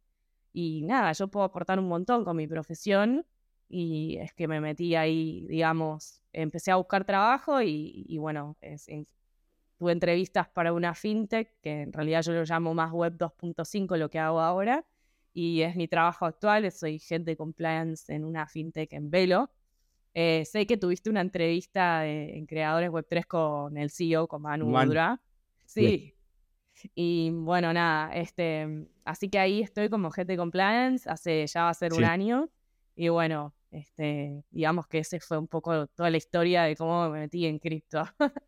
y 0.52 0.84
nada, 0.84 1.12
yo 1.14 1.28
puedo 1.30 1.46
aportar 1.46 1.80
un 1.80 1.88
montón 1.88 2.26
con 2.26 2.36
mi 2.36 2.48
profesión 2.48 3.26
y 3.70 4.18
es 4.18 4.34
que 4.34 4.48
me 4.48 4.60
metí 4.60 4.96
ahí, 4.96 5.46
digamos, 5.48 6.22
empecé 6.34 6.72
a 6.72 6.76
buscar 6.76 7.06
trabajo 7.06 7.62
y, 7.62 8.18
bueno, 8.18 8.58
tuve 9.78 9.92
entrevistas 9.92 10.50
para 10.50 10.74
una 10.74 10.96
fintech, 10.96 11.60
que 11.62 11.84
en 11.84 11.94
realidad 11.94 12.24
yo 12.24 12.34
lo 12.34 12.44
llamo 12.44 12.74
más 12.74 12.92
web 12.92 13.16
2.5 13.16 13.96
lo 13.96 14.10
que 14.10 14.20
hago 14.20 14.42
ahora, 14.42 14.86
y 15.34 15.62
es 15.62 15.76
mi 15.76 15.88
trabajo 15.88 16.26
actual, 16.26 16.70
soy 16.72 17.00
de 17.22 17.38
compliance 17.38 18.14
en 18.14 18.26
una 18.26 18.48
fintech 18.48 18.92
en 18.94 19.12
Velo, 19.12 19.52
eh, 20.14 20.44
sé 20.46 20.66
que 20.66 20.78
tuviste 20.78 21.10
una 21.10 21.22
entrevista 21.22 22.08
en 22.08 22.46
Creadores 22.46 22.90
Web3 22.90 23.26
con 23.26 23.78
el 23.78 23.90
CEO, 23.92 24.28
con 24.28 24.42
Manu 24.42 24.68
Udra. 24.70 25.22
Sí. 25.66 26.14
Y 26.96 27.30
bueno, 27.32 27.74
nada, 27.74 28.14
este, 28.16 28.88
así 29.04 29.30
que 29.30 29.38
ahí 29.38 29.62
estoy 29.62 29.90
como 29.90 30.12
gente 30.12 30.38
compliance, 30.38 31.10
hace 31.10 31.46
ya 31.46 31.64
va 31.64 31.70
a 31.70 31.74
ser 31.74 31.94
un 31.94 32.06
año. 32.06 32.50
Y 32.96 33.10
bueno, 33.10 33.54
Este, 33.72 34.44
digamos 34.50 34.88
que 34.88 35.00
ese 35.00 35.20
fue 35.20 35.38
un 35.38 35.48
poco 35.48 35.86
toda 35.88 36.10
la 36.10 36.18
historia 36.18 36.64
de 36.64 36.76
cómo 36.76 37.10
me 37.10 37.20
metí 37.20 37.46
en 37.46 37.60
cripto. 37.60 38.04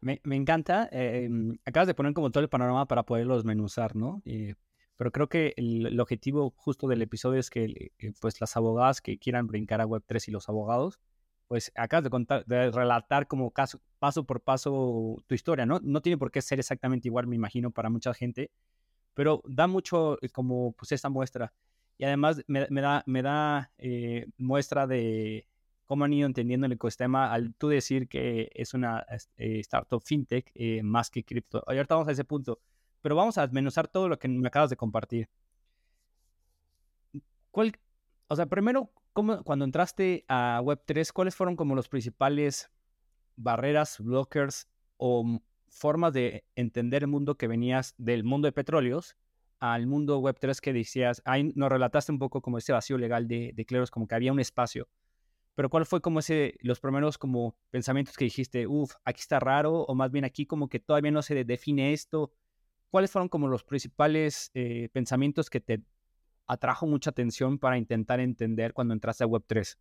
me, 0.00 0.20
encanta. 0.24 0.88
Eh, 0.90 1.28
acabas 1.64 1.86
de 1.86 1.94
poner 1.94 2.12
como 2.12 2.30
todo 2.30 2.42
el 2.42 2.48
panorama 2.48 2.86
para 2.86 3.04
poderlos 3.04 3.38
desmenuzar, 3.38 3.94
¿no? 3.94 4.20
Pero 5.00 5.12
creo 5.12 5.30
que 5.30 5.54
el, 5.56 5.98
objetivo 5.98 6.52
justo 6.58 6.86
del 6.86 7.00
episodio 7.00 7.40
es 7.40 7.48
que 7.48 7.90
eh, 7.98 8.12
pues 8.20 8.38
las 8.38 8.54
abogadas 8.58 9.00
que 9.00 9.16
quieran 9.18 9.46
brincar 9.46 9.80
a 9.80 9.86
Web3 9.86 10.28
y 10.28 10.30
los 10.30 10.50
abogados, 10.50 11.00
pues 11.48 11.72
acabas 11.74 12.04
de 12.04 12.10
contar, 12.10 12.44
de 12.44 12.70
relatar 12.70 13.26
como 13.26 13.50
caso, 13.50 13.80
paso 13.98 14.24
por 14.24 14.42
paso 14.42 15.16
tu 15.26 15.34
historia, 15.34 15.64
¿no? 15.64 15.80
No 15.82 16.02
tiene 16.02 16.18
por 16.18 16.30
qué 16.30 16.42
ser 16.42 16.58
exactamente 16.58 17.08
igual, 17.08 17.26
me 17.26 17.34
imagino, 17.34 17.70
para 17.70 17.88
mucha 17.88 18.12
gente, 18.12 18.50
pero 19.14 19.40
da 19.46 19.66
mucho 19.66 20.22
eh, 20.22 20.28
como 20.28 20.72
pues 20.72 20.92
esta 20.92 21.08
muestra. 21.08 21.54
Y 21.96 22.04
además 22.04 22.42
me, 22.46 22.66
da, 22.68 23.02
me 23.06 23.22
da 23.22 23.72
eh, 23.78 24.26
muestra 24.36 24.86
de 24.86 25.46
cómo 25.86 26.04
han 26.04 26.12
ido 26.12 26.26
entendiendo 26.26 26.66
el 26.66 26.72
ecosistema 26.72 27.32
al 27.32 27.54
tú 27.54 27.68
decir 27.68 28.06
que 28.06 28.50
es 28.52 28.74
una 28.74 29.06
startup 29.38 30.02
fintech 30.02 30.52
más 30.82 31.08
que 31.08 31.24
cripto. 31.24 31.64
Ahorita 31.66 31.94
vamos 31.94 32.08
a 32.08 32.12
ese 32.12 32.24
punto 32.24 32.60
pero 33.02 33.16
vamos 33.16 33.38
a 33.38 33.42
desmenuzar 33.42 33.88
todo 33.88 34.08
lo 34.08 34.18
que 34.18 34.28
me 34.28 34.46
acabas 34.48 34.70
de 34.70 34.76
compartir. 34.76 35.28
¿Cuál, 37.50 37.72
o 38.28 38.36
sea, 38.36 38.46
primero, 38.46 38.92
¿cómo, 39.12 39.42
cuando 39.42 39.64
entraste 39.64 40.24
a 40.28 40.60
Web3, 40.62 41.12
¿cuáles 41.12 41.34
fueron 41.34 41.56
como 41.56 41.74
los 41.74 41.88
principales 41.88 42.70
barreras, 43.36 43.98
blockers 43.98 44.68
o 44.96 45.40
formas 45.68 46.12
de 46.12 46.44
entender 46.54 47.02
el 47.02 47.08
mundo 47.08 47.36
que 47.36 47.48
venías 47.48 47.94
del 47.96 48.24
mundo 48.24 48.46
de 48.46 48.52
petróleos 48.52 49.16
al 49.60 49.86
mundo 49.86 50.20
Web3 50.20 50.58
que 50.60 50.72
decías, 50.72 51.22
ahí 51.24 51.52
nos 51.54 51.70
relataste 51.70 52.12
un 52.12 52.18
poco 52.18 52.40
como 52.40 52.58
ese 52.58 52.72
vacío 52.72 52.96
legal 52.96 53.28
de, 53.28 53.52
de 53.54 53.64
cleros, 53.66 53.90
como 53.90 54.08
que 54.08 54.14
había 54.14 54.32
un 54.32 54.40
espacio. 54.40 54.88
Pero 55.54 55.68
¿cuál 55.68 55.84
fue 55.84 56.00
como 56.00 56.20
ese, 56.20 56.54
los 56.60 56.80
primeros 56.80 57.18
como 57.18 57.54
pensamientos 57.70 58.16
que 58.16 58.24
dijiste, 58.24 58.66
uff, 58.66 58.94
aquí 59.04 59.20
está 59.20 59.38
raro, 59.38 59.82
o 59.82 59.94
más 59.94 60.10
bien 60.10 60.24
aquí 60.24 60.46
como 60.46 60.68
que 60.68 60.80
todavía 60.80 61.10
no 61.10 61.20
se 61.20 61.44
define 61.44 61.92
esto, 61.92 62.32
¿cuáles 62.90 63.10
fueron 63.10 63.28
como 63.28 63.48
los 63.48 63.64
principales 63.64 64.50
eh, 64.54 64.88
pensamientos 64.92 65.50
que 65.50 65.60
te 65.60 65.82
atrajo 66.46 66.86
mucha 66.86 67.10
atención 67.10 67.58
para 67.58 67.78
intentar 67.78 68.20
entender 68.20 68.72
cuando 68.74 68.94
entraste 68.94 69.24
a 69.24 69.28
Web3? 69.28 69.76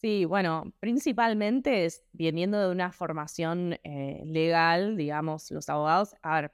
Sí, 0.00 0.24
bueno, 0.24 0.72
principalmente 0.78 1.84
es 1.84 2.04
viniendo 2.12 2.60
de 2.60 2.70
una 2.70 2.92
formación 2.92 3.78
eh, 3.82 4.22
legal, 4.26 4.96
digamos, 4.96 5.50
los 5.50 5.68
abogados. 5.68 6.14
A 6.22 6.40
ver, 6.40 6.52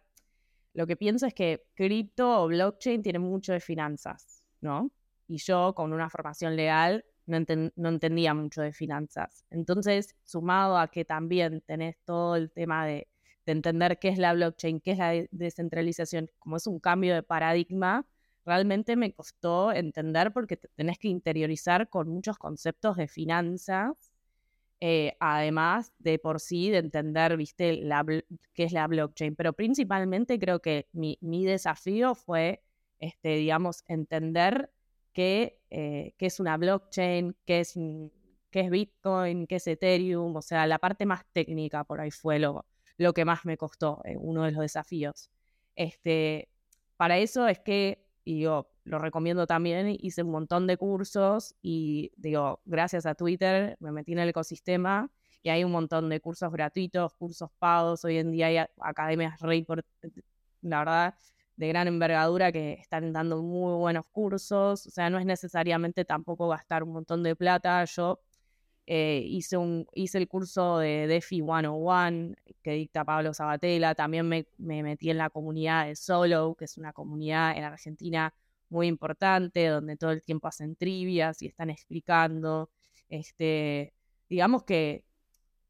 lo 0.73 0.87
que 0.87 0.97
pienso 0.97 1.27
es 1.27 1.35
que 1.35 1.67
cripto 1.75 2.43
o 2.43 2.49
blockchain 2.49 3.03
tiene 3.03 3.19
mucho 3.19 3.53
de 3.53 3.61
finanzas, 3.61 4.43
¿no? 4.61 4.91
Y 5.29 5.37
yo 5.39 5.75
con 5.75 5.93
una 5.93 6.09
formación 6.09 6.57
legal 6.57 7.05
no, 7.27 7.39
no, 7.77 7.89
entendía 7.89 8.35
mucho 8.35 8.63
de 8.63 8.73
finanzas. 8.73 9.45
Entonces, 9.51 10.15
sumado 10.25 10.79
a 10.79 10.89
que 10.89 11.05
también 11.05 11.63
tenés 11.63 11.97
todo 12.05 12.37
el 12.37 12.51
tema 12.51 12.87
de 12.87 13.09
de 13.47 13.53
entender 13.53 13.99
qué 13.99 14.09
es 14.09 14.19
la 14.19 14.33
blockchain, 14.33 14.81
qué 14.81 14.93
es 14.93 14.99
la 14.99 15.13
descentralización, 15.31 16.31
como 16.39 16.57
es 16.57 16.67
un 16.67 16.81
cambio 16.81 17.15
de 17.15 17.23
paradigma, 17.23 18.07
realmente 18.45 18.97
me 18.97 19.13
costó 19.13 19.73
entender 19.73 20.33
porque 20.33 20.57
tenés 20.57 20.99
que 20.99 21.09
interiorizar 21.09 21.89
con 21.89 22.09
muchos 22.09 22.39
conceptos 22.39 22.97
de 22.97 23.09
finanzas, 23.09 24.13
eh, 24.81 25.17
además 25.21 25.93
de 25.99 26.19
por 26.19 26.41
sí 26.41 26.71
de 26.71 26.79
entender, 26.79 27.37
viste, 27.37 27.83
qué 28.53 28.65
es 28.65 28.73
la 28.73 28.87
blockchain. 28.87 29.35
Pero 29.37 29.53
principalmente 29.55 30.39
creo 30.39 30.61
que 30.61 30.89
mi, 30.93 31.19
desafío 31.45 32.15
fue, 32.15 32.63
este, 32.99 33.37
digamos, 33.37 33.85
entender 33.89 34.71
qué, 35.13 35.59
eh, 35.71 36.15
qué 36.19 36.27
es 36.27 36.41
una 36.41 36.57
blockchain, 36.57 37.37
qué 37.47 37.61
es, 37.61 37.75
qué 38.51 38.61
es 38.61 38.71
Bitcoin, 38.71 39.47
qué 39.47 39.57
es 39.57 39.67
Ethereum, 39.67 40.37
o 40.37 40.43
sea, 40.43 40.67
la 40.67 40.79
parte 40.79 41.07
más 41.07 41.25
técnica 41.33 41.85
por 41.85 42.01
ahí 42.01 42.11
fue 42.11 42.39
lo, 42.39 42.67
lo 42.97 43.13
que 43.13 43.25
más 43.25 43.45
me 43.45 43.57
costó, 43.57 44.01
eh, 44.05 44.17
uno 44.19 44.45
de 44.45 44.53
los 44.53 44.61
desafíos. 44.61 45.31
Este, 45.77 46.49
para 46.97 47.19
eso 47.19 47.49
es 47.49 47.61
que, 47.61 48.07
y 48.25 48.41
yo 48.41 48.71
lo 48.85 48.99
recomiendo 48.99 49.47
también, 49.47 49.97
hice 49.99 50.23
un 50.23 50.31
montón 50.31 50.67
de 50.67 50.77
cursos 50.77 51.55
y 51.63 52.13
digo, 52.17 52.61
gracias 52.65 53.07
a 53.07 53.15
Twitter 53.15 53.77
me 53.81 53.93
metí 53.93 54.13
en 54.13 54.19
el 54.21 54.29
ecosistema 54.29 55.11
y 55.43 55.51
hay 55.51 55.65
un 55.65 55.73
montón 55.73 56.09
de 56.09 56.21
cursos 56.21 56.51
gratuitos, 56.53 57.15
cursos 57.15 57.51
pagos, 57.59 58.05
hoy 58.05 58.19
en 58.19 58.31
día 58.31 58.47
hay 58.47 58.59
academias 58.81 59.41
rey 59.41 59.67
la 60.63 60.79
verdad, 60.79 61.15
de 61.57 61.69
gran 61.69 61.89
envergadura 61.89 62.53
que 62.53 62.75
están 62.75 63.13
dando 63.13 63.43
muy 63.43 63.75
buenos 63.79 64.07
cursos, 64.11 64.87
o 64.87 64.91
sea, 64.91 65.11
no 65.11 65.19
es 65.19 65.27
necesariamente 65.27 66.05
tampoco 66.05 66.49
gastar 66.49 66.83
un 66.83 66.93
montón 66.93 67.23
de 67.23 67.37
plata, 67.37 67.85
yo 67.85 68.21
eh, 68.87 69.23
hice, 69.27 69.57
un, 69.57 69.87
hice 69.95 70.19
el 70.19 70.29
curso 70.29 70.79
de 70.79 71.07
DeFi 71.07 71.41
101 71.41 72.35
que 72.63 72.73
dicta 72.73 73.05
Pablo 73.05 73.33
Sabatella. 73.33 73.95
También 73.95 74.29
me, 74.29 74.47
metí 74.59 75.11
en 75.11 75.19
la 75.19 75.31
comunidad 75.31 75.87
de 75.87 75.97
Solo, 75.97 76.55
que 76.59 76.67
es 76.67 76.77
una 76.77 76.93
comunidad 76.93 77.57
en 77.57 77.65
Argentina 77.65 78.35
muy 78.69 78.87
importante, 78.89 79.69
donde 79.69 79.97
todo 79.97 80.11
el 80.11 80.23
tiempo 80.23 80.49
hacen 80.49 80.77
trivias 80.77 81.41
y 81.43 81.47
están 81.47 81.71
explicando. 81.71 82.71
Este, 83.09 83.95
digamos 84.29 84.65
que 84.65 85.05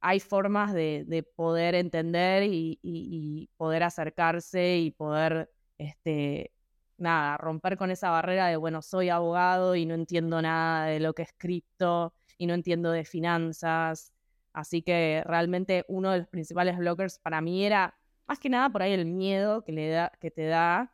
hay 0.01 0.21
formas 0.21 0.73
de, 0.75 1.27
poder 1.37 1.75
entender 1.75 2.43
y, 2.47 3.49
poder 3.57 3.85
acercarse 3.85 4.79
y 4.79 4.91
poder, 4.91 5.51
este, 5.79 6.53
nada, 6.99 7.37
romper 7.39 7.77
con 7.77 7.91
esa 7.91 8.11
barrera 8.11 8.49
de, 8.49 8.57
bueno, 8.57 8.83
soy 8.83 9.09
abogado 9.09 9.77
y 9.77 9.87
no 9.87 9.95
entiendo 9.95 10.43
nada 10.43 10.87
de 10.87 11.01
lo 11.01 11.15
que 11.15 11.23
es 11.23 11.33
cripto 11.37 12.13
y 12.39 12.47
no 12.47 12.55
entiendo 12.55 12.91
de 12.91 13.05
finanzas. 13.05 14.13
Así 14.53 14.83
que 14.83 15.23
realmente 15.27 15.85
uno 15.89 16.13
de 16.13 16.19
los 16.19 16.29
principales 16.29 16.79
blockers 16.79 17.19
para 17.19 17.41
mí 17.41 17.65
era 17.65 17.97
más 18.27 18.39
que 18.39 18.49
nada 18.49 18.71
por 18.71 18.83
ahí 18.83 18.93
el 18.93 19.07
miedo 19.07 19.63
que, 19.65 19.73
le 19.73 19.89
da, 19.89 20.13
que 20.21 20.31
te 20.31 20.47
da 20.47 20.93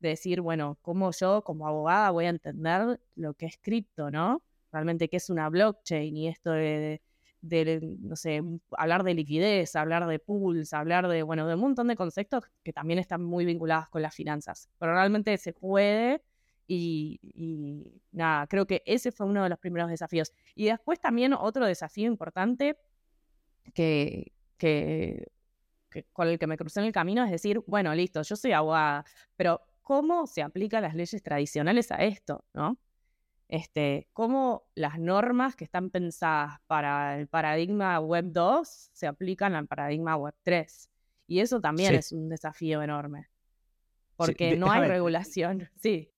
de 0.00 0.10
decir, 0.10 0.40
bueno, 0.40 0.78
¿cómo 0.82 1.10
yo 1.12 1.42
como 1.42 1.66
abogada 1.66 2.10
voy 2.10 2.26
a 2.26 2.30
entender 2.30 3.00
lo 3.14 3.34
que 3.34 3.46
es 3.46 3.58
cripto, 3.60 4.10
¿no? 4.10 4.42
Realmente 4.72 5.08
qué 5.08 5.16
es 5.16 5.30
una 5.30 5.48
blockchain 5.48 6.16
y 6.16 6.28
esto 6.28 6.50
de, 6.52 7.00
no 8.00 8.16
sé, 8.16 8.42
hablar 8.76 9.02
de 9.02 9.14
liquidez, 9.14 9.76
hablar 9.76 10.06
de 10.06 10.18
pools, 10.18 10.72
hablar 10.72 11.08
de, 11.08 11.22
bueno, 11.22 11.46
de 11.46 11.54
un 11.54 11.60
montón 11.60 11.88
de 11.88 11.96
conceptos 11.96 12.44
que 12.62 12.72
también 12.72 12.98
están 12.98 13.22
muy 13.22 13.44
vinculados 13.44 13.88
con 13.88 14.02
las 14.02 14.14
finanzas. 14.14 14.68
Pero 14.78 14.92
realmente 14.92 15.36
se 15.38 15.52
puede 15.52 16.22
y, 16.68 18.00
nada, 18.12 18.46
creo 18.46 18.66
que 18.66 18.82
ese 18.84 19.10
fue 19.10 19.26
uno 19.26 19.42
de 19.42 19.48
los 19.48 19.58
primeros 19.58 19.88
desafíos. 19.88 20.32
Y 20.54 20.66
después 20.66 21.00
también 21.00 21.32
otro 21.32 21.66
desafío 21.66 22.06
importante 22.06 22.76
que, 23.74 24.32
que, 24.58 25.28
con 26.12 26.28
el 26.28 26.38
que 26.38 26.46
me 26.46 26.58
crucé 26.58 26.80
en 26.80 26.86
el 26.86 26.92
camino 26.92 27.24
es 27.24 27.30
decir, 27.30 27.62
bueno, 27.66 27.94
listo, 27.94 28.22
yo 28.22 28.36
soy 28.36 28.52
abogada, 28.52 29.04
pero 29.34 29.62
¿cómo 29.82 30.26
se 30.26 30.42
aplican 30.42 30.82
las 30.82 30.94
leyes 30.94 31.22
tradicionales 31.22 31.90
a 31.90 32.04
esto? 32.04 32.44
¿no? 32.52 32.78
Este, 33.48 34.08
cómo 34.12 34.68
las 34.74 34.98
normas 34.98 35.56
que 35.56 35.64
están 35.64 35.88
pensadas 35.88 36.60
para 36.66 37.18
el 37.18 37.28
paradigma 37.28 37.98
Web 37.98 38.26
2 38.28 38.90
se 38.92 39.06
aplican 39.06 39.54
al 39.54 39.66
paradigma 39.66 40.16
Web 40.16 40.34
3. 40.42 40.90
Y 41.28 41.40
eso 41.40 41.60
también 41.60 41.94
es 41.94 42.12
un 42.12 42.28
desafío 42.28 42.82
enorme. 42.82 43.28
Porque 44.16 44.56
no 44.56 44.70
hay 44.70 44.86
regulación. 44.86 45.70
Sí. 45.80 46.12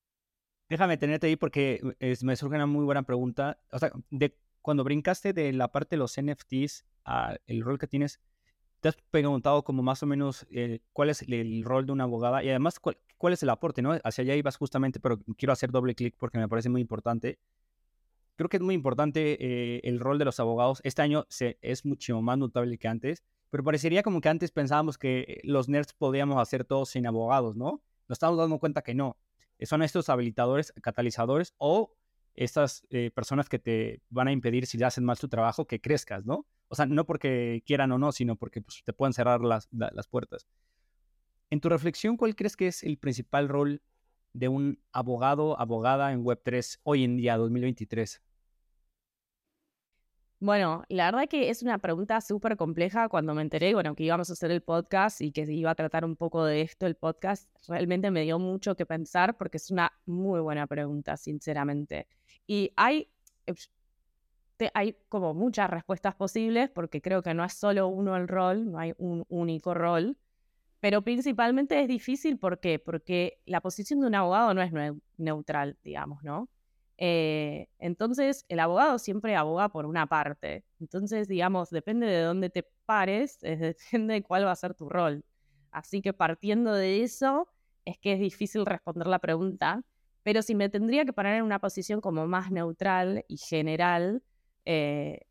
Déjame 0.70 0.96
tenerte 0.96 1.26
ahí 1.26 1.35
porque 1.35 1.80
me 2.22 2.37
surge 2.37 2.54
una 2.54 2.64
muy 2.64 2.85
buena 2.85 3.02
pregunta. 3.02 3.59
O 3.72 3.78
sea, 3.80 3.90
de 4.11 4.38
cuando 4.62 4.85
brincaste 4.85 5.33
de 5.33 5.52
la 5.52 5.72
parte 5.72 5.96
de 5.96 5.98
los 5.98 6.14
NFTs 6.16 6.85
al 7.02 7.61
rol 7.61 7.76
que 7.76 7.88
tienes, 7.88 8.20
¿te 8.78 8.88
has 8.88 8.96
preguntado 9.11 9.64
como 9.64 9.83
más 9.83 10.00
o 10.04 10.06
menos 10.06 10.46
eh, 10.52 10.78
cuál 10.92 11.11
es 11.11 11.22
el, 11.22 11.64
rol 11.64 11.87
de 11.87 11.92
una 11.92 12.04
abogada? 12.04 12.44
Y 12.44 12.50
además, 12.50 12.78
¿cuál, 12.78 13.33
es 13.33 13.42
el 13.42 13.50
aporte? 13.50 13.83
¿no? 13.83 13.98
Hacia 14.04 14.22
allá 14.22 14.37
ibas 14.37 14.56
justamente, 14.56 15.00
pero 15.00 15.18
quiero 15.37 15.52
hacer 15.52 15.72
doble 15.72 15.96
clic 15.96 16.14
porque 16.16 16.38
me 16.38 16.48
parece 16.48 16.68
muy 16.68 16.80
importante. 16.80 17.40
Creo 18.37 18.48
que 18.48 18.59
es 18.59 18.62
muy 18.62 18.76
importante 18.76 19.38
eh, 19.40 19.80
el 19.83 19.98
rol 19.98 20.20
de 20.20 20.24
los 20.24 20.38
abogados. 20.38 20.80
Este 20.85 21.02
año 21.02 21.26
se, 21.28 21.59
es 21.62 21.85
mucho 21.85 22.22
más 22.22 22.38
notable 22.38 22.78
que 22.78 22.87
antes, 22.87 23.24
pero 23.50 23.64
parecería 23.64 24.04
como 24.04 24.20
que 24.20 24.28
antes 24.28 24.52
pensábamos 24.52 24.98
que 24.98 25.40
los 25.42 25.68
nerds 25.68 25.94
podíamos 25.94 26.40
hacer 26.40 26.64
todo 26.64 26.87
sin 26.87 27.09
abogados, 27.09 27.56
¿no? 27.56 27.83
Nos 28.06 28.16
estamos 28.16 28.38
dando 28.38 28.61
cuenta 28.61 28.83
que 28.83 28.94
no 28.94 29.16
son 29.66 29.82
estos 29.82 30.08
habilitadores, 30.08 30.72
catalizadores 30.82 31.54
o 31.58 31.94
estas 32.34 32.86
eh, 32.90 33.10
personas 33.14 33.48
que 33.48 33.58
te 33.58 34.02
van 34.08 34.28
a 34.28 34.32
impedir 34.32 34.66
si 34.66 34.82
hacen 34.82 35.04
mal 35.04 35.18
tu 35.18 35.28
trabajo 35.28 35.66
que 35.66 35.80
crezcas, 35.80 36.24
¿no? 36.24 36.46
O 36.68 36.74
sea, 36.74 36.86
no 36.86 37.04
porque 37.04 37.62
quieran 37.66 37.92
o 37.92 37.98
no, 37.98 38.12
sino 38.12 38.36
porque 38.36 38.62
pues, 38.62 38.82
te 38.84 38.92
pueden 38.92 39.12
cerrar 39.12 39.40
las, 39.40 39.68
las 39.72 40.06
puertas. 40.06 40.46
En 41.50 41.60
tu 41.60 41.68
reflexión, 41.68 42.16
¿cuál 42.16 42.36
crees 42.36 42.56
que 42.56 42.68
es 42.68 42.84
el 42.84 42.96
principal 42.96 43.48
rol 43.48 43.82
de 44.32 44.48
un 44.48 44.80
abogado, 44.92 45.58
abogada 45.60 46.12
en 46.12 46.24
Web3 46.24 46.78
hoy 46.84 47.04
en 47.04 47.16
día, 47.16 47.36
2023? 47.36 48.22
Bueno, 50.42 50.85
la 50.88 51.05
verdad 51.11 51.29
que 51.29 51.50
es 51.50 51.62
una 51.62 51.76
pregunta 51.76 52.18
súper 52.22 52.57
compleja. 52.57 53.11
Cuando 53.11 53.35
me 53.35 53.42
enteré, 53.42 53.74
bueno, 53.74 53.94
que 53.94 54.05
íbamos 54.05 54.31
a 54.31 54.33
hacer 54.33 54.50
el 54.50 54.62
podcast 54.62 55.20
y 55.20 55.33
que 55.33 55.42
iba 55.42 55.70
a 55.70 55.74
tratar 55.74 56.03
un 56.03 56.16
poco 56.16 56.46
de 56.46 56.62
esto, 56.62 56.87
el 56.87 56.94
podcast, 56.96 57.50
realmente 57.68 58.11
me 58.11 58.22
dio 58.22 58.38
mucho 58.38 58.74
que 58.74 58.87
pensar 58.87 59.37
porque 59.37 59.59
es 59.59 59.70
una 59.70 59.92
muy 60.07 60.40
buena 60.40 60.66
pregunta, 60.66 61.18
sinceramente. 61.18 62.09
Y 62.46 62.72
hay, 62.76 63.11
hay 64.72 64.96
como 65.11 65.35
muchas 65.35 65.68
respuestas 65.68 66.14
posibles 66.14 66.70
porque 66.70 67.03
creo 67.03 67.22
que 67.22 67.35
no 67.35 67.44
es 67.44 67.53
solo 67.53 67.88
uno 67.88 68.16
el 68.16 68.26
rol, 68.26 68.72
no 68.72 68.79
hay 68.79 68.94
un 68.96 69.26
único 69.29 69.74
rol. 69.74 70.16
Pero 70.81 71.03
principalmente 71.03 71.83
es 71.83 71.87
difícil, 71.87 72.38
¿por? 72.38 72.59
Porque 72.83 73.42
la 73.44 73.61
posición 73.61 74.00
de 74.00 74.07
un 74.07 74.14
abogado 74.14 74.55
no 74.55 74.62
es 74.62 74.72
neutral, 75.18 75.76
digamos, 75.85 76.24
¿no? 76.24 76.48
Eh, 77.02 77.68
entonces, 77.78 78.44
el 78.48 78.60
abogado 78.60 78.98
siempre 78.98 79.34
aboga 79.34 79.70
por 79.70 79.86
una 79.86 80.06
parte. 80.06 80.64
Entonces, 80.78 81.28
digamos, 81.28 81.70
depende 81.70 82.06
de 82.06 82.20
dónde 82.20 82.50
te 82.50 82.62
pares, 82.84 83.40
depende 83.40 84.14
de 84.14 84.22
cuál 84.22 84.46
va 84.46 84.52
a 84.52 84.56
ser 84.56 84.74
tu 84.74 84.88
rol. 84.88 85.24
Así 85.72 86.02
que 86.02 86.12
partiendo 86.12 86.74
de 86.74 87.02
eso, 87.02 87.48
es 87.86 87.98
que 87.98 88.12
es 88.12 88.20
difícil 88.20 88.66
responder 88.66 89.06
la 89.06 89.18
pregunta. 89.18 89.82
Pero 90.22 90.42
si 90.42 90.54
me 90.54 90.68
tendría 90.68 91.06
que 91.06 91.14
parar 91.14 91.36
en 91.36 91.44
una 91.44 91.58
posición 91.58 92.02
como 92.02 92.26
más 92.26 92.50
neutral 92.50 93.24
y 93.28 93.38
general, 93.38 94.22
eh, 94.66 95.22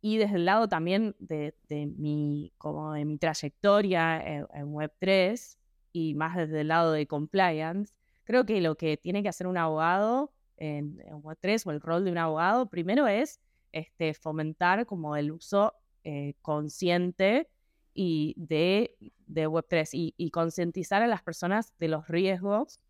y 0.00 0.18
desde 0.18 0.36
el 0.36 0.44
lado 0.44 0.68
también 0.68 1.14
de, 1.20 1.54
mi, 1.96 2.52
como 2.58 2.92
de 2.92 3.04
mi 3.04 3.18
trayectoria 3.18 4.20
en, 4.20 4.72
Web3 4.72 5.56
y 5.92 6.14
más 6.14 6.36
desde 6.36 6.62
el 6.62 6.68
lado 6.68 6.92
de 6.92 7.06
compliance, 7.06 7.94
creo 8.24 8.44
que 8.44 8.60
lo 8.60 8.76
que 8.76 8.96
tiene 8.96 9.22
que 9.22 9.28
hacer 9.28 9.46
un 9.46 9.56
abogado 9.56 10.32
en, 10.56 10.98
Web3 10.98 11.66
o 11.66 11.70
el 11.70 11.80
rol 11.80 12.04
de 12.04 12.10
un 12.10 12.18
abogado, 12.18 12.66
primero 12.68 13.06
es 13.06 13.40
este, 13.72 14.14
fomentar 14.14 14.86
como 14.86 15.16
el 15.16 15.32
uso 15.32 15.74
eh, 16.04 16.34
consciente 16.42 17.48
y 17.94 18.34
de, 18.36 18.96
de 19.26 19.48
Web3 19.48 20.12
y, 20.16 20.30
concientizar 20.30 21.02
a 21.02 21.06
las 21.06 21.22
personas 21.22 21.72
de 21.78 21.88
los 21.88 22.08
riesgos 22.08 22.80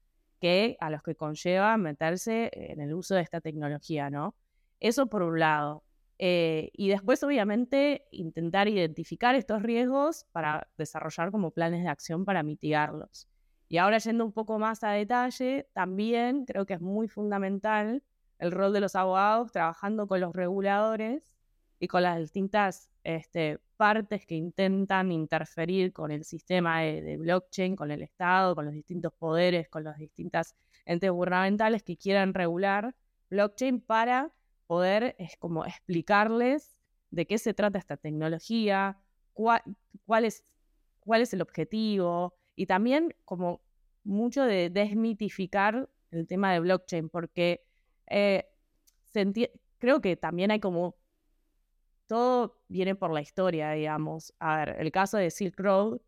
que 0.40 0.76
a 0.80 0.90
los 0.90 1.02
que 1.02 1.14
conlleva 1.14 1.76
meterse 1.76 2.50
en 2.52 2.80
el 2.80 2.94
uso 2.94 3.14
de 3.14 3.22
esta 3.22 3.40
tecnología, 3.40 4.10
¿no? 4.10 4.34
Eso 4.80 5.06
por 5.06 5.22
un 5.22 5.38
lado. 5.38 5.84
Eh, 6.18 6.70
y 6.74 6.88
después, 6.88 7.22
obviamente, 7.22 8.06
intentar 8.10 8.68
identificar 8.68 9.34
estos 9.34 9.62
riesgos 9.62 10.26
para 10.32 10.68
desarrollar 10.76 11.30
como 11.30 11.50
planes 11.50 11.82
de 11.82 11.88
acción 11.88 12.24
para 12.24 12.42
mitigarlos. 12.42 13.28
Y 13.68 13.78
ahora 13.78 13.98
yendo 13.98 14.24
un 14.24 14.32
poco 14.32 14.58
más 14.58 14.84
a 14.84 14.90
detalle, 14.90 15.68
también 15.72 16.44
creo 16.44 16.66
que 16.66 16.74
es 16.74 16.80
muy 16.80 17.08
fundamental 17.08 18.02
el 18.38 18.52
rol 18.52 18.72
de 18.72 18.80
los 18.80 18.94
abogados 18.94 19.52
trabajando 19.52 20.06
con 20.06 20.20
los 20.20 20.34
reguladores 20.34 21.32
y 21.78 21.88
con 21.88 22.02
las 22.02 22.18
distintas 22.18 22.90
este, 23.02 23.58
partes 23.76 24.26
que 24.26 24.34
intentan 24.34 25.12
interferir 25.12 25.92
con 25.92 26.10
el 26.10 26.24
sistema 26.24 26.80
de, 26.80 27.16
blockchain, 27.16 27.76
con 27.76 27.90
el 27.90 28.02
Estado, 28.02 28.54
con 28.54 28.64
los 28.64 28.74
distintos 28.74 29.12
poderes, 29.12 29.68
con 29.68 29.84
las 29.84 29.98
distintas 29.98 30.54
entes 30.84 31.10
gubernamentales 31.10 31.82
que 31.82 31.96
quieran 31.96 32.34
regular 32.34 32.94
blockchain 33.30 33.80
para 33.80 34.32
poder 34.66 35.14
es 35.18 35.36
como 35.38 35.64
explicarles 35.64 36.80
de 37.10 37.26
qué 37.26 37.38
se 37.38 37.54
trata 37.54 37.78
esta 37.78 37.96
tecnología, 37.96 38.98
cuál, 39.32 39.62
es, 40.24 40.44
cuál 41.00 41.22
es 41.22 41.32
el 41.32 41.42
objetivo 41.42 42.34
y 42.56 42.66
también 42.66 43.14
como 43.24 43.62
mucho 44.04 44.44
de 44.44 44.70
desmitificar 44.70 45.88
el 46.10 46.26
tema 46.26 46.52
de 46.52 46.60
blockchain, 46.60 47.08
porque 47.08 47.64
eh, 48.06 48.44
creo 49.78 50.00
que 50.00 50.16
también 50.16 50.50
hay 50.50 50.60
como 50.60 50.96
todo 52.06 52.60
viene 52.68 52.94
por 52.94 53.12
la 53.12 53.22
historia, 53.22 53.72
digamos. 53.72 54.34
A 54.38 54.58
ver, 54.58 54.76
el 54.78 54.92
caso 54.92 55.16
de 55.16 55.30
Silk 55.30 55.58
Road 55.58 56.00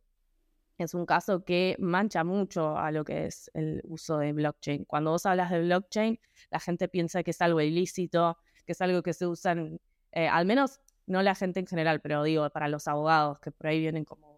es 0.78 0.94
un 0.94 1.06
caso 1.06 1.44
que 1.44 1.76
mancha 1.78 2.22
mucho 2.22 2.76
a 2.76 2.90
lo 2.90 3.04
que 3.04 3.26
es 3.26 3.50
el 3.54 3.80
uso 3.84 4.18
de 4.18 4.32
blockchain. 4.32 4.84
Cuando 4.84 5.10
vos 5.12 5.24
hablas 5.24 5.50
de 5.50 5.62
blockchain, 5.62 6.20
la 6.50 6.60
gente 6.60 6.88
piensa 6.88 7.22
que 7.22 7.30
es 7.30 7.40
algo 7.40 7.60
ilícito, 7.60 8.38
que 8.66 8.72
es 8.72 8.80
algo 8.82 9.02
que 9.02 9.14
se 9.14 9.26
usan, 9.26 9.80
eh, 10.12 10.28
al 10.28 10.44
menos 10.44 10.80
no 11.06 11.22
la 11.22 11.34
gente 11.34 11.60
en 11.60 11.66
general, 11.66 12.00
pero 12.00 12.22
digo, 12.24 12.48
para 12.50 12.68
los 12.68 12.88
abogados, 12.88 13.38
que 13.40 13.50
por 13.52 13.68
ahí 13.68 13.80
vienen 13.80 14.04
como 14.04 14.35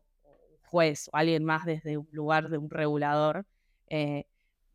juez 0.68 1.08
o 1.12 1.16
alguien 1.16 1.44
más 1.44 1.64
desde 1.64 1.98
un 1.98 2.08
lugar 2.12 2.48
de 2.48 2.58
un 2.58 2.70
regulador, 2.70 3.46
eh, 3.88 4.26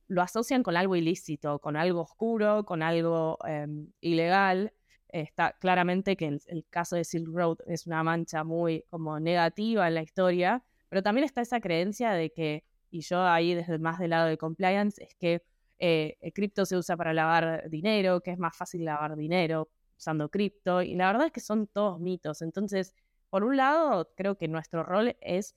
lo 0.08 0.22
asocian 0.22 0.64
con 0.64 0.76
algo 0.78 0.96
ilícito, 0.96 1.60
con 1.60 1.76
algo 1.76 2.02
oscuro, 2.02 2.66
con 2.66 2.84
algo 2.84 3.38
em, 3.48 3.88
ilegal. 4.02 4.74
Está 5.10 5.54
claramente 5.60 6.16
que 6.16 6.28
el, 6.48 6.66
caso 6.70 6.96
de 6.96 7.04
Silk 7.04 7.28
Road 7.32 7.58
es 7.68 7.88
una 7.88 8.04
mancha 8.04 8.44
muy 8.44 8.84
como 8.90 9.20
negativa 9.20 9.88
en 9.88 9.96
la 9.96 10.02
historia, 10.04 10.64
pero 10.90 11.04
también 11.04 11.26
está 11.26 11.42
esa 11.42 11.60
creencia 11.62 12.12
de 12.12 12.32
que, 12.32 12.64
y 12.92 13.02
yo 13.02 13.22
ahí 13.24 13.54
desde 13.54 13.80
más 13.80 14.00
del 14.00 14.12
lado 14.12 14.28
de 14.28 14.38
compliance, 14.38 15.04
es 15.04 15.16
que 15.16 15.44
eh, 15.80 16.18
cripto 16.34 16.66
se 16.66 16.78
usa 16.78 16.98
para 16.98 17.14
lavar 17.14 17.70
dinero, 17.70 18.22
que 18.22 18.32
es 18.32 18.40
más 18.40 18.56
fácil 18.56 18.86
lavar 18.86 19.16
dinero 19.16 19.70
usando 19.98 20.30
cripto, 20.30 20.82
y 20.82 20.96
la 20.96 21.08
verdad 21.08 21.28
es 21.28 21.32
que 21.32 21.40
son 21.40 21.68
todos 21.68 22.00
mitos. 22.00 22.42
Entonces, 22.42 22.94
por 23.30 23.44
un 23.44 23.58
lado, 23.58 24.12
creo 24.16 24.38
que 24.38 24.48
nuestro 24.48 24.84
rol 24.84 25.16
es 25.22 25.56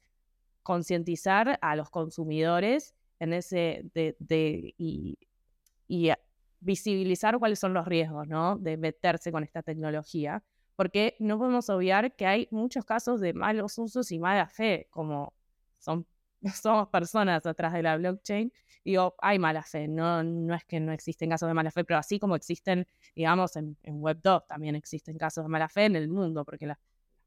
concientizar 0.66 1.60
a 1.62 1.76
los 1.76 1.90
consumidores 1.90 2.92
en 3.20 3.32
ese 3.32 3.88
de, 3.94 4.74
y, 4.76 5.16
visibilizar 6.58 7.38
cuáles 7.38 7.60
son 7.60 7.72
los 7.72 7.86
riesgos, 7.86 8.26
¿no? 8.26 8.56
De 8.56 8.76
meterse 8.76 9.30
con 9.30 9.44
esta 9.44 9.62
tecnología, 9.62 10.42
porque 10.74 11.14
no 11.20 11.38
podemos 11.38 11.70
obviar 11.70 12.16
que 12.16 12.26
hay 12.26 12.48
muchos 12.50 12.84
casos 12.84 13.20
de 13.20 13.32
malos 13.32 13.78
usos 13.78 14.10
y 14.10 14.18
mala 14.18 14.48
fe, 14.48 14.88
como 14.90 15.34
son 15.78 16.04
somos 16.60 16.88
personas 16.88 17.46
atrás 17.46 17.72
de 17.72 17.82
la 17.82 17.96
blockchain, 17.96 18.52
digo, 18.84 19.14
hay 19.18 19.38
mala 19.38 19.62
fe, 19.62 19.86
no, 19.86 20.24
no 20.24 20.52
es 20.56 20.64
que 20.64 20.80
no 20.80 20.90
existen 20.90 21.30
casos 21.30 21.46
de 21.46 21.54
mala 21.54 21.70
fe, 21.70 21.84
pero 21.84 22.00
así 22.00 22.18
como 22.18 22.34
existen, 22.34 22.88
digamos, 23.14 23.54
en, 23.54 23.76
Web2 23.84 24.48
también 24.48 24.74
existen 24.74 25.16
casos 25.16 25.44
de 25.44 25.48
mala 25.48 25.68
fe 25.68 25.84
en 25.84 25.94
el 25.94 26.08
mundo, 26.08 26.44
porque 26.44 26.66
las 26.66 26.78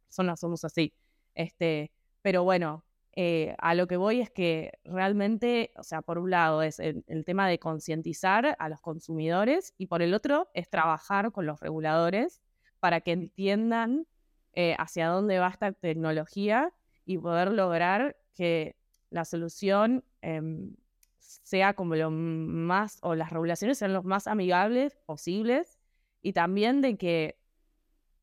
personas 0.07 0.41
somos 0.41 0.65
así. 0.65 0.93
Este, 1.33 1.91
pero 2.21 2.43
bueno, 2.43 2.83
eh, 3.15 3.55
a 3.57 3.75
lo 3.75 3.87
que 3.87 3.97
voy 3.97 4.21
es 4.21 4.29
que 4.29 4.79
realmente, 4.83 5.71
o 5.77 5.83
sea, 5.83 6.01
por 6.01 6.17
un 6.19 6.29
lado 6.29 6.61
es 6.61 6.79
el, 6.79 7.03
tema 7.25 7.47
de 7.47 7.59
concientizar 7.59 8.55
a 8.59 8.69
los 8.69 8.81
consumidores 8.81 9.73
y 9.77 9.87
por 9.87 10.01
el 10.01 10.13
otro 10.13 10.49
es 10.53 10.69
trabajar 10.69 11.31
con 11.31 11.45
los 11.45 11.59
reguladores 11.59 12.41
para 12.79 13.01
que 13.01 13.11
entiendan 13.11 14.07
eh, 14.53 14.75
hacia 14.77 15.07
dónde 15.07 15.39
va 15.39 15.49
esta 15.49 15.71
tecnología 15.71 16.71
y 17.05 17.17
poder 17.17 17.51
lograr 17.51 18.15
que 18.35 18.75
la 19.09 19.25
solución 19.25 20.03
em, 20.21 20.75
sea 21.19 21.73
como 21.73 21.95
lo 21.95 22.11
más, 22.11 22.99
o 23.01 23.15
las 23.15 23.31
regulaciones 23.31 23.77
sean 23.79 23.93
los 23.93 24.05
más 24.05 24.27
amigables 24.27 24.95
posibles, 25.05 25.79
y 26.21 26.33
también 26.33 26.81
de 26.81 26.97
que, 26.97 27.39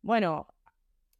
bueno, 0.02 0.48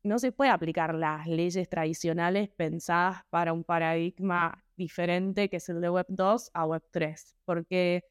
no 0.07 0.19
se 0.19 0.33
puede 0.33 0.51
aplicar 0.51 0.95
las 0.95 1.27
leyes 1.27 1.69
tradicionales 1.69 2.49
pensadas 2.49 3.25
para 3.31 3.53
un 3.53 3.65
paradigma 3.65 4.65
diferente 4.77 5.49
que 5.49 5.57
es 5.57 5.69
el 5.69 5.81
de 5.81 5.91
Web 5.91 6.07
2 6.09 6.51
a 6.55 6.67
Web 6.67 6.85
3, 6.91 7.37
porque 7.45 8.05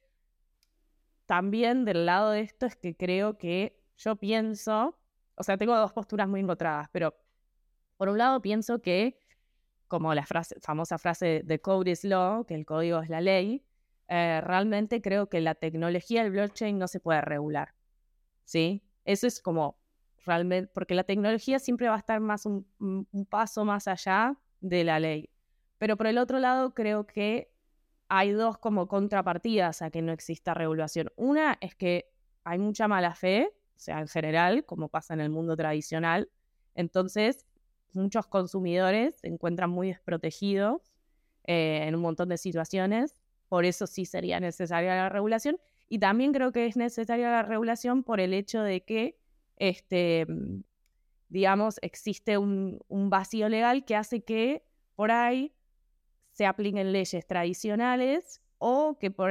también 1.26 1.84
del 1.84 2.06
lado 2.06 2.30
de 2.30 2.40
esto 2.40 2.66
es 2.66 2.76
que 2.76 2.96
creo 2.96 3.38
que 3.38 3.82
yo 3.96 4.16
pienso, 4.16 4.98
o 5.34 5.42
sea, 5.42 5.56
tengo 5.56 5.76
dos 5.76 5.92
posturas 5.92 6.28
muy 6.28 6.40
encontradas, 6.40 6.88
pero 6.92 7.16
por 7.96 8.08
un 8.08 8.18
lado 8.18 8.40
pienso 8.42 8.80
que 8.80 9.18
como 9.88 10.14
la 10.14 10.26
frase, 10.26 10.56
famosa 10.60 10.98
frase 10.98 11.42
de 11.44 11.60
code 11.60 11.90
is 11.90 12.04
law, 12.04 12.44
que 12.44 12.54
el 12.54 12.66
código 12.66 13.00
es 13.00 13.08
la 13.08 13.20
ley, 13.20 13.64
eh, 14.08 14.40
realmente 14.42 15.00
creo 15.00 15.28
que 15.28 15.40
la 15.40 15.54
tecnología 15.54 16.22
del 16.22 16.32
blockchain 16.32 16.78
no 16.78 16.88
se 16.88 17.00
puede 17.00 17.20
regular. 17.20 17.74
¿Sí? 18.44 18.82
Eso 19.04 19.26
es 19.26 19.40
como 19.40 19.78
realmente, 20.26 20.70
porque 20.74 20.94
la 20.94 21.04
tecnología 21.04 21.58
siempre 21.58 21.88
va 21.88 21.94
a 21.94 21.98
estar 21.98 22.20
más 22.20 22.46
un, 22.46 22.66
paso 23.28 23.64
más 23.64 23.88
allá 23.88 24.36
de 24.60 24.84
la 24.84 25.00
ley. 25.00 25.30
Pero 25.78 25.96
por 25.96 26.06
el 26.06 26.18
otro 26.18 26.38
lado, 26.38 26.74
creo 26.74 27.06
que 27.06 27.50
hay 28.08 28.32
dos 28.32 28.58
como 28.58 28.88
contrapartidas 28.88 29.82
a 29.82 29.90
que 29.90 30.02
no 30.02 30.12
exista 30.12 30.54
regulación. 30.54 31.10
Una 31.16 31.58
es 31.60 31.74
que 31.74 32.10
hay 32.44 32.58
mucha 32.58 32.88
mala 32.88 33.14
fe, 33.14 33.50
o 33.76 33.78
sea, 33.78 34.00
en 34.00 34.08
general, 34.08 34.64
como 34.64 34.88
pasa 34.88 35.14
en 35.14 35.20
el 35.20 35.30
mundo 35.30 35.56
tradicional. 35.56 36.30
Entonces, 36.74 37.46
muchos 37.92 38.26
consumidores 38.26 39.16
se 39.16 39.28
encuentran 39.28 39.70
muy 39.70 39.88
desprotegidos 39.88 40.92
eh, 41.44 41.84
en 41.86 41.94
un 41.94 42.02
montón 42.02 42.28
de 42.28 42.38
situaciones. 42.38 43.18
Por 43.48 43.64
eso 43.64 43.86
sí 43.86 44.06
sería 44.06 44.40
necesaria 44.40 44.94
la 44.96 45.08
regulación. 45.08 45.58
Y 45.88 45.98
también 45.98 46.32
creo 46.32 46.52
que 46.52 46.66
es 46.66 46.76
necesaria 46.76 47.30
la 47.30 47.42
regulación 47.42 48.02
por 48.02 48.20
el 48.20 48.34
hecho 48.34 48.62
de 48.62 48.82
que, 48.82 49.18
este, 49.56 50.26
digamos, 51.28 51.78
existe 51.82 52.38
un, 52.38 52.80
vacío 52.88 53.48
legal 53.48 53.84
que 53.84 53.96
hace 53.96 54.22
que 54.24 54.64
por 54.94 55.10
ahí 55.10 55.54
se 56.32 56.46
apliquen 56.46 56.92
leyes 56.92 57.26
tradicionales 57.26 58.42
o 58.58 58.98
que 58.98 59.10
por 59.10 59.30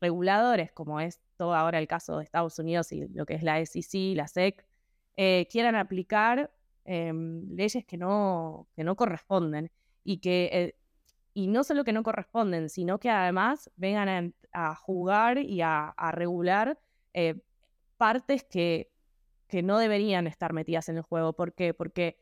reguladores, 0.00 0.72
como 0.72 1.00
es 1.00 1.20
todo 1.36 1.54
ahora 1.54 1.78
el 1.78 1.88
caso 1.88 2.18
de 2.18 2.24
Estados 2.24 2.58
Unidos 2.58 2.92
y 2.92 3.08
lo 3.08 3.26
que 3.26 3.34
es 3.34 3.42
la 3.42 3.64
SEC, 3.64 4.16
la 4.16 4.28
SEC, 4.28 4.64
eh, 5.16 5.48
quieran 5.50 5.74
aplicar 5.74 6.52
em, 6.84 7.48
leyes 7.54 7.84
que 7.84 7.96
no, 7.96 8.68
que 8.74 8.84
no 8.84 8.96
corresponden 8.96 9.70
y 10.04 10.18
que 10.18 10.50
eh, 10.52 10.74
y 11.34 11.46
no 11.46 11.64
solo 11.64 11.84
que 11.84 11.92
no 11.92 12.02
corresponden, 12.02 12.68
sino 12.68 12.98
que 12.98 13.10
además 13.10 13.70
vengan 13.76 14.34
a, 14.52 14.74
jugar 14.74 15.38
y 15.38 15.60
a, 15.62 15.94
regular 16.12 16.78
eh, 17.14 17.40
partes 17.96 18.44
que, 18.44 18.90
que 19.50 19.62
no 19.62 19.78
deberían 19.78 20.26
estar 20.26 20.52
metidas 20.52 20.88
en 20.88 20.96
el 20.96 21.02
juego. 21.02 21.32
¿Por 21.34 21.52
qué? 21.52 21.74
Porque 21.74 22.16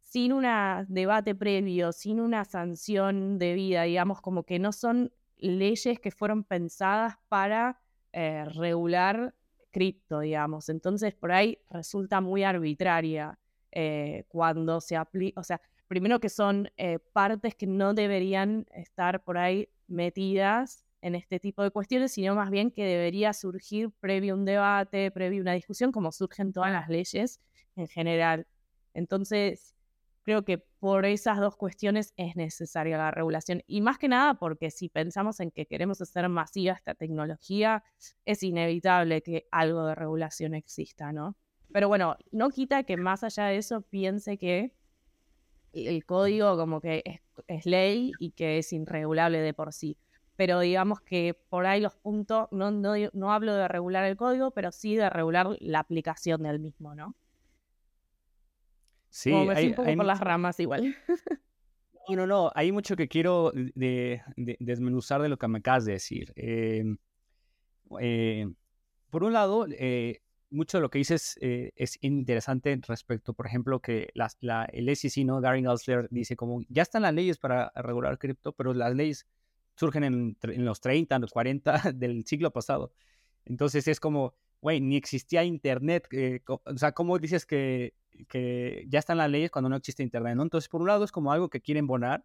sin 0.00 0.32
un 0.32 0.46
debate 0.88 1.34
previo, 1.34 1.92
sin 1.92 2.20
una 2.20 2.44
sanción 2.44 3.38
debida, 3.38 3.82
digamos, 3.82 4.20
como 4.20 4.44
que 4.44 4.58
no 4.58 4.72
son 4.72 5.12
leyes 5.36 6.00
que 6.00 6.10
fueron 6.10 6.42
pensadas 6.42 7.16
para 7.28 7.80
eh, 8.12 8.44
regular 8.54 9.34
cripto, 9.70 10.20
digamos. 10.20 10.68
Entonces, 10.68 11.14
por 11.14 11.32
ahí 11.32 11.58
resulta 11.68 12.20
muy 12.20 12.44
arbitraria 12.44 13.38
eh, 13.72 14.24
cuando 14.28 14.80
se 14.80 14.96
aplica, 14.96 15.40
o 15.40 15.44
sea, 15.44 15.60
primero 15.86 16.20
que 16.20 16.28
son 16.28 16.70
eh, 16.76 16.98
partes 17.12 17.54
que 17.56 17.66
no 17.66 17.92
deberían 17.92 18.66
estar 18.72 19.22
por 19.22 19.36
ahí 19.36 19.68
metidas 19.86 20.84
en 21.04 21.14
este 21.14 21.38
tipo 21.38 21.62
de 21.62 21.70
cuestiones, 21.70 22.12
sino 22.12 22.34
más 22.34 22.50
bien 22.50 22.70
que 22.70 22.82
debería 22.82 23.34
surgir 23.34 23.90
previo 24.00 24.34
un 24.34 24.46
debate, 24.46 25.10
previo 25.10 25.42
una 25.42 25.52
discusión, 25.52 25.92
como 25.92 26.10
surgen 26.12 26.50
todas 26.50 26.72
las 26.72 26.88
leyes 26.88 27.42
en 27.76 27.88
general. 27.88 28.46
Entonces, 28.94 29.74
creo 30.22 30.46
que 30.46 30.56
por 30.56 31.04
esas 31.04 31.38
dos 31.38 31.56
cuestiones 31.56 32.14
es 32.16 32.36
necesaria 32.36 32.96
la 32.96 33.10
regulación. 33.10 33.62
Y 33.66 33.82
más 33.82 33.98
que 33.98 34.08
nada 34.08 34.32
porque 34.32 34.70
si 34.70 34.88
pensamos 34.88 35.40
en 35.40 35.50
que 35.50 35.66
queremos 35.66 36.00
hacer 36.00 36.26
masiva 36.30 36.72
esta 36.72 36.94
tecnología, 36.94 37.84
es 38.24 38.42
inevitable 38.42 39.22
que 39.22 39.46
algo 39.50 39.84
de 39.86 39.94
regulación 39.94 40.54
exista, 40.54 41.12
¿no? 41.12 41.36
Pero 41.70 41.88
bueno, 41.88 42.16
no 42.32 42.48
quita 42.48 42.84
que 42.84 42.96
más 42.96 43.24
allá 43.24 43.44
de 43.44 43.58
eso 43.58 43.82
piense 43.82 44.38
que 44.38 44.72
el 45.74 46.06
código 46.06 46.56
como 46.56 46.80
que 46.80 47.02
es, 47.46 47.66
ley 47.66 48.12
y 48.18 48.30
que 48.30 48.56
es 48.56 48.72
irregulable 48.72 49.40
de 49.40 49.52
por 49.52 49.74
sí. 49.74 49.98
Pero 50.36 50.60
digamos 50.60 51.00
que 51.00 51.34
por 51.48 51.66
ahí 51.66 51.80
los 51.80 51.94
puntos, 51.94 52.48
no, 52.50 52.70
no, 52.70 52.94
no 53.12 53.32
hablo 53.32 53.54
de 53.54 53.68
regular 53.68 54.04
el 54.04 54.16
código, 54.16 54.50
pero 54.50 54.72
sí 54.72 54.96
de 54.96 55.08
regular 55.08 55.56
la 55.60 55.78
aplicación 55.78 56.42
del 56.42 56.58
mismo, 56.58 56.94
¿no? 56.94 57.14
Sí, 59.10 59.32
hay, 59.32 59.68
un 59.68 59.74
poco 59.74 59.94
por 59.94 60.04
las 60.04 60.20
ramas 60.20 60.58
igual. 60.60 60.96
No, 62.06 62.16
no, 62.16 62.26
no, 62.26 62.52
hay 62.54 62.70
mucho 62.70 62.96
que 62.96 63.08
quiero 63.08 63.50
de, 63.54 64.20
desmenuzar 64.36 65.22
de 65.22 65.30
lo 65.30 65.38
que 65.38 65.48
me 65.48 65.60
acabas 65.60 65.86
de 65.86 65.92
decir. 65.92 66.34
Em, 66.36 66.98
eh, 67.98 68.46
por 69.08 69.24
un 69.24 69.32
lado, 69.32 69.66
eh, 69.70 70.20
mucho 70.50 70.78
de 70.78 70.82
lo 70.82 70.90
que 70.90 70.98
dices 70.98 71.38
eh, 71.40 71.72
es 71.76 71.98
interesante 72.02 72.78
respecto, 72.86 73.32
por 73.32 73.46
ejemplo, 73.46 73.80
que 73.80 74.10
la, 74.14 74.64
el 74.72 74.94
SEC, 74.94 75.24
¿no? 75.24 75.40
Gary 75.40 75.62
Gensler 75.62 76.08
dice 76.10 76.36
como, 76.36 76.62
ya 76.68 76.82
están 76.82 77.02
las 77.02 77.14
leyes 77.14 77.38
para 77.38 77.72
regular 77.74 78.18
cripto, 78.18 78.52
pero 78.52 78.74
las 78.74 78.94
leyes 78.94 79.26
surgen 79.76 80.04
en, 80.04 80.36
los 80.64 80.80
30, 80.80 81.16
en 81.16 81.20
los 81.22 81.32
40 81.32 81.92
del 81.94 82.24
siglo 82.26 82.52
pasado. 82.52 82.92
Entonces 83.44 83.88
es 83.88 84.00
como, 84.00 84.34
güey, 84.60 84.80
ni 84.80 84.96
existía 84.96 85.44
Internet. 85.44 86.08
Eh, 86.12 86.42
o 86.46 86.60
sea, 86.76 86.92
¿cómo 86.92 87.18
dices 87.18 87.46
que, 87.46 87.94
que 88.28 88.86
ya 88.88 88.98
están 88.98 89.18
las 89.18 89.30
leyes 89.30 89.50
cuando 89.50 89.68
no 89.68 89.76
existe 89.76 90.02
Internet? 90.02 90.38
Entonces, 90.40 90.68
por 90.68 90.80
un 90.80 90.88
lado 90.88 91.04
es 91.04 91.12
como 91.12 91.32
algo 91.32 91.50
que 91.50 91.60
quieren 91.60 91.86
bonar, 91.86 92.24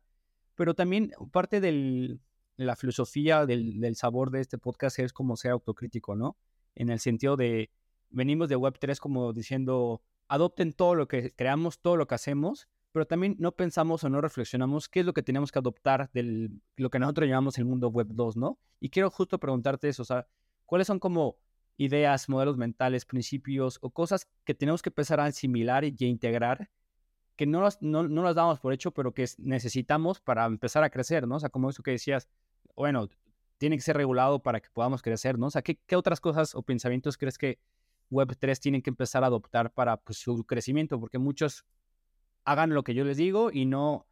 pero 0.55 0.73
también 0.73 1.12
parte 1.31 1.62
de 1.62 2.19
la 2.55 2.75
filosofía 2.75 3.45
del, 3.45 3.79
del 3.79 3.95
sabor 3.95 4.31
de 4.31 4.41
este 4.41 4.57
podcast 4.57 4.99
es 4.99 5.13
como 5.13 5.38
ser 5.38 5.51
autocrítico, 5.51 6.15
¿no? 6.15 6.38
En 6.75 6.89
el 6.89 6.99
sentido 6.99 7.38
de 7.38 7.71
venimos 8.09 8.49
de 8.49 8.57
Web3 8.57 8.99
como 8.99 9.33
diciendo, 9.33 10.01
adopten 10.27 10.73
todo 10.73 10.95
lo 10.95 11.07
que 11.07 11.33
creamos, 11.33 11.79
todo 11.79 11.97
lo 11.97 12.07
que 12.07 12.15
hacemos, 12.15 12.67
pero 12.91 13.06
también 13.06 13.36
no 13.39 13.52
pensamos 13.52 14.04
o 14.04 14.10
no 14.10 14.21
reflexionamos 14.21 14.89
qué 14.89 15.02
es 15.02 15.06
lo 15.06 15.13
que 15.13 15.23
tenemos 15.23 15.52
que 15.52 15.60
adoptar 15.60 16.10
de 16.12 16.49
lo 16.75 16.89
que 16.89 16.99
nosotros 16.99 17.28
llamamos 17.28 17.58
el 17.58 17.65
mundo 17.65 17.89
Web 17.89 18.08
2, 18.12 18.38
¿no? 18.38 18.60
Y 18.80 18.89
quiero 18.89 19.10
justo 19.12 19.39
preguntarte 19.39 19.89
eso, 19.89 20.02
o 20.02 20.06
sea, 20.06 20.28
¿cuáles 20.65 20.88
son 20.88 20.99
como 20.99 21.38
ideas, 21.78 22.28
modelos 22.28 22.58
mentales, 22.58 23.06
principios 23.06 23.80
o 23.82 23.89
cosas 23.89 24.28
que 24.43 24.54
tenemos 24.54 24.82
que 24.82 24.89
empezar 24.89 25.19
a 25.19 25.25
asimilar 25.25 25.86
y, 25.86 25.95
integrar 25.99 26.69
que 27.36 27.45
no 27.45 27.62
las, 27.62 27.82
no, 27.82 28.08
no 28.08 28.34
damos 28.34 28.60
por 28.60 28.73
hecho, 28.73 28.91
pero 28.91 29.13
que 29.13 29.25
necesitamos 29.38 30.19
para 30.19 30.45
empezar 30.45 30.84
a 30.84 30.89
crecer, 30.89 31.25
¿no? 31.25 31.36
O 31.36 31.39
sea, 31.39 31.49
como 31.49 31.69
eso 31.69 31.82
que 31.82 31.91
decías, 31.91 32.28
bueno, 32.75 33.08
tiene 33.58 33.78
que 33.78 33.82
ser 33.82 33.95
regulado 33.95 34.41
para 34.41 34.60
que 34.60 34.69
podamos 34.73 35.02
crecer, 35.02 35.38
¿no? 35.38 35.47
O 35.47 35.52
sea, 35.52 35.62
¿qué, 35.62 35.80
qué 35.86 35.95
otras 35.95 36.19
cosas 36.19 36.54
o 36.54 36.63
pensamientos 36.63 37.17
crees 37.17 37.38
que 37.38 37.60
Web3 38.12 38.60
tienen 38.60 38.82
que 38.82 38.89
empezar 38.89 39.23
a 39.23 39.28
adoptar 39.28 39.73
para 39.73 39.97
pues, 39.97 40.17
su 40.17 40.43
crecimiento, 40.45 40.99
porque 40.99 41.17
muchos 41.17 41.65
hagan 42.45 42.73
lo 42.73 42.84
que 42.84 42.93
yo 42.93 43.04
les 43.04 43.17
digo 43.17 43.52
y 43.52 43.65
no 43.65 44.08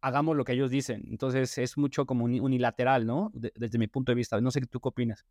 hagamos 0.00 0.36
lo 0.36 0.44
que 0.44 0.52
ellos 0.52 0.70
dicen. 0.70 1.04
Entonces 1.08 1.56
es 1.58 1.78
mucho 1.78 2.06
como 2.06 2.24
unilateral, 2.24 3.06
¿no? 3.06 3.30
desde 3.34 3.78
mi 3.78 3.86
punto 3.86 4.12
de 4.12 4.16
vista. 4.16 4.40
No 4.40 4.50
sé 4.50 4.60
tú 4.62 4.80
qué 4.80 4.88
opinas. 4.88 5.24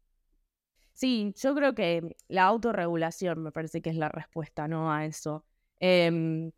Sí, 0.93 1.33
yo 1.37 1.55
creo 1.55 1.73
que 1.73 2.15
la 2.27 2.43
autorregulación 2.43 3.43
me 3.43 3.51
parece 3.51 3.81
que 3.81 3.89
es 3.89 3.95
la 3.95 4.09
respuesta, 4.09 4.67
¿no? 4.67 4.91
A 4.91 5.05
eso. 5.05 5.43
Em, 5.79 6.51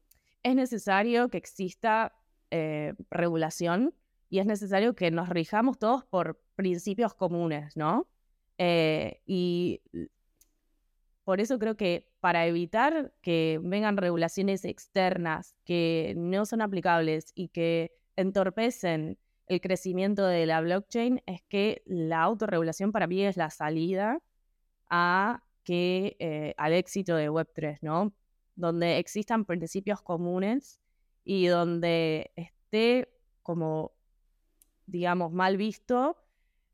es 0.43 0.55
necesario 0.55 1.29
que 1.29 1.37
exista 1.37 2.13
eh, 2.51 2.93
regulación 3.09 3.93
y 4.29 4.39
es 4.39 4.45
necesario 4.45 4.95
que 4.95 5.09
nos 5.11 5.29
rijamos 5.29 5.79
todos 5.79 6.03
por 6.05 6.41
principios 6.55 7.13
comunes, 7.13 7.75
¿no? 7.77 8.07
Eh, 8.57 9.21
y 9.25 9.81
por 11.25 11.41
eso 11.41 11.57
creo 11.57 11.75
que 11.75 12.07
para 12.19 12.45
evitar 12.45 13.11
que 13.21 13.59
vengan 13.61 13.97
regulaciones 13.97 14.63
externas 14.63 15.55
que 15.65 16.13
no 16.15 16.45
son 16.45 16.61
aplicables 16.61 17.31
y 17.33 17.49
que 17.49 17.97
entorpecen 18.15 19.17
el 19.47 19.59
crecimiento 19.59 20.25
de 20.25 20.45
la 20.45 20.61
blockchain, 20.61 21.23
es 21.25 21.41
que 21.49 21.81
la 21.87 22.21
autorregulación 22.21 22.91
para 22.91 23.07
mí 23.07 23.23
es 23.23 23.37
la 23.37 23.49
salida 23.49 24.19
a 24.89 25.43
que, 25.63 26.15
eh, 26.19 26.53
al 26.57 26.73
éxito 26.73 27.15
de 27.15 27.31
Web3, 27.31 27.79
¿no? 27.81 28.13
Donde 28.55 28.99
existan 28.99 29.45
principios 29.45 30.03
comunes 30.03 30.79
y 31.23 31.47
donde 31.47 32.31
esté 32.35 33.09
como, 33.41 33.93
digamos, 34.85 35.31
mal 35.31 35.57
visto 35.57 36.17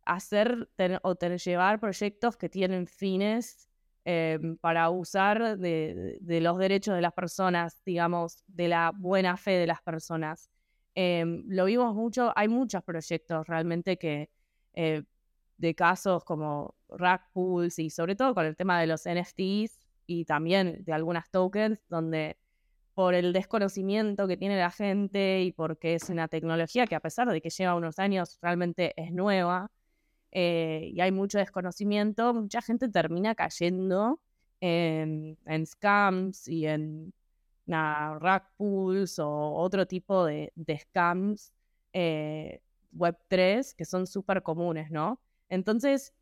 hacer 0.03 0.69
o 1.03 1.15
tener, 1.15 1.39
llevar 1.39 1.79
proyectos 1.79 2.35
que 2.35 2.49
tienen 2.49 2.85
fines 2.85 3.70
Em, 4.03 4.57
para 4.57 4.89
usar 4.89 5.59
de, 5.59 6.17
los 6.41 6.57
derechos 6.57 6.95
de 6.95 7.01
las 7.01 7.13
personas, 7.13 7.83
digamos, 7.85 8.43
de 8.47 8.67
la 8.67 8.91
buena 8.97 9.37
fe 9.37 9.51
de 9.51 9.67
las 9.67 9.81
personas. 9.83 10.49
Em, 10.95 11.43
lo 11.47 11.65
vimos 11.65 11.93
mucho, 11.95 12.33
hay 12.35 12.47
muchos 12.47 12.83
proyectos 12.83 13.47
realmente 13.47 13.97
que 13.97 14.31
eh, 14.73 15.03
de 15.57 15.75
casos 15.75 16.23
como 16.23 16.75
rack 16.89 17.31
pools 17.31 17.77
y 17.77 17.89
sobre 17.91 18.15
todo 18.15 18.33
con 18.33 18.45
el 18.45 18.55
tema 18.57 18.81
de 18.81 18.87
los 18.87 19.05
NFTs 19.05 19.87
y 20.07 20.25
también 20.25 20.83
de 20.83 20.93
algunas 20.93 21.29
tokens 21.29 21.79
donde 21.87 22.37
por 22.95 23.13
el 23.13 23.33
desconocimiento 23.33 24.27
que 24.27 24.37
tiene 24.37 24.57
la 24.57 24.71
gente 24.71 25.43
y 25.43 25.51
porque 25.51 25.95
es 25.95 26.09
una 26.09 26.27
tecnología 26.27 26.87
que 26.87 26.95
a 26.95 26.99
pesar 26.99 27.29
de 27.29 27.39
que 27.41 27.49
lleva 27.51 27.75
unos 27.75 27.99
años 27.99 28.39
realmente 28.41 28.93
es 28.97 29.11
nueva, 29.13 29.71
eh, 30.31 30.91
y 30.93 31.01
hay 31.01 31.11
mucho 31.11 31.37
desconocimiento, 31.37 32.33
mucha 32.33 32.61
gente 32.61 32.89
termina 32.89 33.35
cayendo 33.35 34.21
en, 34.61 35.37
scams 35.65 36.47
y 36.47 36.65
en 36.67 37.13
rack 37.67 38.51
pools 38.57 39.19
o 39.19 39.53
otro 39.53 39.85
tipo 39.87 40.25
de, 40.25 40.53
scams 40.79 41.53
eh, 41.93 42.61
Web3 42.95 43.75
que 43.75 43.85
son 43.85 44.07
súper 44.07 44.43
comunes, 44.43 44.91
¿no? 44.91 45.19
Entonces, 45.49 46.13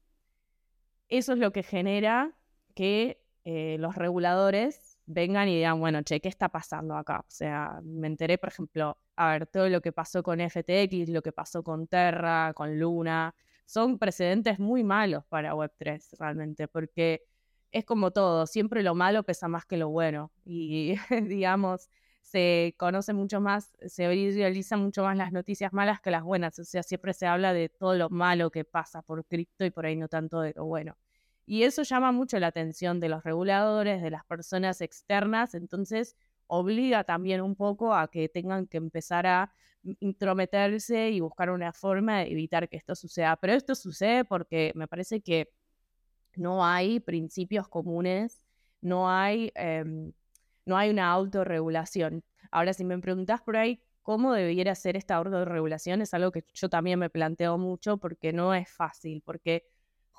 eso 1.07 1.33
es 1.33 1.39
lo 1.39 1.51
que 1.51 1.63
genera 1.63 2.35
que 2.75 3.21
eh, 3.45 3.77
los 3.79 3.95
reguladores 3.95 4.99
vengan 5.05 5.47
y 5.47 5.55
digan, 5.55 5.79
bueno, 5.79 6.01
che, 6.03 6.19
¿qué 6.19 6.29
está 6.29 6.49
pasando 6.49 6.95
acá? 6.95 7.19
O 7.21 7.31
sea, 7.31 7.79
me 7.83 8.07
enteré, 8.07 8.37
por 8.37 8.49
ejemplo, 8.49 8.97
a 9.15 9.31
ver, 9.31 9.47
todo 9.47 9.69
lo 9.69 9.81
que 9.81 9.91
pasó 9.91 10.23
con 10.23 10.39
FTX, 10.39 11.09
lo 11.09 11.21
que 11.21 11.31
pasó 11.31 11.63
con 11.63 11.87
Terra, 11.87 12.53
con 12.53 12.79
Luna, 12.79 13.33
son 13.69 13.99
precedentes 13.99 14.57
muy 14.57 14.83
malos 14.83 15.23
para 15.29 15.53
Web3 15.53 16.17
realmente, 16.17 16.67
porque 16.67 17.21
es 17.71 17.85
como 17.85 18.09
todo, 18.09 18.47
siempre 18.47 18.81
lo 18.81 18.95
malo 18.95 19.21
pesa 19.21 19.47
más 19.47 19.63
que 19.67 19.77
lo 19.77 19.89
bueno 19.89 20.31
y 20.43 20.95
digamos, 21.27 21.87
se 22.23 22.73
conoce 22.77 23.13
mucho 23.13 23.39
más, 23.41 23.77
se 23.85 24.07
visualizan 24.07 24.79
mucho 24.79 25.03
más 25.03 25.15
las 25.15 25.31
noticias 25.31 25.71
malas 25.71 26.01
que 26.01 26.09
las 26.09 26.23
buenas, 26.23 26.57
o 26.57 26.63
sea, 26.63 26.81
siempre 26.81 27.13
se 27.13 27.27
habla 27.27 27.53
de 27.53 27.69
todo 27.69 27.93
lo 27.93 28.09
malo 28.09 28.49
que 28.49 28.65
pasa 28.65 29.03
por 29.03 29.23
cripto 29.23 29.63
y 29.65 29.69
por 29.69 29.85
ahí 29.85 29.95
no 29.95 30.07
tanto 30.07 30.41
de 30.41 30.53
lo 30.55 30.65
bueno. 30.65 30.97
Y 31.45 31.61
eso 31.61 31.83
llama 31.83 32.11
mucho 32.11 32.39
la 32.39 32.47
atención 32.47 32.99
de 32.99 33.09
los 33.09 33.23
reguladores, 33.23 34.01
de 34.01 34.09
las 34.09 34.25
personas 34.25 34.81
externas, 34.81 35.53
entonces 35.53 36.15
obliga 36.47 37.03
también 37.03 37.41
un 37.41 37.55
poco 37.55 37.93
a 37.93 38.09
que 38.09 38.29
tengan 38.29 38.65
que 38.65 38.77
empezar 38.77 39.27
a 39.27 39.53
intrometerse 39.99 41.09
y 41.09 41.19
buscar 41.19 41.49
una 41.49 41.73
forma 41.73 42.19
de 42.19 42.31
evitar 42.31 42.67
que 42.69 42.77
esto 42.77 42.95
suceda. 42.95 43.35
Pero 43.37 43.53
esto 43.53 43.75
sucede 43.75 44.25
porque 44.25 44.71
me 44.75 44.87
parece 44.87 45.21
que 45.21 45.49
no 46.35 46.65
hay 46.65 46.99
principios 46.99 47.67
comunes, 47.67 48.45
no 48.81 49.09
hay 49.09 49.51
em, 49.55 50.13
no 50.69 50.77
hay 50.77 50.89
una 50.91 51.11
autorregulación. 51.11 52.23
Ahora, 52.51 52.73
si 52.73 52.85
me 52.85 52.97
preguntás 52.99 53.41
por 53.41 53.57
ahí 53.57 53.81
cómo 54.03 54.33
debiera 54.33 54.75
ser 54.75 54.95
esta 54.95 55.15
autorregulación, 55.15 56.01
es 56.01 56.13
algo 56.13 56.31
que 56.31 56.45
yo 56.53 56.69
también 56.69 56.99
me 56.99 57.09
planteo 57.09 57.57
mucho 57.57 57.97
porque 57.97 58.31
no 58.31 58.53
es 58.53 58.69
fácil, 58.69 59.21
porque 59.25 59.65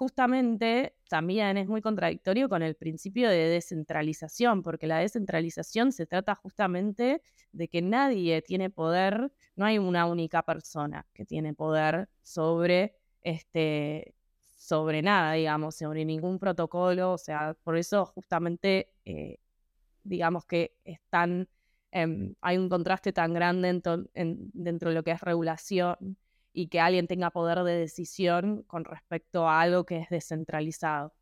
justamente 0.01 0.95
también 1.11 1.59
es 1.59 1.69
muy 1.69 1.83
contradictorio 1.83 2.49
con 2.49 2.63
el 2.63 2.75
principio 2.75 3.29
de 3.29 3.51
descentralización, 3.51 4.63
porque 4.63 4.87
la 4.87 4.97
descentralización 4.97 5.93
se 5.93 6.07
trata 6.07 6.35
justamente 6.35 7.21
de 7.53 7.69
que 7.69 7.83
nadie 7.83 8.41
tiene 8.41 8.71
poder, 8.71 9.31
no 9.57 9.67
hay 9.67 9.77
una 9.77 10.07
única 10.07 10.43
persona 10.43 11.07
que 11.13 11.27
tiene 11.27 11.53
poder 11.53 12.09
sobre 12.23 12.97
este 13.21 14.15
sobre 14.57 15.03
nada, 15.03 15.35
digamos, 15.35 15.75
sobre 15.75 16.07
ningún 16.07 16.39
protocolo, 16.39 17.13
o 17.13 17.19
sea, 17.19 17.55
por 17.63 17.77
eso 17.77 18.07
justamente, 18.07 18.95
eh, 19.05 19.37
digamos 20.03 20.47
que 20.47 20.77
están, 20.83 21.47
em, 21.91 22.35
hay 22.41 22.57
un 22.57 22.71
contraste 22.71 23.13
tan 23.13 23.35
grande 23.35 23.83
dentro 24.15 24.89
de 24.89 24.95
lo 24.95 25.05
que 25.05 25.11
es 25.11 25.21
regulación 25.21 26.17
y 26.53 26.69
que 26.69 26.81
alguien 26.81 27.07
tenga 27.07 27.31
poder 27.31 27.63
de 27.65 27.75
decisión 27.75 28.63
con 28.65 28.85
respecto 28.85 29.49
a 29.49 29.61
algo 29.61 29.85
que 29.85 29.99
es 29.99 30.09
descentralizado. 30.11 31.15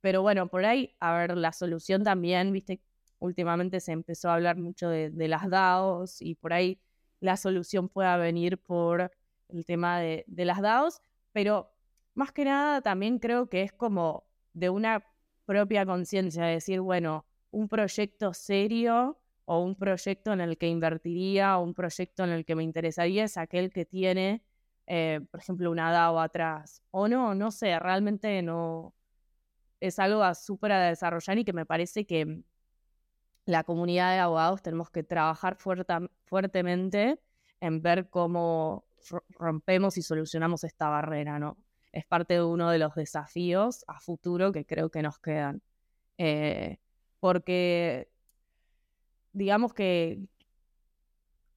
Pero 0.00 0.22
bueno, 0.22 0.48
por 0.48 0.64
ahí, 0.64 0.96
a 1.00 1.12
ver, 1.14 1.36
la 1.36 1.52
solución 1.52 2.04
también, 2.04 2.52
viste, 2.52 2.80
últimamente 3.18 3.80
se 3.80 3.92
empezó 3.92 4.30
a 4.30 4.34
hablar 4.34 4.56
mucho 4.56 4.88
de, 4.88 5.10
las 5.28 5.48
DAOs 5.48 6.22
y 6.22 6.34
por 6.34 6.52
ahí 6.52 6.80
la 7.20 7.36
solución 7.36 7.88
pueda 7.88 8.16
venir 8.16 8.58
por 8.58 9.12
el 9.48 9.64
tema 9.66 10.00
de, 10.00 10.24
de 10.26 10.44
las 10.46 10.62
DAOs, 10.62 11.02
pero 11.32 11.72
más 12.14 12.32
que 12.32 12.44
nada 12.44 12.80
también 12.80 13.18
creo 13.18 13.48
que 13.48 13.62
es 13.62 13.72
como 13.72 14.24
de 14.54 14.70
una 14.70 15.04
propia 15.44 15.84
conciencia, 15.84 16.44
decir, 16.44 16.80
bueno, 16.80 17.26
un 17.50 17.68
proyecto 17.68 18.32
serio 18.32 19.18
o 19.44 19.60
un 19.60 19.74
proyecto 19.74 20.32
en 20.32 20.40
el 20.40 20.56
que 20.56 20.68
invertiría 20.68 21.58
o 21.58 21.64
un 21.64 21.74
proyecto 21.74 22.24
en 22.24 22.30
el 22.30 22.44
que 22.44 22.54
me 22.54 22.62
interesaría 22.62 23.24
es 23.24 23.36
aquel 23.36 23.72
que 23.72 23.84
tiene 23.84 24.42
eh, 24.92 25.20
por 25.30 25.38
ejemplo, 25.38 25.70
una 25.70 25.92
DAO 25.92 26.18
atrás. 26.18 26.82
O 26.90 27.06
no, 27.06 27.32
no 27.32 27.52
sé, 27.52 27.78
realmente 27.78 28.42
no. 28.42 28.92
Es 29.78 30.00
algo 30.00 30.34
súper 30.34 30.72
a 30.72 30.88
desarrollar 30.88 31.38
y 31.38 31.44
que 31.44 31.52
me 31.52 31.64
parece 31.64 32.06
que 32.06 32.42
la 33.44 33.62
comunidad 33.62 34.12
de 34.12 34.18
abogados 34.18 34.62
tenemos 34.62 34.90
que 34.90 35.04
trabajar 35.04 35.56
fuertemente 36.24 37.20
en 37.60 37.82
ver 37.82 38.10
cómo 38.10 38.84
rompemos 39.38 39.96
y 39.96 40.02
solucionamos 40.02 40.64
esta 40.64 40.88
barrera, 40.88 41.38
¿no? 41.38 41.56
Es 41.92 42.04
parte 42.04 42.34
de 42.34 42.42
uno 42.42 42.68
de 42.70 42.78
los 42.78 42.96
desafíos 42.96 43.84
a 43.86 44.00
futuro 44.00 44.50
que 44.50 44.66
creo 44.66 44.90
que 44.90 45.02
nos 45.02 45.20
quedan. 45.20 45.62
Eh, 46.18 46.78
porque 47.20 48.10
digamos 49.32 49.72
que, 49.72 50.20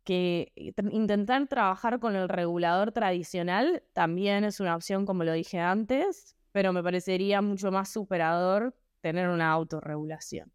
que 0.03 0.51
intentar 0.91 1.47
trabajar 1.47 1.99
con 1.99 2.15
el 2.15 2.29
regulador 2.29 2.91
tradicional 2.91 3.83
también 3.93 4.43
es 4.43 4.59
una 4.59 4.75
opción, 4.75 5.05
como 5.05 5.23
lo 5.23 5.33
dije 5.33 5.59
antes, 5.59 6.35
pero 6.51 6.73
me 6.73 6.83
parecería 6.83 7.41
mucho 7.41 7.71
más 7.71 7.89
superador 7.89 8.75
tener 9.01 9.29
una 9.29 9.51
autorregulación. 9.51 10.51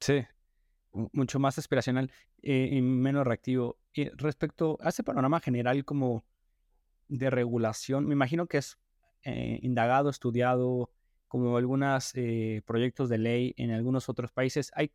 Sí, 0.00 0.24
mucho 0.92 1.38
más 1.38 1.58
aspiracional 1.58 2.10
eh, 2.42 2.68
y 2.72 2.82
menos 2.82 3.26
reactivo. 3.26 3.78
Respecto 4.16 4.78
a 4.80 4.88
ese 4.88 5.04
panorama 5.04 5.40
general 5.40 5.84
como 5.84 6.24
de 7.08 7.30
regulación, 7.30 8.06
me 8.06 8.14
imagino 8.14 8.46
que 8.46 8.58
es 8.58 8.78
eh, 9.24 9.58
indagado, 9.62 10.10
estudiado, 10.10 10.90
como 11.28 11.56
algunos 11.56 12.12
eh, 12.14 12.62
proyectos 12.66 13.08
de 13.08 13.18
ley 13.18 13.54
en 13.56 13.70
algunos 13.70 14.08
otros 14.08 14.32
países. 14.32 14.70
Hay 14.74 14.92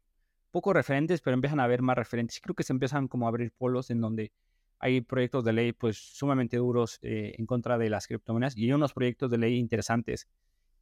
pocos 0.57 0.73
referentes, 0.73 1.21
pero 1.21 1.35
empiezan 1.35 1.59
a 1.59 1.65
haber 1.65 1.83
más 1.83 1.95
referentes. 1.95 2.39
Creo 2.41 2.55
que 2.55 2.63
se 2.63 2.73
empiezan 2.73 3.07
como 3.07 3.27
a 3.27 3.29
abrir 3.29 3.51
polos 3.51 3.91
en 3.91 4.01
donde 4.01 4.31
hay 4.79 5.01
proyectos 5.01 5.43
de 5.45 5.53
ley 5.53 5.71
pues 5.71 5.97
sumamente 5.97 6.57
duros 6.57 6.97
eh, 7.03 7.35
en 7.37 7.45
contra 7.45 7.77
de 7.77 7.91
las 7.91 8.07
criptomonedas 8.07 8.57
y 8.57 8.63
hay 8.63 8.73
unos 8.73 8.91
proyectos 8.91 9.29
de 9.29 9.37
ley 9.37 9.59
interesantes. 9.59 10.27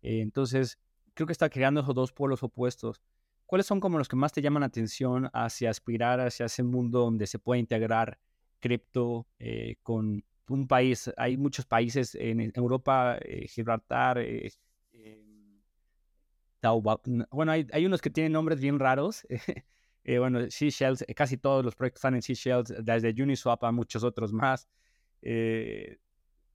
Eh, 0.01 0.21
entonces, 0.21 0.79
creo 1.13 1.27
que 1.27 1.33
está 1.33 1.49
creando 1.49 1.81
esos 1.81 1.93
dos 1.93 2.13
polos 2.13 2.41
opuestos. 2.41 3.01
¿Cuáles 3.45 3.65
son 3.65 3.81
como 3.81 3.97
los 3.97 4.07
que 4.07 4.15
más 4.15 4.31
te 4.31 4.41
llaman 4.41 4.61
la 4.61 4.67
atención 4.67 5.29
hacia 5.33 5.71
aspirar 5.71 6.21
hacia 6.21 6.45
ese 6.45 6.63
mundo 6.63 6.99
donde 6.99 7.27
se 7.27 7.37
puede 7.37 7.59
integrar 7.59 8.17
cripto 8.61 9.27
eh, 9.39 9.75
con 9.83 10.23
un 10.47 10.67
país? 10.69 11.11
Hay 11.17 11.35
muchos 11.35 11.65
países 11.65 12.15
en 12.15 12.53
Europa, 12.55 13.19
Gibraltar, 13.49 14.19
bueno, 16.73 17.51
hay, 17.51 17.85
unos 17.85 18.01
que 18.01 18.09
tienen 18.09 18.33
nombres 18.33 18.59
bien 18.59 18.79
raros. 18.79 19.25
eh, 20.03 20.19
bueno, 20.19 20.39
Shells, 20.47 21.03
eh, 21.07 21.13
casi 21.13 21.37
todos 21.37 21.63
los 21.63 21.75
proyectos 21.75 21.99
están 21.99 22.15
en 22.15 22.21
Shells, 22.21 22.73
desde 22.83 23.21
Uniswap 23.21 23.63
a 23.63 23.71
muchos 23.71 24.03
otros 24.03 24.33
más. 24.33 24.67
Eh, 25.21 25.97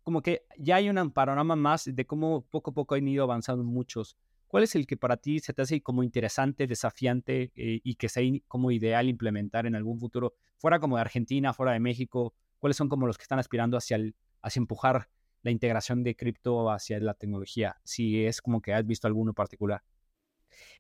como 0.03 0.23
que 0.23 0.45
ya 0.59 0.77
hay 0.77 0.89
un 0.89 1.11
panorama 1.11 1.57
más 1.57 1.85
de 1.85 2.07
cómo 2.07 2.43
poco 2.51 2.71
a 2.71 2.75
poco 2.75 2.95
han 2.95 3.07
ido 3.07 3.25
avanzando 3.25 3.65
muchos. 3.65 4.17
¿Cuál 4.47 4.65
es 4.65 4.75
el 4.75 4.87
que 4.87 4.97
para 4.97 5.17
ti 5.17 5.39
se 5.39 5.53
te 5.53 5.63
hace 5.63 5.81
como 5.81 6.03
interesante, 6.03 6.67
desafiante 6.67 7.53
eh, 7.55 7.81
y 7.85 7.95
que 7.95 8.09
sea 8.09 8.23
como 8.49 8.73
ideal 8.73 9.09
implementar 9.09 9.67
en 9.67 9.77
algún 9.77 10.01
futuro, 10.01 10.35
fuera 10.57 10.81
como 10.81 10.97
de 10.97 11.03
Argentina, 11.03 11.53
fuera 11.53 11.73
de 11.73 11.81
México? 11.81 12.35
¿Cuáles 12.59 12.77
son 12.77 12.89
como 12.89 13.07
los 13.07 13.17
que 13.17 13.23
están 13.23 13.39
aspirando 13.39 13.77
hacia, 13.77 13.97
el, 13.97 14.17
hacia 14.43 14.59
empujar 14.59 15.09
la 15.43 15.53
integración 15.53 16.03
de 16.03 16.17
cripto 16.17 16.69
hacia 16.71 16.99
la 16.99 17.15
tecnología? 17.15 17.77
Si 17.85 18.25
es 18.25 18.43
como 18.43 18.61
que 18.61 18.75
has 18.75 18.85
visto 18.85 19.07
alguno 19.07 19.33
particular. 19.35 19.83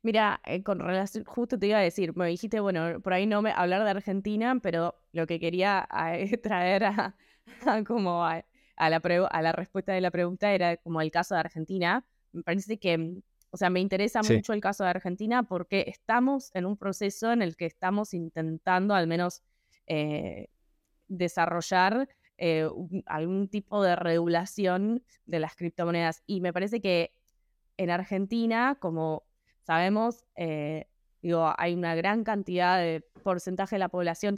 Mira, 0.02 0.40
eh, 0.44 0.62
con 0.62 0.78
relación, 0.78 1.24
justo 1.24 1.58
te 1.58 1.66
iba 1.66 1.78
a 1.78 1.82
decir, 1.82 2.16
me 2.16 2.26
dijiste, 2.26 2.60
bueno, 2.60 3.00
por 3.00 3.12
ahí 3.12 3.26
no 3.26 3.42
me 3.42 3.52
hablar 3.52 3.84
de 3.84 3.90
Argentina, 3.90 4.58
pero 4.62 4.94
lo 5.12 5.26
que 5.26 5.38
quería 5.40 5.88
eh, 6.14 6.36
traer 6.42 6.84
a, 6.84 7.14
como 7.86 8.24
a, 8.24 8.42
la 8.76 9.00
a 9.30 9.42
la 9.42 9.52
respuesta 9.52 9.92
de 9.92 10.00
la 10.00 10.10
pregunta 10.10 10.52
era 10.52 10.76
como 10.78 11.00
el 11.00 11.10
caso 11.10 11.34
de 11.34 11.40
Argentina. 11.40 12.04
Me 12.32 12.42
parece 12.42 12.78
que, 12.78 12.98
mm, 12.98 13.22
o 13.50 13.56
sea, 13.56 13.70
me 13.70 13.80
interesa 13.80 14.22
mucho 14.22 14.52
el 14.52 14.60
caso 14.60 14.84
de 14.84 14.90
Argentina 14.90 15.42
porque 15.42 15.84
estamos 15.88 16.50
en 16.54 16.66
un 16.66 16.76
proceso 16.76 17.32
en 17.32 17.42
el 17.42 17.56
que 17.56 17.66
estamos 17.66 18.14
intentando 18.14 18.94
al 18.94 19.06
menos 19.06 19.42
eh, 19.86 20.48
desarrollar 21.08 22.08
algún 23.04 23.48
tipo 23.48 23.82
de 23.82 23.96
regulación 23.96 25.04
de 25.26 25.40
las 25.40 25.56
criptomonedas. 25.56 26.22
Y 26.26 26.40
me 26.40 26.54
parece 26.54 26.80
que 26.80 27.12
en 27.80 27.90
Argentina, 27.90 28.76
como 28.78 29.24
sabemos, 29.62 30.24
eh, 30.36 30.88
digo, 31.22 31.52
hay 31.56 31.74
una 31.74 31.94
gran 31.94 32.24
cantidad 32.24 32.78
de 32.78 33.00
porcentaje 33.22 33.76
de 33.76 33.80
la 33.80 33.88
población 33.88 34.36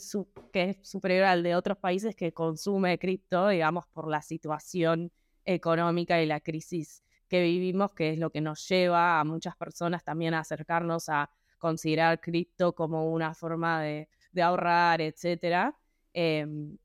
que 0.53 0.71
es 0.71 0.89
superior 0.89 1.25
al 1.25 1.43
de 1.43 1.55
otros 1.55 1.79
países 1.79 2.15
que 2.17 2.33
consume 2.33 2.99
cripto, 2.99 3.49
digamos, 3.49 3.87
por 3.89 4.09
la 4.09 4.23
situación 4.23 5.13
económica 5.45 6.21
y 6.23 6.27
la 6.27 6.41
crisis 6.41 7.03
que 7.29 7.43
vivimos, 7.43 7.93
que 7.93 8.11
es 8.11 8.19
lo 8.19 8.31
que 8.31 8.41
nos 8.41 8.69
lleva 8.69 9.19
a 9.19 9.25
muchas 9.25 9.57
personas 9.57 10.05
también 10.05 10.35
a 10.35 10.41
acercarnos 10.41 11.09
a 11.09 11.31
considerar 11.59 12.21
cripto 12.21 12.75
como 12.75 13.11
una 13.11 13.35
forma 13.35 13.81
de, 13.83 14.09
ahorrar, 14.43 15.01
etcétera. 15.01 15.79
Em, 16.13 16.77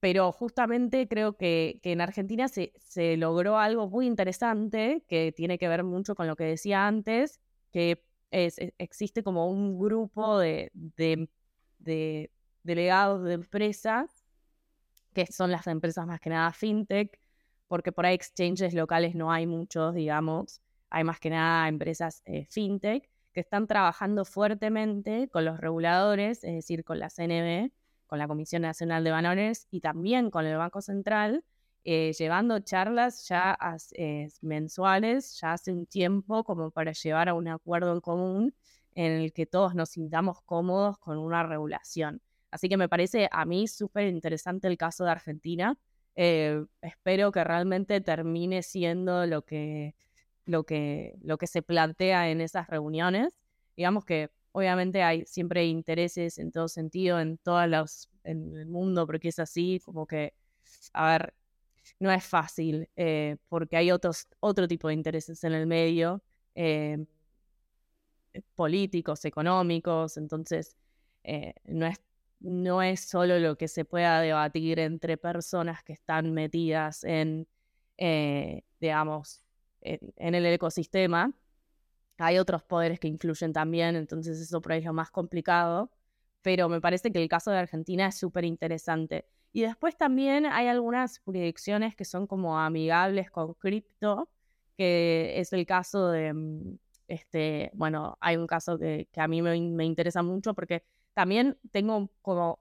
pero 0.00 0.30
justamente 0.32 1.08
creo 1.08 1.36
que, 1.36 1.80
en 1.82 2.00
Argentina 2.00 2.48
se, 2.48 3.16
logró 3.16 3.58
algo 3.58 3.88
muy 3.88 4.06
interesante 4.06 5.04
que 5.08 5.32
tiene 5.32 5.58
que 5.58 5.68
ver 5.68 5.84
mucho 5.84 6.14
con 6.14 6.26
lo 6.26 6.36
que 6.36 6.44
decía 6.44 6.86
antes, 6.86 7.40
que 7.70 8.02
e, 8.30 8.72
existe 8.78 9.22
como 9.22 9.50
un 9.50 9.78
grupo 9.78 10.38
de, 10.38 10.70
delegados 12.62 13.24
de 13.24 13.34
empresas, 13.34 14.24
que 15.14 15.26
son 15.26 15.50
las 15.50 15.66
empresas 15.66 16.06
más 16.06 16.20
que 16.20 16.30
nada 16.30 16.52
fintech, 16.52 17.18
porque 17.66 17.92
por 17.92 18.06
ahí 18.06 18.14
exchanges 18.14 18.74
locales 18.74 19.14
no 19.14 19.32
hay 19.32 19.46
muchos, 19.46 19.94
digamos, 19.94 20.60
hay 20.90 21.04
más 21.04 21.20
que 21.20 21.30
nada 21.30 21.68
empresas 21.68 22.22
eh, 22.24 22.46
fintech 22.50 23.08
que 23.32 23.40
están 23.40 23.66
trabajando 23.66 24.24
fuertemente 24.24 25.28
con 25.28 25.44
los 25.44 25.60
reguladores, 25.60 26.44
es 26.44 26.54
decir, 26.54 26.84
con 26.84 26.98
la 26.98 27.10
CNB, 27.10 27.70
con 28.06 28.18
la 28.18 28.26
Comisión 28.26 28.62
Nacional 28.62 29.04
de 29.04 29.10
Valores 29.10 29.68
y 29.70 29.80
también 29.80 30.30
con 30.30 30.46
el 30.46 30.56
Banco 30.56 30.80
Central, 30.80 31.44
eh, 31.90 32.12
llevando 32.12 32.60
charlas 32.60 33.26
ya 33.28 33.58
eh, 33.92 34.28
mensuales, 34.42 35.40
ya 35.40 35.54
hace 35.54 35.72
un 35.72 35.86
tiempo, 35.86 36.44
como 36.44 36.70
para 36.70 36.92
llevar 36.92 37.30
a 37.30 37.34
un 37.34 37.48
acuerdo 37.48 37.94
en 37.94 38.02
común 38.02 38.54
en 38.94 39.12
el 39.12 39.32
que 39.32 39.46
todos 39.46 39.74
nos 39.74 39.88
sintamos 39.88 40.42
cómodos 40.42 40.98
con 40.98 41.16
una 41.16 41.44
regulación. 41.44 42.20
Así 42.50 42.68
que 42.68 42.76
me 42.76 42.90
parece 42.90 43.30
a 43.32 43.46
mí 43.46 43.68
súper 43.68 44.06
interesante 44.06 44.68
el 44.68 44.76
caso 44.76 45.04
de 45.04 45.12
Argentina. 45.12 45.78
Eh, 46.14 46.62
espero 46.82 47.32
que 47.32 47.42
realmente 47.42 48.02
termine 48.02 48.62
siendo 48.62 49.24
lo 49.24 49.46
que, 49.46 49.94
lo, 50.44 50.64
que, 50.64 51.14
lo 51.22 51.38
que 51.38 51.46
se 51.46 51.62
plantea 51.62 52.28
en 52.28 52.42
esas 52.42 52.68
reuniones. 52.68 53.32
Digamos 53.78 54.04
que 54.04 54.28
obviamente 54.52 55.02
hay 55.02 55.24
siempre 55.24 55.64
intereses 55.64 56.36
en 56.36 56.52
todo 56.52 56.68
sentido, 56.68 57.18
en 57.18 57.38
todos 57.38 57.66
los, 57.66 58.10
en 58.24 58.54
el 58.54 58.66
mundo, 58.66 59.06
porque 59.06 59.28
es 59.28 59.38
así, 59.38 59.80
como 59.82 60.06
que, 60.06 60.34
a 60.92 61.12
ver, 61.12 61.34
no 61.98 62.10
es 62.10 62.24
fácil 62.24 62.88
eh, 62.96 63.36
porque 63.48 63.76
hay 63.76 63.90
otros, 63.90 64.28
otro 64.40 64.68
tipo 64.68 64.88
de 64.88 64.94
intereses 64.94 65.42
en 65.44 65.52
el 65.52 65.66
medio. 65.66 66.22
Eh, 66.54 67.04
políticos, 68.54 69.24
económicos, 69.24 70.16
entonces 70.16 70.76
no, 71.64 71.86
es, 71.86 72.00
no 72.40 72.82
es 72.82 73.00
solo 73.00 73.38
lo 73.38 73.56
que 73.56 73.66
se 73.66 73.84
pueda 73.84 74.20
debatir 74.20 74.78
entre 74.78 75.16
personas 75.16 75.82
que 75.82 75.92
están 75.92 76.32
metidas 76.32 77.02
en, 77.04 77.48
digamos, 78.80 79.42
en, 79.80 80.34
el 80.34 80.46
ecosistema. 80.46 81.32
Hay 82.18 82.38
otros 82.38 82.62
poderes 82.62 82.98
que 83.00 83.08
influyen 83.08 83.52
también, 83.52 83.96
entonces 83.96 84.40
eso 84.40 84.60
por 84.60 84.72
ahí 84.72 84.80
es 84.80 84.84
lo 84.84 84.92
más 84.92 85.10
complicado, 85.10 85.90
pero 86.42 86.68
me 86.68 86.80
parece 86.80 87.12
que 87.12 87.22
el 87.22 87.28
caso 87.28 87.50
de 87.50 87.58
Argentina 87.58 88.08
es 88.08 88.16
súper 88.16 88.44
interesante. 88.44 89.26
Y 89.52 89.62
después 89.62 89.96
también 89.96 90.46
hay 90.46 90.68
algunas 90.68 91.18
jurisdicciones 91.20 91.96
que 91.96 92.04
son 92.04 92.26
como 92.26 92.58
amigables 92.58 93.30
con 93.30 93.54
cripto, 93.54 94.28
que 94.76 95.34
es 95.40 95.52
el 95.52 95.66
caso 95.66 96.08
de, 96.08 96.32
mm, 96.32 96.78
este, 97.08 97.70
bueno, 97.74 98.16
hay 98.20 98.36
un 98.36 98.46
caso 98.46 98.78
que, 98.78 99.08
a 99.16 99.28
mí 99.28 99.42
me, 99.42 99.58
me, 99.60 99.84
interesa 99.84 100.22
mucho 100.22 100.54
porque 100.54 100.84
también 101.14 101.58
tengo 101.72 102.10
como, 102.22 102.60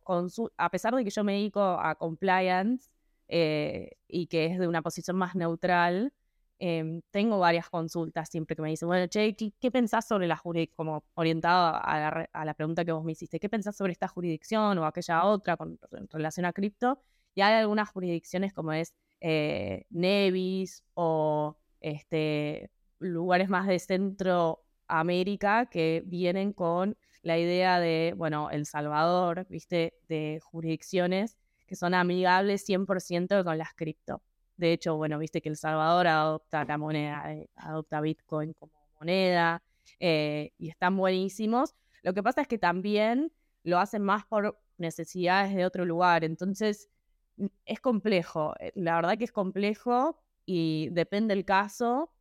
a 0.58 0.70
pesar 0.72 0.96
de 0.96 1.04
que 1.04 1.12
yo 1.12 1.24
me 1.24 1.34
dedico 1.34 1.62
a 1.62 1.96
compliance 1.96 2.90
eh, 3.28 3.92
y 4.08 4.28
que 4.28 4.48
es 4.48 4.58
de 4.58 4.68
una 4.68 4.82
posición 4.82 5.18
más 5.18 5.36
neutral, 5.36 6.14
Em, 6.60 7.02
tengo 7.12 7.38
varias 7.38 7.70
consultas 7.70 8.30
siempre 8.30 8.56
que 8.56 8.62
me 8.64 8.70
dicen, 8.70 8.88
bueno, 8.88 9.08
che, 9.08 9.36
¿qué, 9.36 9.72
pensás 9.72 10.08
sobre 10.08 10.28
la 10.28 10.38
jurisdicción? 10.38 10.76
Como 10.76 11.04
orientado 11.14 11.80
a 11.84 12.28
la, 12.46 12.54
pregunta 12.56 12.84
que 12.84 12.92
vos 12.92 13.04
me 13.04 13.12
hiciste, 13.12 13.40
¿qué 13.40 13.50
pensás 13.50 13.76
sobre 13.78 13.92
esta 13.92 14.08
jurisdicción 14.08 14.78
o 14.80 14.86
aquella 14.86 15.26
otra 15.26 15.56
con, 15.58 15.80
en 15.92 16.08
relación 16.10 16.46
a 16.46 16.54
cripto? 16.54 17.00
Y 17.36 17.42
hay 17.42 17.54
algunas 17.56 17.90
jurisdicciones 17.90 18.54
como 18.54 18.74
es 18.74 18.94
eh, 19.22 19.86
Nevis 19.90 20.84
o 20.96 21.58
este, 21.82 22.72
lugares 23.00 23.50
más 23.50 23.68
de 23.68 23.80
Centroamérica 23.80 25.68
que 25.68 26.04
vienen 26.06 26.54
con 26.54 26.98
la 27.22 27.38
idea 27.38 27.80
de, 27.80 28.14
bueno, 28.18 28.50
El 28.50 28.66
Salvador, 28.66 29.46
viste, 29.50 30.00
de 30.08 30.40
jurisdicciones 30.44 31.38
que 31.68 31.76
son 31.76 31.94
amigables 31.94 32.68
100% 32.68 33.44
con 33.44 33.58
las 33.58 33.74
cripto. 33.74 34.24
De 34.58 34.74
hecho, 34.74 34.98
bueno, 34.98 35.20
viste 35.20 35.42
que 35.42 35.50
El 35.50 35.56
Salvador 35.56 36.08
adopta 36.08 36.66
la 36.66 36.78
moneda, 36.78 37.34
eh, 37.34 37.48
adopta 37.56 38.02
Bitcoin 38.02 38.54
como 38.54 38.74
moneda 39.00 39.62
eh, 40.00 40.52
y 40.58 40.70
están 40.70 40.98
buenísimos. 40.98 41.76
Lo 42.02 42.14
que 42.14 42.24
pasa 42.24 42.42
es 42.42 42.48
que 42.48 42.58
también 42.58 43.32
lo 43.64 43.80
hacen 43.80 44.02
más 44.02 44.26
por 44.26 44.60
necesidades 44.78 45.56
de 45.56 45.66
otro 45.66 45.86
lugar. 45.86 46.24
Entonces, 46.24 46.90
mm, 47.38 47.46
es 47.66 47.80
complejo. 47.80 48.56
Eh, 48.60 48.72
la 48.76 48.96
verdad 48.96 49.18
que 49.18 49.26
es 49.26 49.32
complejo 49.32 50.20
y 50.46 50.90
depende 50.92 51.36
del 51.36 51.46
caso, 51.46 52.12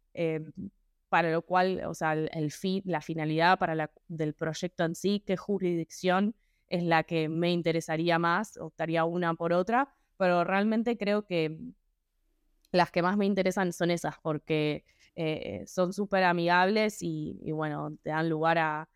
para 1.09 1.30
lo 1.30 1.43
cual, 1.43 1.82
o 1.87 1.95
sea, 1.95 2.14
el, 2.14 2.51
fin, 2.51 2.82
la 2.87 3.01
finalidad 3.01 3.59
para 3.59 3.91
del 4.09 4.34
proyecto 4.34 4.84
en 4.84 4.95
sí, 4.95 5.22
qué 5.24 5.37
jurisdicción 5.37 6.34
es 6.68 6.82
la 6.82 7.05
que 7.05 7.28
me 7.28 7.53
interesaría 7.53 8.18
más, 8.18 8.57
optaría 8.57 9.05
una 9.05 9.34
por 9.34 9.53
otra, 9.53 9.95
pero 10.16 10.45
realmente 10.45 10.97
creo 10.97 11.24
que 11.26 11.59
las 12.72 12.90
que 12.90 13.02
más 13.02 13.16
me 13.16 13.26
interesan 13.26 13.72
son 13.72 13.90
esas, 13.90 14.16
porque 14.22 14.84
eh, 15.16 15.64
son 15.66 15.94
súper 15.94 16.24
amigables 16.24 16.98
y, 17.00 17.50
bueno, 17.52 17.96
te 18.02 18.10
dan 18.10 18.28
lugar 18.28 18.58
a, 18.58 18.88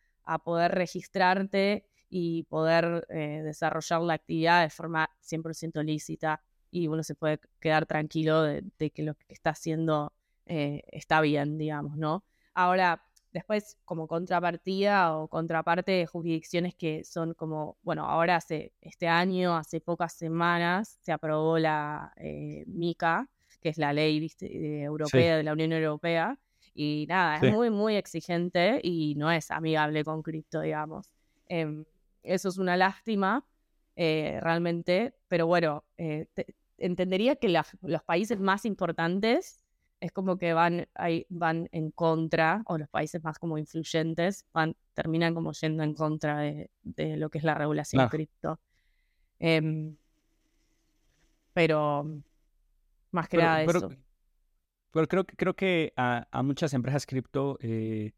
poder 0.44 0.70
registrarte 0.70 1.84
y 2.08 2.44
poder 2.44 3.04
eh, 3.08 3.42
desarrollar 3.42 4.00
la 4.02 4.14
actividad 4.14 4.62
de 4.62 4.70
forma 4.70 5.10
100% 5.20 5.82
lícita 5.82 6.40
y 6.70 6.86
uno 6.86 7.02
se 7.02 7.16
puede 7.16 7.40
quedar 7.58 7.84
tranquilo 7.84 8.42
de, 8.42 8.90
que 8.94 9.02
lo 9.02 9.14
que 9.14 9.26
está 9.28 9.50
haciendo 9.50 10.12
eh, 10.46 10.84
está 10.86 11.20
bien, 11.20 11.58
digamos, 11.58 11.96
¿no? 11.96 12.22
Ahora, 12.54 13.02
después, 13.32 13.76
como 13.84 14.06
contrapartida 14.06 15.16
o 15.16 15.26
contraparte 15.26 15.90
de 15.90 16.06
jurisdicciones 16.06 16.76
que 16.76 17.02
son 17.02 17.34
como, 17.34 17.76
bueno, 17.82 18.04
ahora 18.06 18.36
hace 18.36 18.72
este 18.80 19.08
año, 19.08 19.56
hace 19.56 19.80
pocas 19.80 20.12
semanas, 20.12 20.96
se 21.02 21.10
aprobó 21.10 21.58
la 21.58 22.12
MICA, 22.66 23.28
que 23.60 23.68
es 23.68 23.78
la 23.78 23.92
ley 23.92 24.30
europea 24.40 25.36
de 25.36 25.42
la 25.42 25.52
Unión 25.52 25.72
Europea. 25.72 26.38
Y 26.72 27.06
nada, 27.08 27.36
es 27.36 27.52
muy, 27.52 27.70
muy 27.70 27.96
exigente 27.96 28.80
y 28.82 29.14
no 29.16 29.30
es 29.30 29.50
amigable 29.50 30.04
con 30.04 30.22
cripto, 30.22 30.60
digamos. 30.60 31.12
Em, 31.46 31.84
eso 32.22 32.48
es 32.48 32.58
una 32.58 32.76
lástima, 32.76 33.44
eh, 33.96 34.38
realmente, 34.40 35.14
pero 35.28 35.46
bueno, 35.46 35.84
eh, 35.98 36.26
entendería 36.78 37.36
que 37.36 37.48
los 37.48 38.02
países 38.04 38.40
más 38.40 38.64
importantes 38.64 39.60
es 40.00 40.12
como 40.12 40.38
que 40.38 40.54
van, 40.54 40.88
ahí, 40.94 41.26
van 41.28 41.68
en 41.72 41.90
contra, 41.90 42.62
o 42.66 42.78
los 42.78 42.88
países 42.88 43.22
más 43.22 43.38
como 43.38 43.58
influyentes 43.58 44.46
van, 44.52 44.74
terminan 44.94 45.34
como 45.34 45.52
yendo 45.52 45.82
en 45.82 45.94
contra 45.94 46.38
de, 46.38 46.70
lo 47.16 47.28
que 47.30 47.38
es 47.38 47.44
la 47.44 47.54
regulación 47.54 48.08
cripto. 48.08 48.58
Em, 49.38 49.96
pero 51.52 52.22
más 53.10 53.28
que 53.28 53.36
nada 53.38 53.62
eso. 53.62 53.90
Pero 54.92 55.06
creo, 55.06 55.24
creo 55.24 55.54
que 55.54 55.92
a, 55.96 56.42
muchas 56.42 56.74
empresas 56.74 57.06
cripto, 57.06 57.58
eh, 57.60 58.12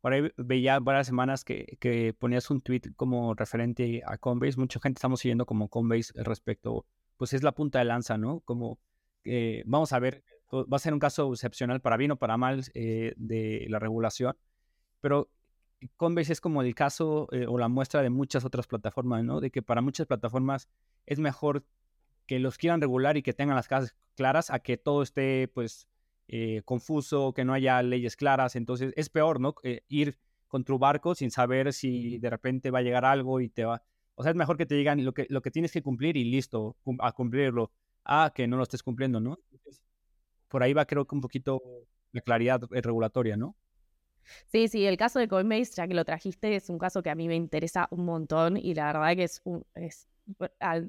por 0.00 0.12
ahí 0.12 0.32
veía 0.36 0.80
varias 0.80 1.06
semanas 1.06 1.44
que, 1.44 1.76
que, 1.80 2.12
ponías 2.12 2.50
un 2.50 2.60
tweet 2.60 2.82
como 2.96 3.34
referente 3.34 4.02
a 4.04 4.18
Coinbase. 4.18 4.58
Mucha 4.58 4.80
gente 4.80 4.98
estamos 4.98 5.20
siguiendo 5.20 5.46
como 5.46 5.68
Coinbase 5.68 6.12
respecto, 6.16 6.86
pues 7.16 7.32
es 7.34 7.42
la 7.42 7.52
punta 7.52 7.78
de 7.78 7.84
lanza, 7.84 8.18
¿no? 8.18 8.40
Como 8.40 8.80
eh, 9.24 9.62
vamos 9.66 9.92
a 9.92 9.98
ver, 9.98 10.24
va 10.52 10.76
a 10.76 10.78
ser 10.78 10.92
un 10.92 10.98
caso 10.98 11.32
excepcional 11.32 11.80
para 11.80 11.96
bien 11.96 12.12
o 12.12 12.16
para 12.16 12.36
mal 12.36 12.64
eh, 12.74 13.12
de 13.16 13.66
la 13.68 13.78
regulación, 13.78 14.36
pero 15.00 15.30
Coinbase 15.96 16.32
es 16.32 16.40
como 16.40 16.62
el 16.62 16.74
caso 16.74 17.28
eh, 17.32 17.46
o 17.46 17.58
la 17.58 17.68
muestra 17.68 18.02
de 18.02 18.10
muchas 18.10 18.44
otras 18.44 18.66
plataformas, 18.66 19.22
¿no? 19.24 19.40
De 19.40 19.50
que 19.50 19.62
para 19.62 19.82
muchas 19.82 20.06
plataformas 20.06 20.68
es 21.06 21.18
mejor 21.18 21.64
que 22.28 22.38
los 22.38 22.58
quieran 22.58 22.80
regular 22.80 23.16
y 23.16 23.22
que 23.22 23.32
tengan 23.32 23.56
las 23.56 23.66
casas 23.66 23.96
claras 24.14 24.50
a 24.50 24.60
que 24.60 24.76
todo 24.76 25.02
esté 25.02 25.48
pues 25.48 25.88
eh, 26.28 26.62
confuso, 26.64 27.32
que 27.32 27.44
no 27.44 27.54
haya 27.54 27.82
leyes 27.82 28.16
claras. 28.16 28.54
Entonces 28.54 28.92
es 28.96 29.08
peor, 29.08 29.40
¿no? 29.40 29.54
Eh, 29.64 29.82
ir 29.88 30.18
con 30.46 30.62
tu 30.62 30.78
barco 30.78 31.14
sin 31.14 31.30
saber 31.30 31.72
si 31.72 32.18
de 32.18 32.30
repente 32.30 32.70
va 32.70 32.80
a 32.80 32.82
llegar 32.82 33.04
algo 33.04 33.40
y 33.40 33.48
te 33.48 33.64
va... 33.64 33.82
O 34.14 34.22
sea, 34.22 34.30
es 34.30 34.36
mejor 34.36 34.58
que 34.58 34.66
te 34.66 34.74
digan 34.74 35.04
lo 35.04 35.14
que, 35.14 35.26
lo 35.30 35.40
que 35.40 35.50
tienes 35.50 35.72
que 35.72 35.82
cumplir 35.82 36.16
y 36.16 36.24
listo, 36.24 36.76
a 36.98 37.12
cumplirlo, 37.12 37.72
a 38.04 38.30
que 38.34 38.46
no 38.46 38.56
lo 38.56 38.62
estés 38.62 38.82
cumpliendo, 38.82 39.20
¿no? 39.20 39.38
por 40.48 40.62
ahí 40.62 40.72
va 40.72 40.86
creo 40.86 41.06
que 41.06 41.14
un 41.14 41.20
poquito 41.20 41.62
la 42.12 42.20
claridad 42.22 42.60
eh, 42.72 42.80
regulatoria, 42.80 43.36
¿no? 43.36 43.54
Sí, 44.46 44.68
sí, 44.68 44.84
el 44.84 44.96
caso 44.96 45.18
de 45.18 45.28
Coinbase, 45.28 45.72
ya 45.74 45.86
que 45.86 45.94
lo 45.94 46.04
trajiste, 46.04 46.56
es 46.56 46.68
un 46.68 46.78
caso 46.78 47.02
que 47.02 47.08
a 47.10 47.14
mí 47.14 47.28
me 47.28 47.36
interesa 47.36 47.88
un 47.90 48.04
montón 48.04 48.56
y 48.58 48.74
la 48.74 48.86
verdad 48.86 49.16
que 49.16 49.24
es, 49.24 49.40
un, 49.44 49.64
es 49.74 50.08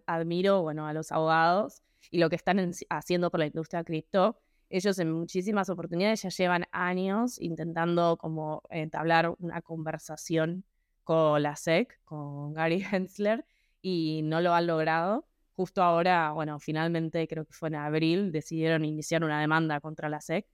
admiro 0.06 0.62
bueno, 0.62 0.88
a 0.88 0.94
los 0.94 1.12
abogados 1.12 1.82
y 2.12 2.20
lo 2.20 2.30
que 2.30 2.36
están 2.36 2.72
haciendo 2.90 3.30
por 3.32 3.40
la 3.40 3.48
industria 3.48 3.84
cripto. 3.84 4.40
Ellos 4.70 5.00
en 5.00 5.12
muchísimas 5.12 5.70
oportunidades 5.70 6.22
ya 6.22 6.30
llevan 6.30 6.66
años 6.72 7.40
intentando 7.42 8.18
como 8.18 8.62
entablar 8.70 9.34
una 9.40 9.62
conversación 9.62 10.64
con 11.04 11.42
la 11.42 11.56
SEC, 11.56 12.00
con 12.04 12.54
Gary 12.54 12.84
Hensler, 12.92 13.46
y 13.82 14.22
no 14.24 14.42
lo 14.42 14.54
han 14.54 14.68
logrado. 14.68 15.26
Justo 15.56 15.82
ahora, 15.82 16.32
bueno, 16.32 16.60
finalmente 16.60 17.28
creo 17.28 17.46
que 17.46 17.54
fue 17.54 17.70
en 17.70 17.76
abril, 17.76 18.32
decidieron 18.32 18.86
iniciar 18.86 19.24
una 19.24 19.42
demanda 19.42 19.80
contra 19.82 20.08
la 20.08 20.22
SEC. 20.22 20.46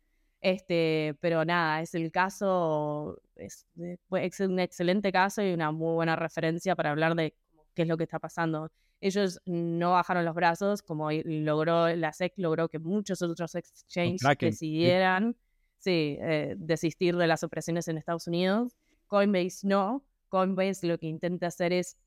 Este, 0.41 1.15
pero 1.21 1.43
nada, 1.43 1.81
es 1.81 1.93
el 1.95 2.11
caso, 2.11 3.19
es, 3.35 3.65
es 4.11 4.39
un 4.39 4.59
excelente 4.59 5.11
caso 5.11 5.41
y 5.41 5.53
una 5.53 5.71
muy 5.71 5.93
buena 5.95 6.15
referencia 6.15 6.75
para 6.75 6.91
hablar 6.91 7.15
de 7.15 7.33
qué 7.75 7.83
es 7.83 7.87
lo 7.87 7.97
que 7.97 8.03
está 8.03 8.19
pasando. 8.19 8.71
Ellos 9.01 9.39
no 9.45 9.91
bajaron 9.91 10.25
los 10.25 10.33
brazos, 10.33 10.81
como 10.81 11.11
logró 11.11 11.95
la 11.95 12.13
SEC, 12.13 12.33
logró 12.37 12.69
que 12.69 12.79
muchos 12.79 13.21
otros 13.21 13.53
exchanges 13.55 14.37
decidieran 14.39 15.35
sí, 15.77 16.17
eh, 16.19 16.55
desistir 16.57 17.15
de 17.15 17.27
las 17.27 17.43
operaciones 17.43 17.87
en 17.87 17.97
Estados 17.97 18.27
Unidos. 18.27 18.75
Coinbase 19.07 19.67
no. 19.67 20.03
Coinbase 20.29 20.87
lo 20.87 20.97
que 20.97 21.07
intenta 21.07 21.47
hacer 21.47 21.71
es 21.71 21.97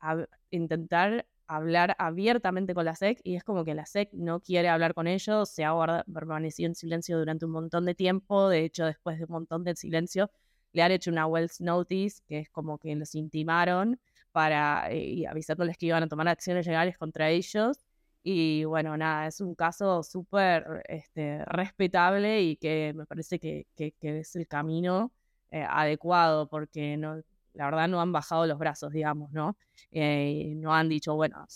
intentar 0.51 1.25
hablar 1.47 1.95
abiertamente 1.97 2.75
con 2.75 2.85
la 2.85 2.95
SEC 2.95 3.21
y 3.23 3.35
es 3.35 3.43
como 3.43 3.63
que 3.63 3.73
la 3.73 3.85
SEC 3.85 4.13
no 4.13 4.41
quiere 4.41 4.69
hablar 4.69 4.93
con 4.93 5.07
ellos, 5.07 5.49
se 5.49 5.63
ha 5.63 5.73
permanecido 6.13 6.67
en 6.67 6.75
silencio 6.75 7.17
durante 7.17 7.45
un 7.45 7.51
montón 7.51 7.85
de 7.85 7.95
tiempo, 7.95 8.49
de 8.49 8.65
hecho 8.65 8.85
después 8.85 9.17
de 9.17 9.25
un 9.25 9.31
montón 9.31 9.63
de 9.63 9.75
silencio 9.75 10.29
le 10.73 10.83
han 10.83 10.91
hecho 10.91 11.09
una 11.09 11.25
Wells 11.25 11.59
Notice, 11.61 12.21
que 12.27 12.39
es 12.39 12.49
como 12.49 12.77
que 12.77 12.95
los 12.95 13.15
intimaron 13.15 13.99
para 14.31 14.91
eh, 14.91 15.25
avisándoles 15.27 15.77
que 15.77 15.87
iban 15.87 16.03
a 16.03 16.07
tomar 16.07 16.27
acciones 16.27 16.65
legales 16.67 16.97
contra 16.97 17.29
ellos. 17.29 17.77
Y 18.23 18.65
bueno, 18.65 18.97
nada, 18.97 19.27
es 19.27 19.41
un 19.41 19.55
caso 19.55 20.03
súper 20.03 20.83
este, 20.87 21.43
respetable 21.45 22.41
y 22.41 22.57
que 22.57 22.93
me 22.95 23.05
parece 23.05 23.39
que, 23.39 23.65
que, 23.75 23.93
es 24.01 24.35
el 24.35 24.47
camino 24.47 25.11
eh, 25.51 25.65
adecuado 25.67 26.47
porque 26.49 26.97
no, 26.97 27.21
la 27.53 27.65
verdad 27.65 27.87
no 27.87 28.01
han 28.01 28.11
bajado 28.11 28.45
los 28.45 28.59
brazos, 28.59 28.91
digamos, 28.91 29.31
¿no? 29.31 29.57
Eh, 29.91 30.53
no 30.57 30.73
han 30.73 30.89
dicho, 30.89 31.15
bueno, 31.15 31.47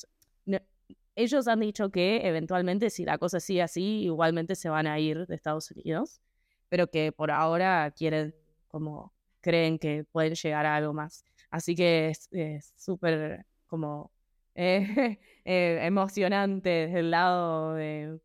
ellos 1.15 1.47
han 1.47 1.59
dicho 1.59 1.91
que 1.91 2.27
eventualmente 2.27 2.89
si 2.89 3.05
la 3.05 3.17
cosa 3.17 3.39
sigue 3.39 3.61
así, 3.61 4.03
igualmente 4.03 4.55
se 4.55 4.69
van 4.69 4.87
a 4.87 4.99
ir 4.99 5.27
de 5.27 5.35
Estados 5.35 5.69
Unidos, 5.71 6.21
pero 6.69 6.87
que 6.87 7.11
por 7.11 7.31
ahora 7.31 7.91
quieren 7.95 8.33
como 8.67 9.13
creen 9.41 9.77
que 9.77 10.05
pueden 10.11 10.33
llegar 10.33 10.65
a 10.65 10.75
algo 10.75 10.93
más. 10.93 11.23
Así 11.53 11.75
que 11.75 12.11
es 12.31 12.73
súper 12.75 13.45
como 13.67 14.11
eh, 14.55 15.19
eh, 15.45 15.79
emocionante 15.83 16.69
desde 16.69 16.99
el 16.99 17.11
lado 17.11 17.75
de, 17.75 18.19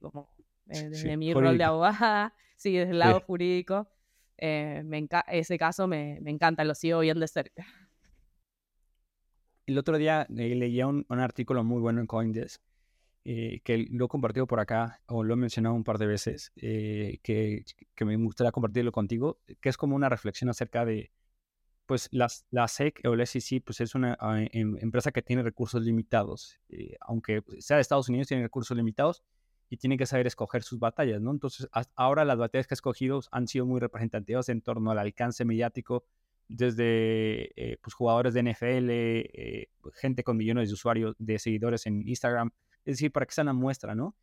como 0.00 0.28
desde 0.64 1.16
mi 1.16 1.32
rol 1.32 1.56
de 1.56 1.62
abogada, 1.62 2.34
sí, 2.56 2.72
desde 2.72 2.90
el 2.90 2.98
lado 2.98 3.20
jurídico. 3.20 3.86
me 4.40 5.08
ese 5.28 5.56
caso 5.56 5.86
me, 5.86 6.18
me 6.20 6.32
encanta, 6.32 6.64
lo 6.64 6.74
sigo 6.74 6.98
bien 6.98 7.20
de 7.20 7.28
cerca. 7.28 7.64
El 9.66 9.78
otro 9.78 9.96
día 9.96 10.26
leía 10.28 10.88
un, 10.88 11.06
un, 11.08 11.20
artículo 11.20 11.62
muy 11.62 11.80
bueno 11.80 12.00
en 12.00 12.08
Coindesk 12.08 12.60
eh, 13.24 13.60
que 13.62 13.86
lo 13.90 14.06
he 14.06 14.08
compartido 14.08 14.48
por 14.48 14.58
acá 14.58 15.00
o 15.06 15.22
lo 15.22 15.34
he 15.34 15.36
mencionado 15.36 15.76
un 15.76 15.84
par 15.84 15.96
de 15.96 16.06
veces, 16.06 16.52
eh, 16.56 17.20
que, 17.22 17.64
que, 17.94 18.04
me 18.04 18.16
gustaría 18.16 18.50
compartirlo 18.50 18.90
contigo, 18.90 19.38
que 19.62 19.70
es 19.70 19.76
como 19.78 19.94
una 19.94 20.10
reflexión 20.10 20.50
acerca 20.50 20.84
de, 20.84 21.12
pues 21.86 22.08
las, 22.12 22.46
la 22.50 22.68
SEC 22.68 23.00
o 23.04 23.16
la 23.16 23.26
SEC 23.26 23.62
pues 23.64 23.80
es 23.80 23.94
una 23.94 24.16
ah, 24.20 24.40
em, 24.52 24.76
empresa 24.80 25.12
que 25.12 25.22
tiene 25.22 25.42
recursos 25.42 25.82
limitados, 25.82 26.60
eh, 26.68 26.96
aunque 27.00 27.42
sea 27.58 27.76
de 27.76 27.82
Estados 27.82 28.08
Unidos, 28.08 28.28
tiene 28.28 28.42
recursos 28.42 28.76
limitados 28.76 29.22
y 29.70 29.76
tiene 29.76 29.96
que 29.96 30.06
saber 30.06 30.26
escoger 30.26 30.62
sus 30.62 30.78
batallas, 30.78 31.20
¿no? 31.20 31.30
Entonces, 31.30 31.68
ahora 31.96 32.24
las 32.24 32.38
batallas 32.38 32.66
que 32.66 32.74
ha 32.74 32.76
escogido 32.76 33.20
han 33.32 33.48
sido 33.48 33.66
muy 33.66 33.80
representativas 33.80 34.48
en 34.48 34.60
torno 34.60 34.90
al 34.90 34.98
alcance 34.98 35.44
mediático, 35.44 36.04
desde 36.46 37.78
pues, 37.82 37.94
jugadores 37.94 38.34
de 38.34 38.42
NFL, 38.42 39.90
gente 39.94 40.22
con 40.22 40.36
millones 40.36 40.68
de 40.68 40.74
usuarios, 40.74 41.16
de 41.18 41.38
seguidores 41.38 41.86
en 41.86 42.06
Instagram, 42.06 42.50
es 42.84 42.96
decir, 42.96 43.10
para 43.10 43.26
que 43.26 43.32
sea 43.32 43.42
una 43.42 43.54
muestra, 43.54 43.94
¿no? 43.94 44.14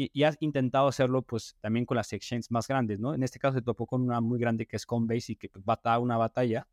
Y, 0.00 0.22
has 0.22 0.36
intentado 0.38 0.86
hacerlo 0.86 1.22
pues 1.22 1.56
también 1.60 1.84
con 1.84 1.96
las 1.96 2.12
exchanges 2.12 2.52
más 2.52 2.68
grandes, 2.68 3.00
¿no? 3.00 3.14
En 3.14 3.24
este 3.24 3.40
caso 3.40 3.58
se 3.58 3.62
topó 3.62 3.84
con 3.84 4.02
una 4.02 4.20
muy 4.20 4.38
grande 4.38 4.64
que 4.64 4.76
es 4.76 4.86
Coinbase 4.86 5.32
y 5.32 5.36
que 5.36 5.48
pues, 5.48 5.64
va 5.68 5.74
a 5.74 5.80
dar 5.82 5.98
una 5.98 6.16
batalla. 6.16 6.68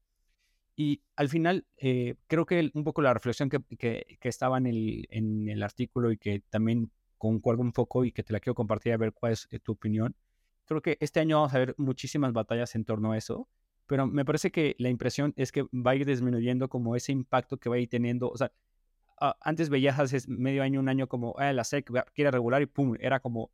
Y 0.75 1.01
al 1.15 1.29
final, 1.29 1.65
eh, 1.77 2.15
creo 2.27 2.45
que 2.45 2.71
un 2.73 2.83
poco 2.83 3.01
la 3.01 3.13
reflexión 3.13 3.49
que, 3.49 3.61
que, 3.77 4.17
estaba 4.23 4.57
en 4.57 4.67
el, 4.67 5.07
en 5.09 5.47
el, 5.47 5.63
artículo 5.63 6.11
y 6.11 6.17
que 6.17 6.41
también 6.49 6.91
concuerdo 7.17 7.61
un 7.61 7.71
poco 7.71 8.03
y 8.03 8.11
que 8.11 8.23
te 8.23 8.33
la 8.33 8.41
quiero 8.41 8.55
compartir 8.55 8.91
a 8.91 8.97
ver 8.97 9.13
cuál 9.13 9.33
es 9.33 9.47
eh, 9.51 9.59
tu 9.59 9.71
opinión. 9.71 10.15
Creo 10.65 10.81
que 10.81 10.97
este 10.99 11.21
año 11.21 11.37
vamos 11.37 11.53
a 11.53 11.59
ver 11.59 11.75
muchísimas 11.77 12.33
batallas 12.33 12.75
en 12.75 12.83
torno 12.83 13.13
a 13.13 13.17
eso, 13.17 13.47
pero 13.87 14.05
me 14.05 14.25
parece 14.25 14.51
que 14.51 14.75
la 14.77 14.89
impresión 14.89 15.33
es 15.37 15.51
que 15.51 15.63
va 15.63 15.91
a 15.91 15.95
ir 15.95 16.05
disminuyendo 16.05 16.67
como 16.67 16.95
ese 16.95 17.13
impacto 17.13 17.57
que 17.57 17.69
va 17.69 17.75
a 17.75 17.79
ir 17.79 17.87
teniendo. 17.87 18.29
O 18.29 18.35
sea, 18.35 18.51
antes 19.41 19.69
veías 19.69 19.97
hace 19.99 20.19
medio 20.27 20.63
año, 20.63 20.79
un 20.79 20.89
año 20.89 21.07
como, 21.07 21.35
ah, 21.37 21.53
la 21.53 21.63
SEC 21.63 21.89
quiere 22.13 22.31
regular 22.31 22.61
y 22.61 22.65
pum, 22.65 22.95
era 22.99 23.19
como 23.21 23.51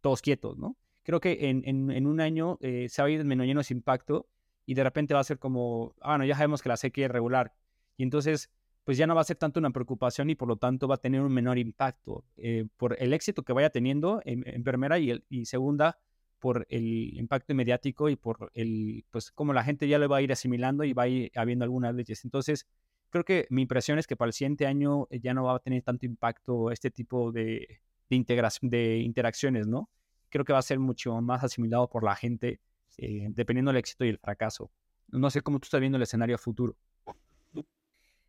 todos 0.00 0.20
quietos, 0.20 0.58
¿no? 0.58 0.76
Creo 1.02 1.20
que 1.20 1.48
en, 1.48 1.62
en, 1.64 2.06
un 2.06 2.20
año 2.20 2.58
eh, 2.60 2.88
se 2.90 3.00
va 3.00 3.08
a 3.08 3.10
ir 3.10 3.18
disminuyendo 3.18 3.62
ese 3.62 3.72
impacto 3.72 4.26
y 4.68 4.74
de 4.74 4.84
repente 4.84 5.14
va 5.14 5.20
a 5.20 5.24
ser 5.24 5.38
como, 5.38 5.94
ah, 6.02 6.18
no, 6.18 6.26
ya 6.26 6.34
sabemos 6.34 6.60
que 6.60 6.68
la 6.68 6.76
SEC 6.76 6.92
quiere 6.92 7.10
regular. 7.10 7.54
Y 7.96 8.02
entonces, 8.02 8.50
pues 8.84 8.98
ya 8.98 9.06
no 9.06 9.14
va 9.14 9.22
a 9.22 9.24
ser 9.24 9.36
tanto 9.36 9.58
una 9.58 9.70
preocupación 9.70 10.28
y 10.28 10.34
por 10.34 10.46
lo 10.46 10.56
tanto 10.56 10.86
va 10.86 10.96
a 10.96 10.98
tener 10.98 11.22
un 11.22 11.32
menor 11.32 11.56
impacto 11.56 12.26
eh, 12.36 12.66
por 12.76 12.94
el 13.00 13.14
éxito 13.14 13.44
que 13.44 13.54
vaya 13.54 13.70
teniendo 13.70 14.20
en, 14.26 14.62
primera 14.62 14.98
y, 14.98 15.10
el, 15.10 15.24
y 15.30 15.46
segunda 15.46 15.98
por 16.38 16.66
el 16.68 17.16
impacto 17.16 17.54
mediático 17.54 18.10
y 18.10 18.16
por 18.16 18.50
el, 18.52 19.06
pues 19.10 19.32
como 19.32 19.54
la 19.54 19.64
gente 19.64 19.88
ya 19.88 19.98
lo 19.98 20.06
va 20.06 20.18
a 20.18 20.22
ir 20.22 20.32
asimilando 20.32 20.84
y 20.84 20.92
va 20.92 21.04
a 21.04 21.08
ir 21.08 21.32
habiendo 21.34 21.64
algunas 21.64 21.94
leyes. 21.94 22.22
Entonces, 22.26 22.66
creo 23.08 23.24
que 23.24 23.46
mi 23.48 23.62
impresión 23.62 23.98
es 23.98 24.06
que 24.06 24.16
para 24.16 24.28
el 24.28 24.34
siguiente 24.34 24.66
año 24.66 25.06
eh, 25.08 25.18
ya 25.18 25.32
no 25.32 25.44
va 25.44 25.56
a 25.56 25.60
tener 25.60 25.82
tanto 25.82 26.04
impacto 26.04 26.70
este 26.72 26.90
tipo 26.90 27.32
de, 27.32 27.80
integración, 28.10 28.68
de 28.68 28.98
interacciones, 28.98 29.66
¿no? 29.66 29.88
Creo 30.28 30.44
que 30.44 30.52
va 30.52 30.58
a 30.58 30.62
ser 30.62 30.78
mucho 30.78 31.18
más 31.22 31.42
asimilado 31.42 31.88
por 31.88 32.04
la 32.04 32.14
gente, 32.14 32.60
eh, 32.98 33.28
dependiendo 33.30 33.70
del 33.70 33.78
éxito 33.78 34.04
y 34.04 34.10
el 34.10 34.18
fracaso. 34.18 34.70
No 35.08 35.30
sé 35.30 35.40
cómo 35.40 35.58
tú 35.58 35.66
estás 35.66 35.80
viendo 35.80 35.96
el 35.96 36.02
escenario 36.02 36.36
futuro. 36.36 36.76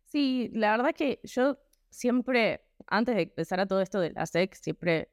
Sí, 0.06 0.50
la 0.54 0.76
verdad 0.76 0.94
que 0.94 1.20
yo 1.22 1.58
siempre, 1.90 2.62
antes 2.86 3.14
de 3.14 3.22
empezar 3.22 3.60
a 3.60 3.66
todo 3.66 3.80
esto 3.80 4.00
de 4.00 4.12
la 4.12 4.26
SEC, 4.26 4.54
siempre, 4.54 5.10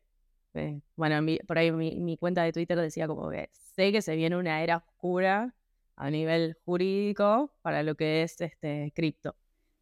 eh, 0.54 0.80
bueno, 0.96 1.26
por 1.46 1.58
ahí 1.58 1.72
mi, 1.72 2.18
cuenta 2.18 2.44
de 2.44 2.54
Twitter 2.54 2.80
decía 2.80 3.08
como 3.08 3.30
que 3.30 3.50
sé 3.54 3.92
que 3.92 4.02
se 4.02 4.16
viene 4.16 4.38
una 4.38 4.64
era 4.64 4.78
oscura 4.78 5.54
a 5.98 6.10
nivel 6.10 6.58
jurídico 6.66 7.54
para 7.62 7.84
lo 7.84 7.96
que 7.96 8.24
es 8.24 8.40
este 8.40 8.92
cripto 8.96 9.36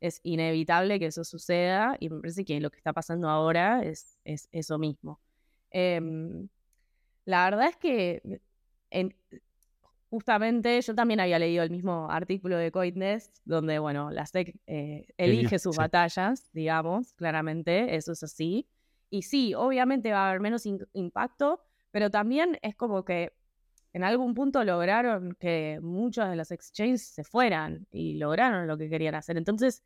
es 0.06 0.20
inevitable 0.24 1.00
que 1.00 1.08
eso 1.08 1.24
suceda 1.24 1.98
y 2.00 2.10
me 2.10 2.20
parece 2.20 2.46
que 2.46 2.60
lo 2.60 2.70
que 2.70 2.78
está 2.78 2.94
pasando 2.94 3.30
ahora 3.30 3.84
es, 3.84 4.20
es 4.24 4.48
eso 4.52 4.78
mismo. 4.78 5.20
Em, 5.72 6.48
la 7.26 7.46
verdad 7.46 7.70
es 7.70 7.78
que 7.78 8.42
justamente 10.16 10.80
yo 10.82 10.96
también 10.96 11.20
había 11.20 11.38
leído 11.38 11.62
el 11.62 11.70
mismo 11.70 12.10
artículo 12.10 12.56
de 12.56 12.72
Coitness, 12.72 13.34
donde, 13.44 13.80
bueno, 13.80 14.12
la 14.12 14.26
SEC 14.26 14.56
eh, 14.66 15.06
elige 15.18 15.60
sus 15.60 15.76
batallas, 15.76 16.50
digamos, 16.54 17.12
claramente, 17.16 17.98
eso 17.98 18.14
es 18.14 18.24
así. 18.24 18.66
Y 19.10 19.24
sí, 19.24 19.54
obviamente 19.54 20.14
va 20.14 20.20
a 20.20 20.30
haber 20.30 20.40
menos 20.40 20.66
impacto, 20.94 21.66
pero 21.92 22.10
también 22.10 22.58
es 22.62 22.78
como 22.78 23.04
que 23.04 23.34
en 23.92 24.06
algún 24.06 24.34
punto 24.34 24.64
lograron 24.64 25.36
que 25.38 25.80
muchos 25.82 26.30
de 26.30 26.38
los 26.38 26.50
exchanges 26.50 27.06
se 27.06 27.26
fueran 27.26 27.86
y 27.92 28.14
lograron 28.14 28.68
lo 28.68 28.78
que 28.78 28.88
querían 28.88 29.16
hacer. 29.16 29.36
Entonces, 29.36 29.84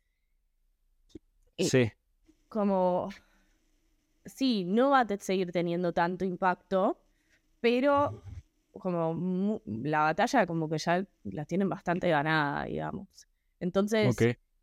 sí. 1.58 1.90
Como, 2.48 3.08
sí, 4.24 4.64
no 4.64 4.90
va 4.90 5.00
a 5.00 5.16
seguir 5.18 5.50
teniendo 5.50 5.92
tanto 5.92 6.24
impacto, 6.24 7.00
pero 7.60 8.22
como 8.72 9.60
la 9.66 10.00
batalla 10.00 10.46
como 10.46 10.68
que 10.68 10.78
ya 10.78 11.04
la 11.24 11.44
tienen 11.44 11.68
bastante 11.68 12.08
ganada, 12.08 12.64
digamos. 12.64 13.08
Entonces, 13.58 14.16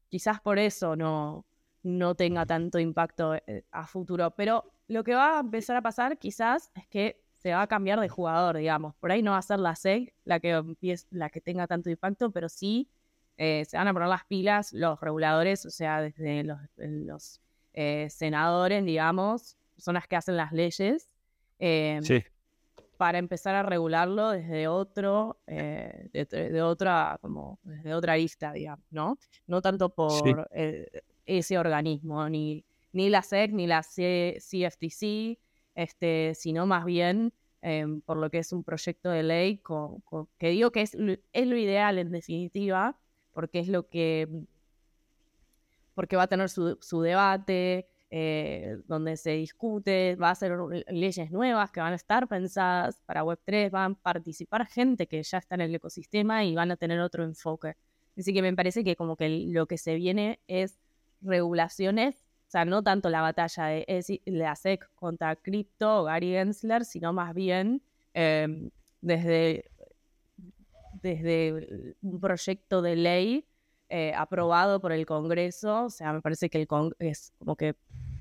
quizás 0.09 0.41
por 0.41 0.59
eso 0.59 0.95
no, 0.95 1.45
no 1.83 2.15
tenga 2.15 2.45
tanto 2.45 2.79
impacto 2.79 3.35
eh, 3.35 3.63
a 3.71 3.85
futuro. 3.85 4.31
Pero 4.31 4.71
lo 4.87 5.03
que 5.03 5.13
va 5.13 5.37
a 5.37 5.39
empezar 5.41 5.75
a 5.75 5.81
pasar 5.81 6.17
quizás 6.17 6.71
es 6.75 6.87
que 6.87 7.21
se 7.35 7.51
va 7.51 7.61
a 7.61 7.67
cambiar 7.67 7.99
de 7.99 8.09
jugador, 8.09 8.57
digamos. 8.57 8.95
Por 8.95 9.11
ahí 9.11 9.21
no 9.21 9.31
va 9.31 9.37
a 9.37 9.41
ser 9.43 9.59
la 9.59 9.75
SEG 9.75 10.13
la 10.25 10.39
que, 10.39 10.61
la 11.11 11.29
que 11.29 11.41
tenga 11.41 11.67
tanto 11.67 11.89
impacto, 11.89 12.31
pero 12.31 12.49
sí 12.49 12.89
eh, 13.37 13.63
se 13.65 13.77
van 13.77 13.87
a 13.87 13.93
poner 13.93 14.07
las 14.07 14.25
pilas 14.25 14.73
los 14.73 14.99
reguladores, 14.99 15.65
o 15.65 15.69
sea, 15.69 16.01
desde 16.01 16.43
los, 16.43 17.39
eh, 17.73 18.07
senadores, 18.09 18.83
digamos, 18.83 19.57
son 19.77 19.93
las 19.93 20.07
que 20.07 20.15
hacen 20.15 20.37
las 20.37 20.51
leyes, 20.51 21.07
em, 21.59 22.01
para 22.97 23.19
empezar 23.19 23.55
a 23.55 23.63
regularlo 23.63 24.31
desde 24.31 24.67
otro, 24.67 25.37
eh, 25.47 26.09
de, 26.11 26.61
otra, 26.61 27.17
como, 27.21 27.59
desde 27.63 27.93
otra 27.93 28.17
lista, 28.17 28.51
digamos, 28.51 28.85
¿no? 28.91 29.17
No 29.45 29.61
tanto 29.61 29.89
por 29.89 30.49
ese 31.25 31.57
organismo, 31.57 32.27
ni, 32.29 32.65
ni 32.93 33.09
la 33.09 33.21
SEC, 33.21 33.51
ni 33.51 33.67
la 33.67 33.81
CFTC, 33.81 35.37
este, 35.75 36.33
sino 36.33 36.65
más 36.65 36.85
bien 36.85 37.33
em, 37.61 38.01
por 38.01 38.17
lo 38.17 38.31
que 38.31 38.39
es 38.39 38.51
un 38.51 38.63
proyecto 38.63 39.09
de 39.09 39.23
ley 39.23 39.61
que 40.39 40.49
digo 40.49 40.71
que 40.71 40.81
es, 40.81 40.95
es 41.33 41.47
lo 41.47 41.57
ideal 41.57 41.99
en 41.99 42.11
definitiva, 42.11 42.97
porque 43.33 43.59
es 43.59 43.67
lo 43.67 43.87
que, 43.87 44.27
porque 45.93 46.15
va 46.15 46.23
a 46.23 46.27
tener 46.27 46.49
su, 46.49 47.01
debate, 47.01 47.87
eh, 48.09 48.77
donde 48.87 49.17
se 49.17 49.31
discute, 49.31 50.15
va 50.15 50.29
a 50.29 50.35
ser 50.35 50.57
leyes 50.87 51.31
nuevas 51.31 51.71
que 51.71 51.81
van 51.81 51.93
a 51.93 51.97
estar 51.97 52.27
pensadas 52.27 53.01
para 53.05 53.23
Web3, 53.23 53.69
van 53.69 53.91
a 53.91 53.95
participar 53.95 54.65
gente 54.67 55.07
que 55.07 55.21
ya 55.23 55.39
está 55.39 55.55
en 55.55 55.61
el 55.61 55.75
ecosistema 55.75 56.45
y 56.45 56.55
van 56.55 56.71
a 56.71 56.77
tener 56.77 56.99
otro 56.99 57.23
enfoque. 57.23 57.75
Así 58.17 58.33
que 58.33 58.41
me 58.41 58.53
parece 58.53 58.83
que 58.83 58.95
como 58.95 59.15
que 59.15 59.29
lo 59.47 59.67
que 59.67 59.77
se 59.77 59.95
viene 59.95 60.39
es 60.47 60.79
regulaciones, 61.21 62.15
o 62.47 62.49
sea, 62.49 62.63
no 62.63 62.81
tanto 62.81 63.09
la 63.09 63.21
batalla 63.21 63.65
de 63.65 64.21
la 64.25 64.55
SEC 64.55 64.89
contra 64.95 65.35
cripto 65.35 66.01
o 66.01 66.03
Gary 66.05 66.31
Gensler, 66.31 66.85
sino 66.85 67.11
más 67.11 67.33
bien 67.33 67.81
em, 68.13 68.69
desde 69.01 69.69
desde 71.01 71.95
un 72.01 72.19
proyecto 72.19 72.81
de 72.81 72.95
ley 72.95 73.45
eh, 73.89 74.13
aprobado 74.15 74.79
por 74.79 74.91
el 74.91 75.05
Congreso. 75.05 75.85
O 75.85 75.89
sea, 75.89 76.13
me 76.13 76.21
parece 76.21 76.49
que 76.49 76.57
el 76.61 76.67
es 76.99 77.33
como 77.39 77.55
que 77.55 77.75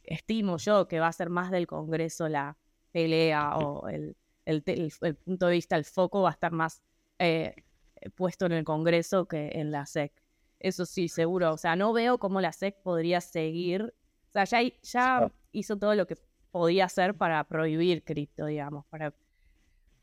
estimo 0.04 0.58
yo 0.58 0.86
que 0.86 1.00
va 1.00 1.08
a 1.08 1.12
ser 1.12 1.30
más 1.30 1.50
del 1.50 1.66
Congreso 1.66 2.28
la 2.28 2.56
pelea 2.92 3.56
o 3.56 3.88
el, 3.88 4.16
el, 4.44 4.62
punto 5.24 5.46
de 5.46 5.52
vista, 5.52 5.76
el 5.76 5.84
foco 5.84 6.22
va 6.22 6.30
a 6.30 6.32
estar 6.32 6.52
más 6.52 6.82
eh, 7.18 7.54
puesto 8.14 8.46
en 8.46 8.52
el 8.52 8.64
Congreso 8.64 9.26
que 9.26 9.50
en 9.54 9.70
la 9.70 9.86
SEC. 9.86 10.12
Eso 10.60 10.86
sí, 10.86 11.08
seguro. 11.08 11.52
O 11.52 11.58
sea, 11.58 11.76
no 11.76 11.92
veo 11.92 12.18
cómo 12.18 12.40
la 12.40 12.52
SEC 12.52 12.80
podría 12.82 13.20
seguir. 13.20 13.94
O 14.28 14.32
sea, 14.32 14.44
ya, 14.44 14.60
ya 14.82 15.32
hizo 15.52 15.76
todo 15.76 15.94
lo 15.94 16.06
que 16.06 16.16
podía 16.50 16.86
hacer 16.86 17.14
para 17.14 17.44
prohibir 17.44 18.02
cripto, 18.04 18.46
digamos, 18.46 18.86
para, 18.86 19.12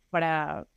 para 0.09 0.67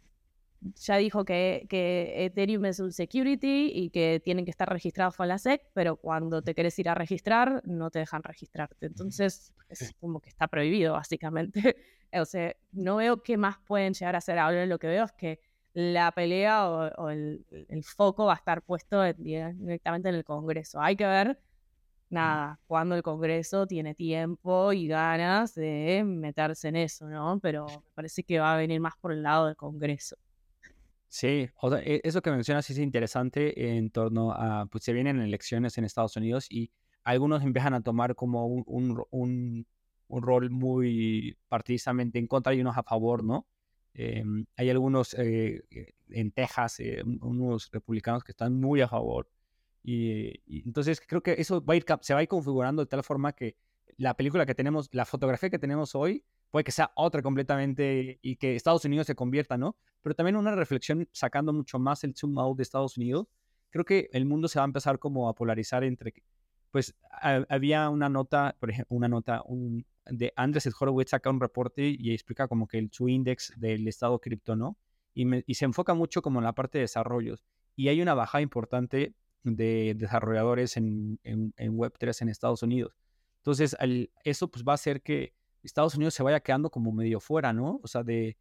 ya 0.61 0.96
dijo 0.96 1.24
que, 1.24 1.66
que, 1.68 2.24
Ethereum 2.24 2.64
es 2.66 2.80
un 2.80 2.92
security 2.92 3.70
y 3.72 3.90
que 3.90 4.20
tienen 4.24 4.44
que 4.44 4.50
estar 4.50 4.68
registrados 4.68 5.16
con 5.16 5.28
la 5.28 5.38
SEC, 5.38 5.62
pero 5.74 5.96
cuando 5.96 6.42
te 6.42 6.54
quieres 6.54 6.78
ir 6.78 6.88
a 6.88 6.94
registrar, 6.94 7.62
no 7.64 7.90
te 7.90 8.00
dejan 8.00 8.22
registrarte. 8.22 8.86
Entonces, 8.86 9.52
es 9.68 9.94
como 10.00 10.20
que 10.20 10.28
está 10.28 10.48
prohibido, 10.48 10.94
básicamente. 10.94 11.76
o 12.12 12.24
sea, 12.24 12.54
no 12.72 12.96
veo 12.96 13.22
qué 13.22 13.36
más 13.36 13.59
pueden 13.66 13.94
llegar 13.94 14.14
a 14.14 14.18
hacer. 14.18 14.38
Ahora 14.38 14.66
lo 14.66 14.78
que 14.78 14.86
veo 14.86 15.04
es 15.04 15.12
que 15.12 15.40
la 15.74 16.11
pelea 16.12 16.68
o, 16.68 17.11
el, 17.11 17.44
foco 17.84 18.24
va 18.26 18.32
a 18.32 18.36
estar 18.36 18.62
puesto 18.62 19.02
directamente 19.02 20.09
en 20.09 20.14
el 20.14 20.24
Congreso. 20.24 20.80
Hay 20.80 20.96
que 20.96 21.07
ver, 21.07 21.38
nada, 22.09 22.59
cuando 22.66 22.94
el 22.94 23.02
Congreso 23.02 23.66
tiene 23.66 23.94
tiempo 23.94 24.72
y 24.72 24.88
ganas 24.88 25.54
de 25.54 26.02
meterse 26.04 26.68
en 26.68 26.76
eso, 26.76 27.07
¿no? 27.09 27.38
Pero 27.40 27.66
me 27.66 27.90
parece 27.94 28.22
que 28.22 28.38
va 28.38 28.54
a 28.54 28.57
venir 28.57 28.80
más 28.80 28.94
por 28.98 29.12
el 29.12 29.22
lado 29.22 29.46
del 29.46 29.57
Congreso. 29.57 30.16
Sí, 31.09 31.48
o 31.61 31.70
sea, 31.70 31.80
e, 31.80 32.00
eso 32.04 32.22
que 32.22 32.30
mencionas 32.30 32.68
es 32.70 32.78
interesante 32.78 33.76
en 33.76 33.90
torno 33.90 34.32
a, 34.32 34.66
pues 34.66 34.84
se 34.84 34.92
vienen 34.92 35.20
elecciones 35.20 35.78
en 35.78 35.84
Estados 35.84 36.16
Unidos 36.16 36.46
y 36.50 36.70
algunos 37.04 37.42
empiezan 37.42 37.74
a 37.74 37.80
tomar 37.82 38.14
como 38.14 38.46
un, 38.46 38.64
un, 38.66 39.66
un, 40.09 40.22
rol 40.22 40.50
muy 40.50 41.36
partidistamente 41.48 42.18
en 42.18 42.26
contra 42.26 42.54
y 42.54 42.61
unos 42.61 42.76
a 42.76 42.82
favor, 42.82 43.22
¿no? 43.24 43.46
Em, 43.94 44.44
hay 44.57 44.68
algunos 44.70 45.14
eh, 45.14 45.64
eh, 45.70 45.94
en 46.11 46.32
Texas, 46.32 46.80
eh, 46.80 47.02
unos 47.22 47.70
republicanos 47.72 48.24
que 48.24 48.32
están 48.32 48.61
muy 48.61 48.80
a 48.82 48.88
favor. 48.88 49.28
Y, 49.82 50.42
entonces 50.66 51.00
creo 51.00 51.22
que 51.22 51.36
eso 51.38 51.64
va 51.64 51.74
a 51.74 51.76
ir, 51.76 51.84
se 52.02 52.12
va 52.12 52.20
a 52.20 52.22
ir 52.22 52.28
configurando 52.28 52.82
de 52.82 52.88
tal 52.88 53.04
forma 53.04 53.32
que 53.32 53.57
la 53.96 54.14
película 54.14 54.44
que 54.44 54.54
tenemos, 54.54 54.88
la 54.92 55.07
fotografía 55.07 55.48
que 55.48 55.59
tenemos 55.59 55.94
hoy, 55.94 56.24
puede 56.57 56.64
que 56.64 56.72
sea 56.72 56.90
otra 56.94 57.20
completamente 57.20 58.18
y 58.22 58.36
que 58.36 58.57
Estados 58.57 58.82
Unidos 58.86 59.07
se 59.07 59.14
convierta, 59.14 59.59
¿no? 59.59 59.76
Pero 60.00 60.14
también 60.14 60.36
una 60.36 60.54
reflexión 60.54 61.07
sacando 61.12 61.52
mucho 61.52 61.78
más 61.78 62.02
el 62.02 62.14
zoom 62.16 62.38
out 62.38 62.57
de 62.57 62.62
Estados 62.62 62.96
Unidos. 62.96 63.26
Creo 63.68 63.84
que 63.84 64.09
el 64.11 64.24
mundo 64.24 64.48
se 64.48 64.59
va 64.59 64.64
a 64.64 64.66
empezar 64.66 64.98
como 64.98 65.28
a 65.28 65.34
polarizar 65.34 65.84
entre, 65.84 66.14
pues 66.70 66.94
había 67.50 67.90
una 67.90 68.09
nota, 68.09 68.57
por 68.59 68.70
ejemplo, 68.70 68.96
una 68.96 69.07
nota 69.07 69.42
un, 69.44 69.84
de 70.07 70.32
Andrés 70.34 70.66
Horowitz 70.80 71.11
saca 71.11 71.28
un 71.28 71.40
reporte 71.40 71.94
y 71.94 72.14
explica 72.14 72.48
como 72.48 72.66
que 72.66 72.78
el, 72.78 72.88
su 72.90 73.07
index 73.07 73.52
del 73.59 73.86
estado 73.86 74.18
cripto, 74.18 74.57
¿no? 74.57 74.78
Y, 75.12 75.26
y 75.44 75.57
se 75.57 75.66
enfoca 75.66 75.92
mucho 75.92 76.22
como 76.22 76.38
en 76.38 76.44
la 76.44 76.54
parte 76.54 76.78
de 76.78 76.84
desarrollos. 76.84 77.44
Y 77.74 77.88
hay 77.88 78.00
una 78.00 78.14
bajada 78.14 78.40
importante 78.40 79.14
de 79.42 79.92
desarrolladores 79.94 80.78
en, 80.78 81.20
en, 81.22 81.52
en 81.59 81.76
Web3 81.76 82.22
en 82.22 82.30
Estados 82.30 82.62
Unidos. 82.62 82.96
Entonces, 83.40 83.76
eso 84.24 84.50
pues 84.50 84.64
va 84.64 84.72
a 84.72 84.76
hacer 84.76 85.02
que 85.02 85.34
Estados 85.67 85.95
Unidos 85.95 86.14
se 86.14 86.23
vaya 86.23 86.41
quedando 86.41 86.71
como 86.71 86.93
medio 86.93 87.21
fuera, 87.21 87.53
¿no? 87.53 87.81
O 87.83 87.89
sea, 87.89 88.03
de, 88.03 88.37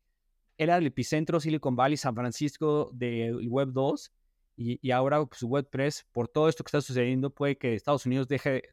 era 0.57 0.77
el 0.77 0.85
epicentro 0.85 1.39
Silicon 1.39 1.75
Valley, 1.75 1.97
San 1.97 2.15
Francisco 2.15 2.89
del 2.93 3.47
Web 3.49 3.69
2 3.73 4.11
y, 4.57 4.91
ahora 4.91 5.25
pues 5.25 5.43
WordPress, 5.43 6.05
por 6.11 6.29
todo 6.29 6.47
esto 6.47 6.63
que 6.63 6.69
está 6.69 6.81
sucediendo, 6.81 7.29
puede 7.29 7.57
que 7.57 7.73
Estados 7.73 8.05
Unidos 8.05 8.27
deje, 8.27 8.63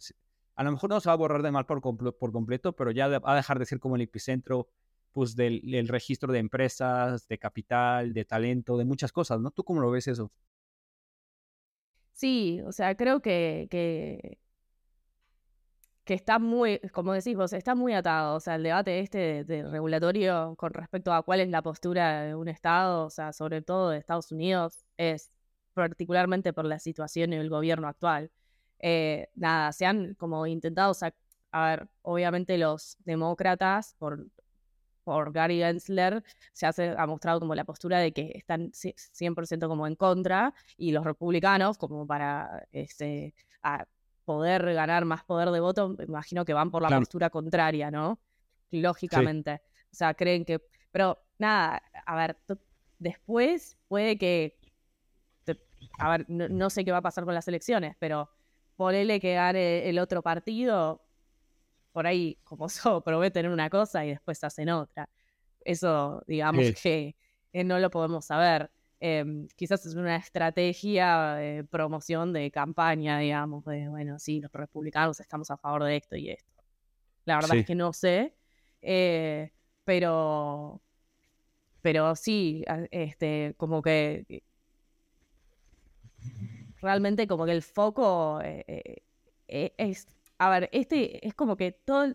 a 0.55 0.63
lo 0.63 0.71
mejor 0.71 0.91
no 0.91 1.01
se 1.01 1.09
va 1.09 1.15
a 1.15 1.17
borrar 1.17 1.43
de 1.43 1.51
mal 1.51 1.67
por, 1.67 1.81
por 1.81 2.33
completo, 2.33 2.73
pero 2.77 2.93
ya 2.93 3.09
va 3.09 3.33
a 3.33 3.37
dejar 3.37 3.59
de 3.59 3.67
ser 3.67 3.81
como 3.81 3.97
el 3.97 4.03
epicentro 4.03 4.69
pues 5.11 5.35
del, 5.35 5.61
del, 5.63 5.89
registro 5.89 6.33
de 6.33 6.39
empresas, 6.39 7.27
de 7.29 7.39
capital, 7.39 8.15
de 8.15 8.25
talento, 8.25 8.79
de 8.79 8.85
muchas 8.85 9.13
cosas, 9.13 9.41
¿no? 9.41 9.51
¿Tú 9.51 9.65
cómo 9.65 9.81
lo 9.81 9.91
ves 9.91 10.09
eso? 10.09 10.33
Sí, 12.13 12.61
o 12.65 12.73
sea, 12.73 12.97
creo 12.97 13.21
que, 13.21 13.67
que 13.71 14.39
que 16.13 16.17
está 16.17 16.39
muy, 16.39 16.79
como 16.93 17.15
decís 17.15 17.35
vos, 17.35 17.55
está 17.55 17.75
muy 17.75 17.95
atado. 17.95 18.37
O 18.37 18.41
sea, 18.41 18.57
el 18.57 18.63
debate 18.65 19.01
este 19.01 19.45
de, 19.45 19.63
regulatorio 19.63 20.55
con 20.59 20.75
respecto 20.75 21.11
a 21.15 21.23
cuál 21.23 21.41
es 21.41 21.49
la 21.49 21.63
postura 21.63 22.25
de 22.25 22.35
un 22.35 22.49
Estado, 22.49 23.07
o 23.07 23.11
sea, 23.11 23.33
sobre 23.33 23.63
todo 23.63 23.89
de 23.89 23.97
Estados 23.99 24.31
Unidos, 24.31 24.85
es 24.99 25.31
particularmente 25.73 26.53
por 26.53 26.67
la 26.67 26.79
situación 26.79 27.33
y 27.33 27.37
el 27.37 27.49
gobierno 27.49 27.89
actual. 27.89 28.31
Eh, 28.81 29.31
nada, 29.37 29.73
se 29.73 29.87
han 29.87 30.15
como 30.17 30.47
intentado, 30.47 30.91
o 30.91 30.95
sea, 30.95 31.15
a 31.51 31.67
ver, 31.71 31.89
obviamente 32.03 32.59
los 32.59 32.99
demócratas, 33.07 33.95
por, 33.99 34.27
por 35.05 35.33
Gary 35.33 35.61
Gensler, 35.61 36.23
se 36.53 36.67
hace, 36.67 36.95
ha 36.99 37.07
mostrado 37.07 37.41
como 37.41 37.55
la 37.55 37.65
postura 37.65 38.01
de 38.01 38.13
que 38.13 38.33
están 38.35 38.71
100% 38.73 39.67
como 39.67 39.87
en 39.87 39.95
contra, 39.97 40.53
y 40.77 40.93
los 40.93 41.05
republicanos, 41.05 41.79
como 41.79 42.07
para 42.07 42.67
este, 42.71 43.35
poder 44.25 44.73
ganar 44.75 45.05
más 45.05 45.25
poder 45.25 45.51
de 45.51 45.61
voto, 45.61 45.91
me 45.91 46.05
imagino 46.05 46.45
que 46.45 46.55
van 46.55 46.71
por 46.71 46.83
la 46.83 46.99
postura 46.99 47.31
contraria, 47.31 47.91
¿no? 47.91 48.21
Lógicamente. 48.71 49.63
O 49.91 49.95
sea, 49.95 50.15
creen 50.15 50.45
que... 50.45 50.61
Pero 50.91 51.19
nada, 51.39 51.83
a 52.07 52.17
ver, 52.17 52.39
después 52.99 53.77
puede 53.89 54.19
que... 54.19 54.59
A 55.99 56.11
ver, 56.11 56.27
no, 56.29 56.71
sé 56.71 56.85
qué 56.85 56.93
va 56.93 56.99
a 56.99 57.03
pasar 57.03 57.25
con 57.25 57.35
las 57.35 57.47
elecciones, 57.49 57.97
pero 57.99 58.31
ponele 58.77 59.21
que 59.21 59.35
gane 59.35 59.89
el 59.89 59.99
otro 59.99 60.23
partido, 60.23 61.03
por 61.93 62.07
ahí, 62.07 62.39
como 62.45 62.69
so, 62.69 63.03
prometen 63.03 63.49
una 63.49 63.69
cosa 63.69 64.05
y 64.05 64.11
después 64.11 64.43
hacen 64.45 64.71
otra. 64.71 65.09
Eso, 65.61 66.23
digamos 66.27 66.73
que 66.83 67.15
no 67.53 67.79
lo 67.79 67.91
podemos 67.91 68.25
saber. 68.25 68.71
Em, 69.05 69.49
quizás 69.57 69.85
es 69.85 69.97
una 69.97 70.15
estrategia 70.15 71.35
de 71.35 71.65
promoción 71.65 72.33
de 72.33 72.53
campaña, 72.53 73.19
digamos, 73.19 73.65
de, 73.65 73.89
bueno, 73.89 74.21
sí, 74.21 74.41
los 74.41 74.53
republicanos 74.53 75.19
estamos 75.19 75.51
a 75.51 75.57
favor 75.57 75.83
de 75.83 75.97
esto 75.97 76.15
y 76.15 76.31
esto. 76.31 76.63
La 77.25 77.35
verdad 77.35 77.57
es 77.57 77.67
que 77.67 77.75
no 77.75 77.93
sé, 77.93 78.37
eh, 78.81 79.51
pero, 79.83 80.81
pero 81.81 82.15
sí, 82.15 82.65
este, 82.93 83.55
como 83.57 83.83
que 83.83 84.45
realmente 86.81 87.27
como 87.27 87.45
que 87.45 87.53
el 87.53 87.63
foco 87.63 88.41
eh, 88.41 89.03
eh, 89.49 89.75
es, 89.79 90.07
a 90.39 90.49
ver, 90.49 90.69
este 90.71 91.27
es 91.27 91.35
como 91.35 91.57
que 91.57 91.73
todo, 91.73 92.15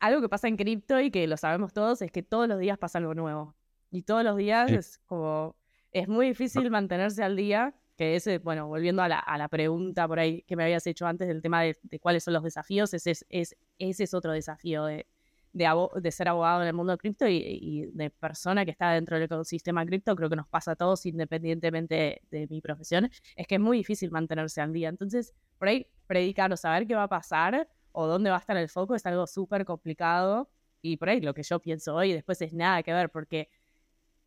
algo 0.00 0.20
que 0.20 0.28
pasa 0.28 0.48
en 0.48 0.56
cripto 0.56 1.00
y 1.00 1.12
que 1.12 1.28
lo 1.28 1.36
sabemos 1.36 1.72
todos 1.72 2.02
es 2.02 2.10
que 2.10 2.24
todos 2.24 2.48
los 2.48 2.58
días 2.58 2.76
pasa 2.76 2.98
algo 2.98 3.14
nuevo. 3.14 3.54
Y 3.90 4.02
todos 4.02 4.24
los 4.24 4.36
días 4.36 4.70
es 4.70 4.98
como, 5.06 5.56
es 5.92 6.08
muy 6.08 6.28
difícil 6.28 6.70
mantenerse 6.70 7.22
al 7.22 7.36
día, 7.36 7.74
que 7.96 8.14
ese, 8.14 8.38
bueno, 8.38 8.68
volviendo 8.68 9.02
a 9.02 9.08
la, 9.08 9.18
a 9.18 9.36
la 9.38 9.48
pregunta 9.48 10.06
por 10.06 10.20
ahí 10.20 10.42
que 10.42 10.54
me 10.54 10.62
habías 10.62 10.86
hecho 10.86 11.06
antes 11.06 11.26
del 11.26 11.42
tema 11.42 11.62
de, 11.62 11.76
cuáles 12.00 12.22
son 12.24 12.34
los 12.34 12.44
desafíos, 12.44 12.94
ese 12.94 13.10
es, 13.10 13.26
es, 13.28 13.56
ese 13.78 14.04
es 14.04 14.14
otro 14.14 14.32
desafío 14.32 14.84
de, 14.84 15.06
de, 15.52 15.88
de, 16.00 16.10
ser 16.12 16.28
abogado 16.28 16.62
en 16.62 16.68
el 16.68 16.74
mundo 16.74 16.96
cripto 16.96 17.26
y, 17.26 17.90
de 17.92 18.10
persona 18.10 18.64
que 18.64 18.70
está 18.70 18.92
dentro 18.92 19.16
del 19.16 19.24
ecosistema 19.24 19.84
cripto, 19.84 20.14
creo 20.14 20.30
que 20.30 20.36
nos 20.36 20.46
pasa 20.48 20.72
a 20.72 20.76
todos 20.76 21.04
independientemente 21.06 22.22
de, 22.30 22.46
mi 22.48 22.60
profesión, 22.60 23.10
es 23.36 23.46
que 23.46 23.56
es 23.56 23.60
muy 23.60 23.78
difícil 23.78 24.10
mantenerse 24.10 24.60
al 24.60 24.72
día. 24.72 24.88
Entonces, 24.88 25.34
por 25.58 25.68
ahí, 25.68 25.86
predicar 26.06 26.52
o 26.52 26.56
saber 26.56 26.86
qué 26.86 26.94
va 26.94 27.04
a 27.04 27.08
pasar 27.08 27.68
o 27.92 28.06
dónde 28.06 28.30
va 28.30 28.36
a 28.36 28.40
estar 28.40 28.56
el 28.56 28.68
foco 28.68 28.94
es 28.94 29.04
algo 29.06 29.26
súper 29.26 29.64
complicado. 29.64 30.48
Y 30.80 30.96
por 30.96 31.08
ahí 31.08 31.20
lo 31.20 31.34
que 31.34 31.42
yo 31.42 31.60
pienso 31.60 31.96
hoy 31.96 32.12
después 32.12 32.40
es 32.40 32.52
nada 32.52 32.82
que 32.84 32.92
ver, 32.92 33.10
porque 33.10 33.48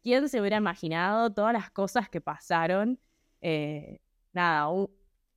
¿Quién 0.01 0.29
se 0.29 0.39
hubiera 0.39 0.57
imaginado 0.57 1.31
todas 1.31 1.53
las 1.53 1.69
cosas 1.71 2.09
que 2.09 2.21
pasaron? 2.21 2.99
Eh, 3.41 3.99
nada, 4.33 4.69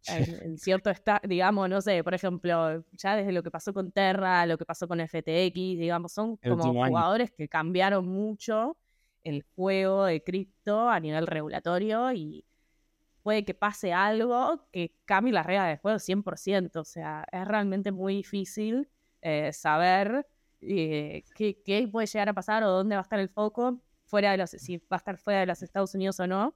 en, 0.07 0.59
cierto 0.59 0.91
estado, 0.91 1.21
digamos, 1.25 1.69
no 1.69 1.81
sé, 1.81 2.03
por 2.05 2.15
ejemplo, 2.15 2.85
ya 2.93 3.17
desde 3.17 3.33
lo 3.33 3.43
que 3.43 3.51
pasó 3.51 3.73
con 3.73 3.93
Terra, 3.93 4.47
lo 4.47 4.59
que 4.59 4.65
pasó 4.65 4.87
con 4.89 5.01
FTX, 5.01 5.55
digamos, 5.55 6.13
son 6.13 6.37
como 6.37 6.87
jugadores 6.87 7.33
que 7.33 7.49
cambiaron 7.49 8.07
mucho 8.07 8.77
el 9.23 9.45
juego 9.55 10.05
de 10.05 10.23
cripto 10.23 10.89
a 10.89 11.01
nivel 11.01 11.27
regulatorio 11.27 12.13
y 12.13 12.45
puede 13.23 13.45
que 13.45 13.55
pase 13.55 13.93
algo 13.93 14.69
que 14.71 14.95
cambie 15.07 15.33
las 15.33 15.47
reglas 15.47 15.69
del 15.69 15.79
juego 15.79 15.99
100%. 15.99 16.77
O 16.77 16.85
sea, 16.85 17.27
es 17.33 17.49
realmente 17.49 17.91
muy 17.91 18.17
difícil 18.17 18.89
eh, 19.23 19.53
saber 19.53 20.27
eh, 20.61 21.25
qué, 21.35 21.63
qué, 21.65 21.89
puede 21.89 22.07
llegar 22.07 22.29
a 22.29 22.35
pasar 22.35 22.63
o 22.65 22.71
dónde 22.71 22.97
va 22.97 23.01
a 23.01 23.03
estar 23.03 23.19
el 23.19 23.31
foco 23.31 23.81
fuera 24.15 24.31
de 24.31 24.37
los, 24.37 24.51
si 24.51 24.77
va 24.77 24.85
a 24.91 24.97
estar 24.99 25.19
fuera 25.19 25.41
de 25.41 25.47
los 25.47 25.61
Estados 25.61 25.93
Unidos 25.93 26.21
o 26.21 26.29
no. 26.29 26.55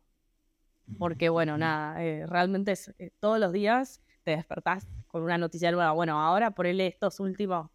Porque, 0.96 1.28
bueno, 1.28 1.58
nada, 1.58 2.00
eh, 2.04 2.24
realmente 2.24 2.70
es, 2.70 2.94
eh, 3.00 3.10
todos 3.18 3.40
los 3.40 3.52
días 3.52 4.00
te 4.22 4.30
despertás 4.30 4.86
con 5.08 5.24
una 5.24 5.38
noticia 5.38 5.72
nueva. 5.72 5.90
Bueno, 5.90 6.20
ahora 6.20 6.52
por 6.52 6.68
él 6.68 6.80
estos 6.80 7.18
últimos 7.18 7.68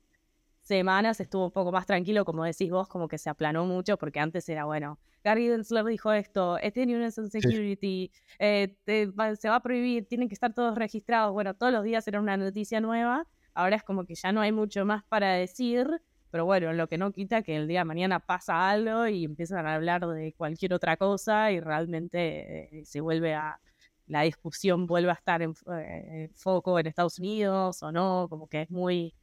semanas 0.62 1.20
estuvo 1.20 1.48
un 1.48 1.52
poco 1.52 1.74
más 1.74 1.86
tranquilo, 1.86 2.24
como 2.24 2.46
decís 2.46 2.72
vos, 2.72 2.88
como 2.88 3.10
que 3.10 3.18
se 3.18 3.30
aplanó 3.30 3.66
mucho, 3.66 3.98
porque 3.98 4.22
antes 4.22 4.48
era, 4.48 4.64
bueno, 4.64 5.00
Gary 5.22 5.50
Densler 5.50 5.84
dijo 5.84 6.14
esto, 6.14 6.58
este 6.60 6.84
Universal 6.84 7.30
Security, 7.30 8.10
eh, 8.40 8.78
se 8.86 9.50
va 9.50 9.56
a 9.56 9.62
prohibir, 9.62 10.08
tienen 10.08 10.30
que 10.30 10.34
estar 10.34 10.54
todos 10.54 10.78
registrados. 10.78 11.34
Bueno, 11.34 11.56
todos 11.56 11.74
los 11.74 11.84
días 11.84 12.08
era 12.08 12.22
una 12.22 12.38
noticia 12.38 12.80
nueva. 12.80 13.28
Ahora 13.54 13.76
es 13.76 13.84
como 13.84 14.06
que 14.06 14.16
ya 14.16 14.32
no 14.32 14.40
hay 14.40 14.54
mucho 14.54 14.86
más 14.86 15.04
para 15.04 15.34
decir 15.34 16.02
pero 16.34 16.46
bueno, 16.46 16.74
lo 16.74 16.88
que 16.88 16.98
no 16.98 17.12
quita 17.12 17.44
que 17.44 17.56
el 17.56 17.68
día 17.68 17.82
de 17.82 17.86
mañana 17.86 18.20
pasa 18.20 18.68
algo 18.68 19.06
y 19.08 19.24
empiezan 19.24 19.68
a 19.68 19.76
hablar 19.76 20.08
de 20.08 20.34
cualquier 20.34 20.74
otra 20.74 20.98
cosa 20.98 21.52
y 21.52 21.60
realmente 21.60 22.80
eh, 22.80 22.86
se 22.86 23.02
vuelve 23.02 23.36
a, 23.36 23.62
la 24.08 24.24
discusión 24.24 24.88
vuelve 24.88 25.12
a 25.12 25.14
estar 25.14 25.44
en, 25.44 25.54
eh, 25.78 26.32
foco 26.34 26.80
en 26.80 26.88
Estados 26.88 27.20
Unidos 27.20 27.84
o 27.84 27.92
no, 27.92 28.26
como 28.32 28.48
que 28.48 28.64
es 28.64 28.72
muy, 28.72 29.14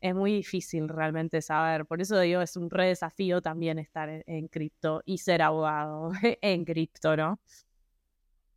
es 0.00 0.14
muy 0.14 0.32
difícil 0.32 0.88
realmente 0.88 1.42
saber. 1.42 1.86
Por 1.86 2.00
eso 2.00 2.20
digo, 2.20 2.40
es 2.40 2.56
un 2.56 2.70
re 2.70 2.86
desafío 2.86 3.42
también 3.42 3.80
estar 3.80 4.22
en, 4.24 4.46
cripto 4.46 5.02
y 5.04 5.18
ser 5.18 5.42
abogado 5.42 6.12
en 6.40 6.64
cripto, 6.64 7.16
¿no? 7.16 7.40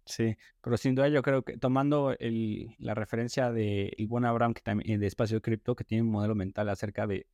Sí, 0.05 0.37
pero 0.61 0.77
sin 0.77 0.93
duda 0.93 1.07
yo 1.07 1.23
creo 1.23 1.41
que 1.41 1.57
tomando 1.57 2.15
la 2.19 2.93
referencia 2.93 3.51
de 3.51 3.91
Ivonne 3.97 4.27
Abraham 4.27 4.53
que 4.53 4.61
también, 4.61 4.99
de 4.99 5.07
Espacio 5.07 5.41
Cripto, 5.41 5.75
que 5.75 5.83
tiene 5.83 6.03
un 6.03 6.11
modelo 6.11 6.35
mental 6.35 6.69
acerca 6.69 7.07
de 7.07 7.25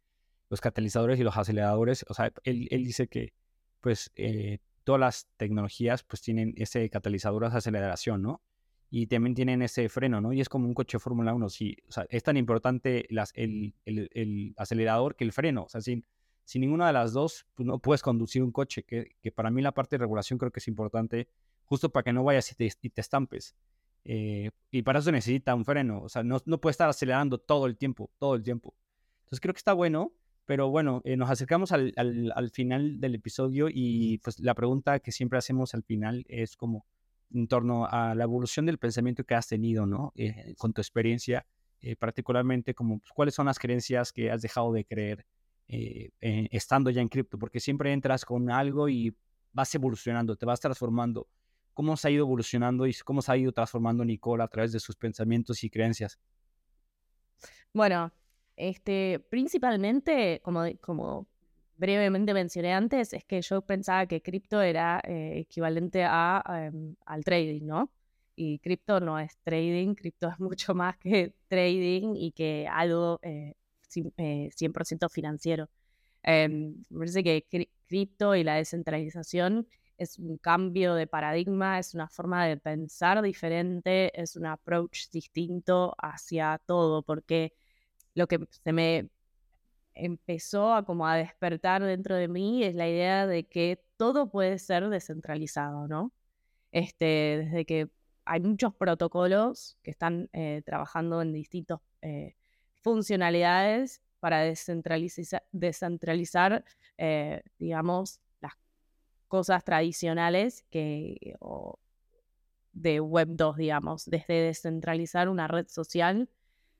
los 0.53 0.61
catalizadores 0.61 1.19
y 1.19 1.23
los 1.23 1.35
aceleradores, 1.35 2.05
o 2.07 2.13
sea, 2.13 2.31
él, 2.43 2.67
dice 2.69 3.07
que 3.07 3.33
pues 3.81 4.11
eh, 4.15 4.59
todas 4.83 4.99
las 4.99 5.27
tecnologías 5.35 6.03
pues 6.03 6.21
tienen 6.21 6.53
ese 6.57 6.87
catalizador 6.91 7.49
de 7.49 7.57
aceleración, 7.57 8.21
¿no? 8.21 8.39
Y 8.91 9.07
también 9.07 9.33
tienen 9.33 9.63
ese 9.63 9.89
freno, 9.89 10.21
¿no? 10.21 10.31
Y 10.31 10.41
es 10.41 10.49
como 10.49 10.67
un 10.67 10.75
coche 10.75 10.99
Fórmula 10.99 11.33
1, 11.33 11.49
sí, 11.49 11.75
o 11.87 11.91
sea, 11.91 12.05
es 12.07 12.21
tan 12.21 12.37
importante 12.37 13.07
el, 13.09 13.73
el, 13.83 14.53
acelerador 14.55 15.15
que 15.15 15.23
el 15.23 15.31
freno, 15.31 15.63
o 15.63 15.69
sea, 15.69 15.81
sin, 15.81 16.05
sin 16.45 16.61
ninguna 16.61 16.85
de 16.85 16.93
las 16.93 17.13
dos, 17.13 17.47
pues 17.55 17.65
no 17.65 17.79
puedes 17.79 18.03
conducir 18.03 18.43
un 18.43 18.51
coche, 18.51 18.83
que, 18.83 19.15
que, 19.23 19.31
para 19.31 19.49
mí 19.49 19.59
la 19.59 19.71
parte 19.71 19.95
de 19.95 20.01
regulación 20.01 20.37
creo 20.37 20.51
que 20.51 20.59
es 20.59 20.67
importante, 20.67 21.29
justo 21.65 21.91
para 21.91 22.03
que 22.03 22.13
no 22.13 22.23
vayas 22.23 22.51
y 22.51 22.53
te, 22.53 22.71
y 22.79 22.89
te 22.91 23.01
estampes. 23.01 23.55
Eh, 24.05 24.51
y 24.69 24.83
para 24.83 24.99
eso 24.99 25.11
necesita 25.11 25.55
un 25.55 25.65
freno, 25.65 26.03
o 26.03 26.09
sea, 26.09 26.21
no, 26.21 26.39
no 26.45 26.61
puede 26.61 26.73
estar 26.73 26.89
acelerando 26.89 27.39
todo 27.39 27.65
el 27.65 27.75
tiempo, 27.75 28.11
todo 28.19 28.35
el 28.35 28.43
tiempo. 28.43 28.75
Entonces 29.23 29.39
creo 29.39 29.55
que 29.55 29.59
está 29.59 29.73
bueno, 29.73 30.13
pero 30.45 30.69
bueno, 30.69 31.01
eh, 31.05 31.15
nos 31.15 31.29
acercamos 31.29 31.71
al, 31.71 31.93
al, 31.95 32.49
final 32.51 32.99
del 32.99 33.15
episodio 33.15 33.67
y 33.69 34.19
pues 34.19 34.39
la 34.39 34.53
pregunta 34.53 34.99
que 34.99 35.11
siempre 35.11 35.39
hacemos 35.39 35.73
al 35.73 35.83
final 35.83 36.25
es 36.27 36.55
como 36.55 36.85
en 37.33 37.47
torno 37.47 37.85
a 37.85 38.13
la 38.15 38.23
evolución 38.23 38.65
del 38.65 38.77
pensamiento 38.77 39.23
que 39.23 39.35
has 39.35 39.47
tenido, 39.47 39.85
¿no? 39.85 40.11
Eh, 40.15 40.53
con 40.57 40.73
tu 40.73 40.81
experiencia, 40.81 41.45
particularmente 41.99 42.73
como 42.73 42.99
pues, 42.99 43.11
cuáles 43.11 43.35
son 43.35 43.47
las 43.47 43.59
creencias 43.59 44.13
que 44.13 44.31
has 44.31 44.41
dejado 44.41 44.71
de 44.71 44.85
creer 44.85 45.25
estando 45.67 46.91
ya 46.91 47.01
en 47.01 47.09
cripto, 47.09 47.39
porque 47.39 47.59
siempre 47.59 47.91
entras 47.91 48.25
con 48.25 48.51
algo 48.51 48.89
y 48.89 49.15
vas 49.53 49.73
evolucionando, 49.73 50.35
te 50.35 50.45
vas 50.45 50.59
transformando 50.59 51.27
cómo 51.73 51.97
se 51.97 52.07
ha 52.07 52.11
ido 52.11 52.25
evolucionando 52.25 52.85
y 52.85 52.93
cómo 53.03 53.21
se 53.21 53.31
ha 53.31 53.37
ido 53.37 53.51
transformando 53.51 54.05
Nicole 54.05 54.43
a 54.43 54.47
través 54.47 54.71
de 54.71 54.79
sus 54.79 54.95
pensamientos 54.95 55.63
y 55.63 55.69
creencias. 55.69 56.19
Bueno, 57.73 58.11
este, 58.55 59.19
principalmente, 59.29 60.41
como, 60.43 60.63
como 60.81 61.27
brevemente 61.77 62.33
mencioné 62.33 62.73
antes, 62.73 63.13
es 63.13 63.25
que 63.25 63.41
yo 63.41 63.61
pensaba 63.61 64.05
que 64.05 64.21
cripto 64.21 64.61
era 64.61 65.01
eh, 65.03 65.39
equivalente 65.39 66.03
a, 66.05 66.43
em, 66.67 66.95
al 67.05 67.23
trading, 67.23 67.65
¿no? 67.65 67.91
Y 68.35 68.59
cripto 68.59 68.99
no 68.99 69.19
es 69.19 69.37
trading, 69.43 69.95
cripto 69.95 70.29
es 70.29 70.39
mucho 70.39 70.73
más 70.75 70.97
que 70.97 71.33
trading 71.47 72.15
y 72.15 72.31
que 72.31 72.67
algo 72.69 73.19
eh, 73.21 73.55
100% 73.89 75.05
eh, 75.05 75.09
financiero. 75.09 75.69
Em, 76.23 76.83
me 76.89 76.99
parece 76.99 77.23
que 77.23 77.45
cripto 77.87 78.35
y 78.35 78.43
la 78.43 78.55
descentralización 78.55 79.67
es 79.97 80.17
un 80.19 80.37
cambio 80.37 80.95
de 80.95 81.07
paradigma, 81.07 81.79
es 81.79 81.93
una 81.93 82.07
forma 82.07 82.45
de 82.45 82.57
pensar 82.57 83.21
diferente, 83.21 84.11
es 84.19 84.35
un 84.35 84.45
approach 84.45 85.09
distinto 85.11 85.95
hacia 85.97 86.59
todo, 86.65 87.03
porque 87.03 87.53
lo 88.15 88.27
que 88.27 88.39
se 88.49 88.73
me 88.73 89.09
empezó 89.95 90.73
a 90.73 90.83
como 90.85 91.07
a 91.07 91.15
despertar 91.15 91.83
dentro 91.83 92.15
de 92.15 92.27
mí 92.27 92.63
es 92.63 92.75
la 92.75 92.87
idea 92.87 93.27
de 93.27 93.45
que 93.45 93.83
todo 93.97 94.29
puede 94.29 94.59
ser 94.59 94.89
descentralizado, 94.89 95.87
¿no? 95.87 96.11
Este, 96.71 97.45
desde 97.45 97.65
que 97.65 97.89
hay 98.25 98.39
muchos 98.39 98.73
protocolos 98.75 99.77
que 99.83 99.91
están 99.91 100.29
eh, 100.33 100.61
trabajando 100.65 101.21
en 101.21 101.33
distintas 101.33 101.79
eh, 102.01 102.35
funcionalidades 102.81 104.01
para 104.19 104.39
descentralizar, 104.39 105.43
descentralizar 105.51 106.63
eh, 106.97 107.43
digamos, 107.59 108.19
cosas 109.27 109.63
tradicionales 109.63 110.63
que, 110.69 111.35
de 112.71 112.99
Web 112.99 113.29
2, 113.31 113.57
digamos, 113.57 114.05
desde 114.05 114.33
descentralizar 114.33 115.27
una 115.27 115.47
red 115.47 115.67
social, 115.67 116.29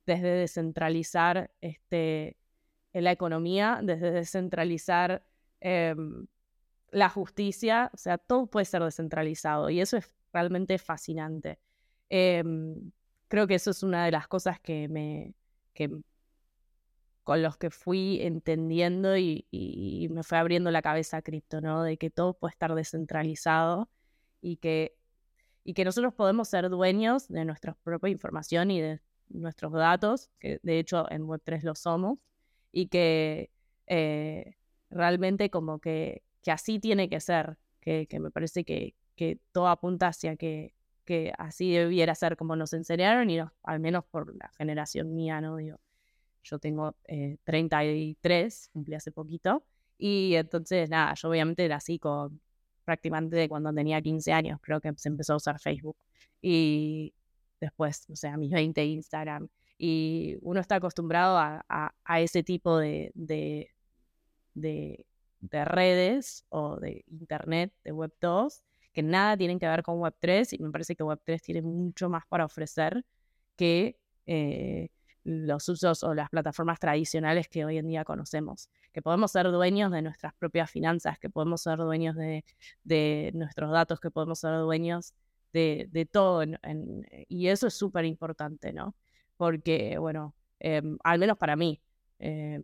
desde 0.06 0.30
descentralizar 0.30 1.52
este, 1.62 2.38
la 2.94 3.12
economía, 3.12 3.80
desde 3.84 4.12
descentralizar 4.12 5.26
em, 5.62 6.28
la 6.92 7.10
justicia, 7.10 7.90
o 7.94 7.98
sea, 7.98 8.18
todo 8.18 8.48
puede 8.48 8.66
ser 8.66 8.84
descentralizado 8.84 9.70
y 9.70 9.82
eso 9.82 9.98
es 9.98 10.12
realmente 10.32 10.78
fascinante. 10.78 11.60
Em, 12.10 12.92
creo 13.28 13.48
que 13.48 13.56
eso 13.56 13.72
es 13.72 13.84
una 13.84 14.06
de 14.06 14.12
las 14.12 14.28
cosas 14.28 14.60
que 14.60 14.88
me, 14.90 15.34
que 15.74 15.90
con 17.24 17.42
los 17.42 17.58
que 17.58 17.70
fui 17.70 18.20
entendiendo 18.22 19.18
y, 19.18 19.48
me 20.12 20.24
fue 20.24 20.38
abriendo 20.38 20.72
la 20.72 20.82
cabeza 20.82 21.18
a 21.18 21.22
cripto, 21.22 21.62
¿no? 21.62 21.84
De 21.84 21.98
que 21.98 22.10
todo 22.10 22.34
puede 22.38 22.52
estar 22.52 22.76
descentralizado 22.76 23.90
y 24.42 24.58
que, 24.58 24.98
y 25.64 25.74
que 25.74 25.86
nosotros 25.86 26.14
podemos 26.14 26.50
ser 26.50 26.70
dueños 26.70 27.28
de 27.30 27.46
nuestra 27.46 27.76
propia 27.84 28.10
información 28.10 28.72
y 28.72 28.82
de 28.82 29.02
nuestros 29.34 29.74
datos, 29.74 30.30
que 30.40 30.60
de 30.64 30.80
hecho 30.80 31.10
en 31.12 31.24
Web3 31.24 31.64
lo 31.64 31.76
somos, 31.76 32.20
y 32.72 32.88
que 32.88 33.52
eh, 33.88 34.56
realmente 34.90 35.50
como 35.50 35.80
que, 35.80 36.24
que, 36.42 36.52
así 36.52 36.80
tiene 36.80 37.10
que 37.10 37.20
ser, 37.20 37.58
que, 37.82 38.08
me 38.20 38.32
parece 38.32 38.64
que, 38.64 38.96
que 39.16 39.40
todo 39.52 39.68
apunta 39.68 40.08
hacia 40.08 40.36
que, 40.36 40.74
así 41.38 41.72
debiera 41.72 42.16
ser 42.16 42.38
como 42.38 42.56
nos 42.56 42.74
enseñaron 42.74 43.30
y 43.30 43.40
al 43.40 43.80
menos 43.80 44.06
por 44.06 44.36
la 44.36 44.50
generación 44.58 45.14
mía, 45.14 45.42
¿no? 45.42 45.58
Digo, 45.58 45.80
yo 46.44 46.60
tengo 46.60 46.96
33, 47.44 48.66
eh, 48.66 48.70
cumplí 48.72 48.96
hace 48.96 49.12
poquito. 49.12 49.64
Y 49.98 50.36
entonces, 50.36 50.90
nada, 50.90 51.14
yo 51.16 51.30
obviamente 51.30 51.66
era 51.66 51.78
así 51.78 52.00
con 52.00 52.42
prácticamente 52.84 53.48
cuando 53.48 53.74
tenía 53.74 54.02
15 54.02 54.34
años, 54.34 54.60
creo 54.62 54.82
que 54.82 54.92
se 54.96 55.10
empezó 55.10 55.34
a 55.34 55.38
usar 55.38 55.60
Facebook. 55.60 55.98
Y 56.42 57.14
después, 57.64 58.06
o 58.10 58.16
sea, 58.16 58.38
mis 58.38 58.52
20 58.52 58.84
Instagram. 58.86 59.48
Y 59.78 60.38
uno 60.42 60.60
está 60.60 60.76
acostumbrado 60.76 61.38
a, 61.38 61.66
a, 61.68 62.22
ese 62.22 62.44
tipo 62.44 62.78
de, 62.78 63.12
redes 65.52 66.46
o 66.50 66.78
de 66.80 67.04
Internet, 67.08 67.74
de 67.84 67.92
Web 67.92 68.14
2, 68.22 68.64
que 68.94 69.04
nada 69.04 69.36
tienen 69.36 69.60
que 69.60 69.68
ver 69.68 69.84
con 69.84 70.00
Web 70.00 70.16
3. 70.20 70.54
Y 70.54 70.60
me 70.60 70.72
parece 70.72 70.96
que 70.96 71.04
Web 71.04 71.22
3 71.24 71.42
tiene 71.42 71.62
mucho 71.62 72.10
más 72.10 72.26
para 72.28 72.46
ofrecer 72.46 73.04
que 73.56 73.98
eh, 74.26 74.90
los 75.24 75.70
usos 75.70 76.04
o 76.04 76.14
las 76.14 76.30
plataformas 76.30 76.80
tradicionales 76.80 77.48
que 77.48 77.66
hoy 77.66 77.78
en 77.78 77.88
día 77.88 78.04
conocemos, 78.04 78.70
que 78.92 79.02
podemos 79.02 79.32
ser 79.32 79.50
dueños 79.52 79.92
de 79.92 80.02
nuestras 80.02 80.34
propias 80.34 80.70
finanzas, 80.70 81.18
que 81.20 81.30
podemos 81.30 81.62
ser 81.62 81.78
dueños 81.78 82.16
de, 82.16 83.32
nuestros 83.34 83.72
datos, 83.72 84.00
que 84.00 84.12
podemos 84.12 84.40
ser 84.40 84.58
dueños 84.60 85.14
de, 85.54 86.08
todo. 86.12 86.44
y 87.30 87.48
eso 87.48 87.68
es 87.68 87.74
súper 87.76 88.06
importante, 88.06 88.74
¿no? 88.74 88.96
Porque, 89.38 89.98
bueno, 89.98 90.36
em, 90.60 90.98
al 91.04 91.20
menos 91.20 91.38
para 91.38 91.56
mí, 91.56 91.82
em, 92.20 92.64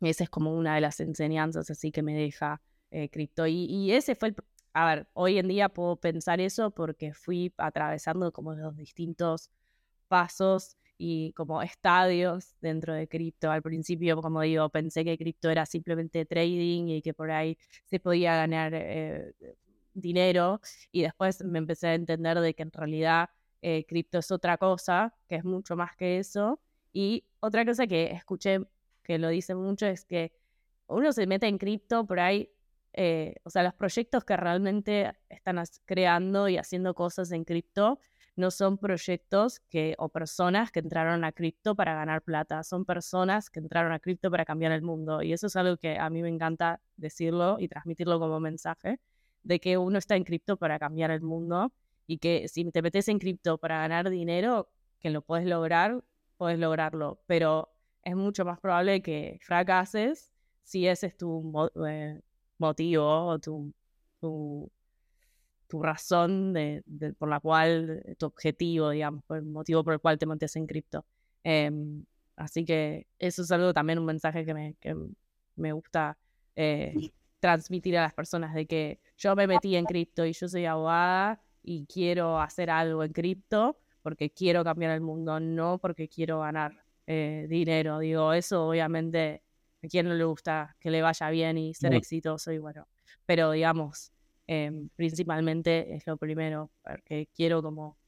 esa 0.00 0.24
es 0.24 0.30
como 0.30 0.54
una 0.56 0.74
de 0.74 0.80
las 0.80 1.00
enseñanzas 1.00 1.70
así 1.70 1.92
que 1.92 2.02
me 2.02 2.14
deja 2.14 2.60
eh, 2.90 3.08
cripto. 3.10 3.46
Y, 3.46 3.66
y, 3.66 3.92
ese 3.92 4.14
fue 4.14 4.28
el... 4.30 4.36
A 4.72 4.86
ver, 4.94 5.08
hoy 5.14 5.38
en 5.38 5.48
día 5.48 5.68
puedo 5.68 5.96
pensar 5.96 6.40
eso 6.40 6.70
porque 6.70 7.12
fui 7.12 7.52
atravesando 7.58 8.32
como 8.32 8.54
los 8.54 8.76
distintos 8.76 9.50
pasos 10.08 10.76
y 10.98 11.32
como 11.34 11.62
estadios 11.62 12.54
dentro 12.60 12.94
de 12.94 13.08
cripto. 13.08 13.50
Al 13.50 13.62
principio, 13.62 14.20
como 14.22 14.42
digo, 14.42 14.68
pensé 14.70 15.04
que 15.04 15.18
cripto 15.18 15.50
era 15.50 15.66
simplemente 15.66 16.26
trading 16.26 16.88
y 16.88 17.02
que 17.02 17.14
por 17.14 17.30
ahí 17.30 17.56
se 17.86 18.00
podía 18.00 18.36
ganar 18.36 18.72
eh, 18.74 19.32
dinero 19.94 20.60
y 20.92 21.02
después 21.02 21.44
me 21.44 21.58
empecé 21.58 21.88
a 21.88 21.94
entender 21.94 22.40
de 22.40 22.54
que 22.54 22.62
en 22.62 22.72
realidad 22.72 23.30
eh, 23.62 23.84
cripto 23.86 24.18
es 24.18 24.30
otra 24.30 24.56
cosa, 24.58 25.14
que 25.28 25.36
es 25.36 25.44
mucho 25.44 25.76
más 25.76 25.96
que 25.96 26.18
eso. 26.18 26.60
Y 26.92 27.24
otra 27.40 27.64
cosa 27.64 27.86
que 27.86 28.10
escuché 28.12 28.60
que 29.02 29.18
lo 29.18 29.28
dicen 29.28 29.58
mucho 29.58 29.86
es 29.86 30.04
que 30.04 30.32
uno 30.86 31.12
se 31.12 31.26
mete 31.26 31.46
en 31.46 31.58
cripto 31.58 32.06
por 32.06 32.20
ahí, 32.20 32.50
eh, 32.92 33.36
o 33.44 33.50
sea, 33.50 33.62
los 33.62 33.74
proyectos 33.74 34.24
que 34.24 34.36
realmente 34.36 35.12
están 35.28 35.62
creando 35.84 36.48
y 36.48 36.58
haciendo 36.58 36.94
cosas 36.94 37.30
en 37.32 37.44
cripto 37.44 38.00
no 38.36 38.50
son 38.50 38.78
proyectos 38.78 39.60
que, 39.68 39.94
o 39.98 40.08
personas 40.08 40.70
que 40.72 40.80
entraron 40.80 41.24
a 41.24 41.32
cripto 41.32 41.74
para 41.74 41.94
ganar 41.94 42.22
plata, 42.22 42.62
son 42.64 42.84
personas 42.84 43.50
que 43.50 43.60
entraron 43.60 43.92
a 43.92 44.00
cripto 44.00 44.30
para 44.30 44.44
cambiar 44.44 44.72
el 44.72 44.82
mundo. 44.82 45.22
Y 45.22 45.32
eso 45.32 45.46
es 45.48 45.56
algo 45.56 45.76
que 45.76 45.98
a 45.98 46.08
mí 46.10 46.22
me 46.22 46.28
encanta 46.28 46.80
decirlo 46.96 47.56
y 47.58 47.68
transmitirlo 47.68 48.18
como 48.18 48.40
mensaje, 48.40 48.98
de 49.42 49.60
que 49.60 49.78
uno 49.78 49.98
está 49.98 50.16
en 50.16 50.24
cripto 50.24 50.56
para 50.56 50.78
cambiar 50.78 51.10
el 51.10 51.22
mundo 51.22 51.72
y 52.06 52.18
que 52.18 52.48
si 52.48 52.64
te 52.70 52.82
metes 52.82 53.08
en 53.08 53.18
cripto 53.18 53.58
para 53.58 53.78
ganar 53.78 54.10
dinero, 54.10 54.68
que 55.00 55.10
lo 55.10 55.22
puedes 55.22 55.46
lograr, 55.46 56.04
puedes 56.36 56.58
lograrlo, 56.58 57.20
pero 57.26 57.70
es 58.02 58.16
mucho 58.16 58.44
más 58.44 58.60
probable 58.60 59.02
que 59.02 59.38
fracases 59.42 60.32
si 60.62 60.86
ese 60.86 61.08
es 61.08 61.16
tu 61.16 61.70
eh, 61.86 62.20
motivo 62.58 63.26
o 63.26 63.38
tu, 63.38 63.72
tu 64.20 64.70
tu 65.70 65.80
razón 65.80 66.52
de, 66.52 66.82
por 67.16 67.28
la 67.28 67.40
cual, 67.40 68.02
eh, 68.04 68.16
tu 68.16 68.26
objetivo, 68.26 68.90
digamos, 68.90 69.22
el 69.30 69.44
motivo 69.44 69.84
por 69.84 69.94
el 69.94 70.00
cual 70.00 70.18
te 70.18 70.26
montes 70.26 70.56
en 70.56 70.66
cripto. 70.66 71.06
Em, 71.44 72.04
así 72.36 72.64
que 72.64 73.06
eso 73.18 73.42
es 73.42 73.52
algo 73.52 73.72
también 73.72 73.98
un 74.00 74.04
mensaje 74.04 74.44
que 74.44 74.52
me, 74.52 74.74
que 74.80 74.96
me 75.56 75.72
gusta 75.72 76.18
eh, 76.56 76.92
transmitir 77.38 77.96
a 77.96 78.02
las 78.02 78.14
personas 78.14 78.52
de 78.52 78.66
que 78.66 79.00
yo 79.20 79.36
me 79.36 79.46
metí 79.46 79.76
en 79.76 79.84
cripto 79.84 80.24
y 80.24 80.32
yo 80.32 80.48
soy 80.48 80.64
abogada 80.64 81.42
y 81.62 81.84
quiero 81.86 82.40
hacer 82.40 82.70
algo 82.70 83.04
en 83.04 83.12
cripto 83.12 83.78
porque 84.02 84.30
quiero 84.30 84.64
cambiar 84.64 84.92
el 84.92 85.02
mundo, 85.02 85.38
no 85.38 85.78
porque 85.78 86.08
quiero 86.08 86.40
ganar 86.40 86.72
eh, 87.06 87.46
dinero. 87.48 87.98
Digo, 87.98 88.32
eso 88.32 88.66
obviamente 88.66 89.42
a 89.84 89.88
quien 89.88 90.08
no 90.08 90.14
le 90.14 90.24
gusta 90.24 90.74
que 90.80 90.90
le 90.90 91.02
vaya 91.02 91.28
bien 91.28 91.58
y 91.58 91.74
ser 91.74 91.92
exitoso 91.92 92.50
y 92.50 92.58
bueno, 92.58 92.88
pero 93.26 93.50
digamos, 93.50 94.10
em, 94.46 94.88
principalmente 94.96 95.94
es 95.94 96.06
lo 96.06 96.16
primero, 96.16 96.70
porque 96.82 97.28
quiero 97.34 97.62
como 97.62 97.98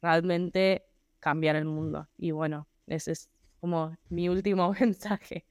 realmente 0.00 0.84
cambiar 1.18 1.56
el 1.56 1.64
mundo. 1.64 2.08
Y 2.16 2.30
bueno, 2.30 2.68
ese 2.86 3.12
es 3.12 3.28
como 3.60 3.96
mi 4.08 4.28
último 4.28 4.72
mensaje. 4.80 5.46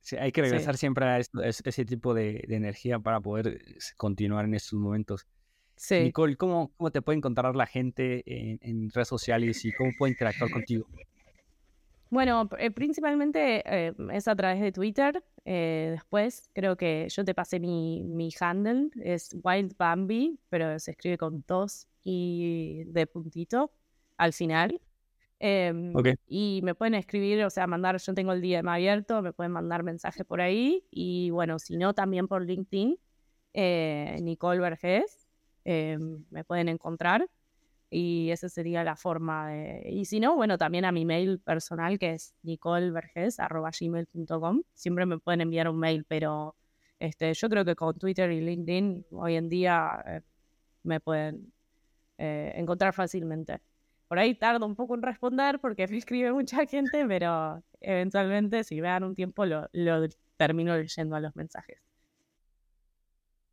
Sí, 0.00 0.16
hay 0.16 0.32
que 0.32 0.42
regresar 0.42 0.76
siempre 0.76 1.04
a, 1.06 1.18
ese 1.18 1.84
tipo 1.84 2.14
de, 2.14 2.44
energía 2.48 2.98
para 2.98 3.20
poder 3.20 3.48
eh, 3.48 3.78
continuar 3.96 4.44
en 4.44 4.54
estos 4.54 4.78
momentos. 4.78 5.26
Sí. 5.76 6.00
Nicole, 6.00 6.36
¿cómo, 6.36 6.72
¿cómo 6.76 6.90
te 6.90 7.00
puede 7.00 7.18
encontrar 7.18 7.56
la 7.56 7.66
gente 7.66 8.22
en, 8.26 8.90
redes 8.90 9.08
sociales 9.08 9.64
y 9.64 9.72
cómo 9.72 9.90
puede 9.98 10.12
interactuar 10.12 10.50
contigo? 10.50 10.86
Bueno, 12.10 12.50
eh, 12.58 12.70
principalmente 12.70 13.62
eh, 13.64 13.94
es 14.12 14.28
a 14.28 14.34
través 14.34 14.60
de 14.60 14.72
Twitter. 14.72 15.22
después 15.44 16.50
creo 16.52 16.76
que 16.76 17.08
yo 17.08 17.24
te 17.24 17.34
pasé 17.34 17.60
mi, 17.60 18.02
mi 18.02 18.30
handle, 18.38 18.90
es 19.02 19.34
Wild 19.42 19.76
Bambi, 19.78 20.38
pero 20.50 20.78
se 20.78 20.90
escribe 20.90 21.16
con 21.16 21.44
dos 21.46 21.86
y 22.02 22.82
de 22.86 23.06
puntito 23.06 23.70
al 24.18 24.32
final. 24.32 24.80
Em, 25.42 25.94
y 26.26 26.60
me 26.62 26.74
pueden 26.74 26.94
escribir, 26.94 27.42
o 27.44 27.50
sea, 27.50 27.66
mandar, 27.66 27.96
yo 27.98 28.12
tengo 28.12 28.32
el 28.32 28.42
DM 28.42 28.68
abierto, 28.68 29.22
me 29.22 29.32
pueden 29.32 29.52
mandar 29.52 29.82
mensajes 29.82 30.26
por 30.26 30.42
ahí. 30.42 30.84
Y 30.90 31.30
bueno, 31.30 31.58
si 31.58 31.78
no, 31.78 31.94
también 31.94 32.28
por 32.28 32.44
LinkedIn, 32.44 32.98
eh, 33.54 34.18
Nicole 34.20 34.60
Vergés, 34.60 35.26
em, 35.64 36.26
me 36.30 36.44
pueden 36.44 36.68
encontrar. 36.68 37.26
Y 37.88 38.30
esa 38.30 38.48
sería 38.48 38.84
la 38.84 38.96
forma 38.96 39.48
de... 39.48 39.88
Y 39.90 40.04
si 40.04 40.20
no, 40.20 40.36
bueno, 40.36 40.58
también 40.58 40.84
a 40.84 40.92
mi 40.92 41.04
mail 41.04 41.40
personal, 41.40 41.98
que 41.98 42.12
es 42.12 42.34
nicoleverges.gmail.com. 42.42 44.62
Siempre 44.74 45.06
me 45.06 45.18
pueden 45.18 45.40
enviar 45.40 45.68
un 45.68 45.78
mail, 45.78 46.04
pero 46.06 46.54
este, 47.00 47.34
yo 47.34 47.48
creo 47.48 47.64
que 47.64 47.74
con 47.74 47.98
Twitter 47.98 48.30
y 48.30 48.40
LinkedIn 48.42 49.06
hoy 49.12 49.36
en 49.36 49.48
día 49.48 50.04
eh, 50.06 50.20
me 50.82 51.00
pueden 51.00 51.52
eh, 52.18 52.52
encontrar 52.56 52.92
fácilmente. 52.92 53.60
Por 54.10 54.18
ahí 54.18 54.34
tardo 54.34 54.66
un 54.66 54.74
poco 54.74 54.96
en 54.96 55.02
responder 55.02 55.60
porque 55.60 55.86
me 55.86 55.96
escribe 55.96 56.32
mucha 56.32 56.66
gente, 56.66 57.06
pero 57.06 57.62
eventualmente 57.80 58.64
si 58.64 58.80
me 58.80 58.88
dan 58.88 59.04
un 59.04 59.14
tiempo 59.14 59.46
lo, 59.46 59.68
termino 60.36 60.76
leyendo 60.76 61.14
a 61.14 61.20
los 61.20 61.36
mensajes. 61.36 61.78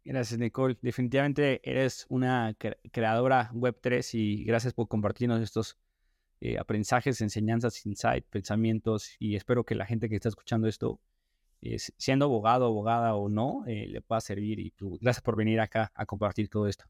Gracias, 0.03 0.39
Nicole. 0.39 0.75
Definitivamente 0.81 1.61
eres 1.63 2.07
una 2.09 2.55
creadora 2.91 3.51
Web3 3.53 4.09
y 4.15 4.45
gracias 4.45 4.73
por 4.73 4.87
compartirnos 4.87 5.43
estos 5.43 5.77
eh, 6.41 6.57
aprendizajes, 6.57 7.21
enseñanzas, 7.21 7.85
insights, 7.85 8.27
pensamientos 8.27 9.15
y 9.19 9.35
espero 9.35 9.63
que 9.63 9.75
la 9.75 9.85
gente 9.85 10.09
que 10.09 10.15
está 10.15 10.29
escuchando 10.29 10.67
esto, 10.67 10.99
eh, 11.61 11.77
siendo 11.77 12.25
abogado, 12.25 12.65
abogada 12.65 13.13
o 13.13 13.29
no, 13.29 13.63
le 13.67 14.01
pueda 14.01 14.21
servir 14.21 14.59
y 14.59 14.71
pues, 14.71 14.99
gracias 15.01 15.21
por 15.21 15.35
venir 15.35 15.59
acá 15.59 15.91
a 15.93 16.07
compartir 16.07 16.49
todo 16.49 16.67
esto. 16.67 16.85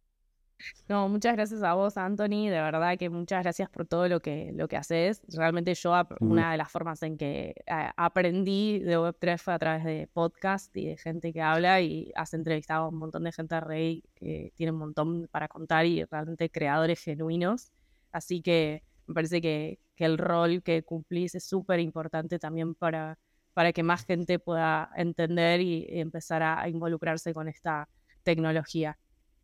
No, 0.88 1.08
muchas 1.10 1.36
gracias 1.36 1.62
a 1.64 1.74
vos, 1.74 1.98
Anthony. 1.98 2.50
De 2.50 2.62
verdad 2.62 2.98
que 2.98 3.10
muchas 3.10 3.44
gracias 3.44 3.70
por 3.70 3.86
todo 3.86 4.08
lo 4.08 4.20
que, 4.20 4.52
lo 4.56 4.68
que 4.68 4.78
haces. 4.78 5.22
Realmente 5.30 5.74
yo, 5.76 5.94
una 6.20 6.52
de 6.52 6.58
las 6.58 6.72
formas 6.72 7.04
en 7.04 7.18
que 7.18 7.56
eh, 7.66 7.90
aprendí 7.96 8.80
de 8.80 8.98
Web3 8.98 9.38
fue 9.38 9.54
a 9.54 9.60
través 9.60 9.84
de 9.84 10.10
podcast 10.12 10.76
y 10.76 10.88
de 10.88 10.98
gente 10.98 11.32
que 11.34 11.42
habla 11.42 11.82
y 11.82 12.12
has 12.16 12.34
entrevistado 12.34 12.86
a 12.86 12.90
un 12.90 12.98
montón 12.98 13.24
de 13.24 13.32
gente 13.32 13.56
de 13.56 13.62
Rey 13.62 14.04
que 14.16 14.52
tiene 14.56 14.72
un 14.72 14.80
montón 14.80 15.28
para 15.32 15.48
contar 15.48 15.86
y 15.86 16.04
realmente 16.06 16.50
creadores 16.50 17.00
genuinos. 17.02 17.72
Así 18.12 18.42
que 18.42 18.84
me 19.06 19.14
parece 19.14 19.42
que, 19.42 19.80
que 19.96 20.06
el 20.06 20.18
rol 20.18 20.64
que 20.64 20.84
cumplís 20.84 21.36
es 21.36 21.46
súper 21.46 21.80
importante 21.80 22.40
también 22.40 22.76
para, 22.76 23.20
para 23.54 23.74
que 23.74 23.84
más 23.84 24.06
gente 24.06 24.40
pueda 24.40 24.90
entender 24.96 25.62
y, 25.62 25.86
empezar 25.90 26.44
a 26.44 26.68
involucrarse 26.70 27.34
con 27.34 27.48
esta 27.48 27.90
tecnología. 28.24 28.98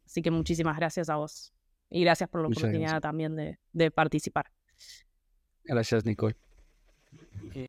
Así 0.05 0.21
que 0.21 0.31
muchísimas 0.31 0.77
gracias 0.77 1.09
a 1.09 1.15
vos. 1.15 1.53
Y 1.89 2.01
gracias 2.01 2.29
por 2.29 2.41
la 2.41 2.47
oportunidad 2.47 3.01
también 3.01 3.35
de, 3.35 3.59
de 3.71 3.91
participar. 3.91 4.45
Gracias, 5.63 6.05
Nicole. 6.05 6.35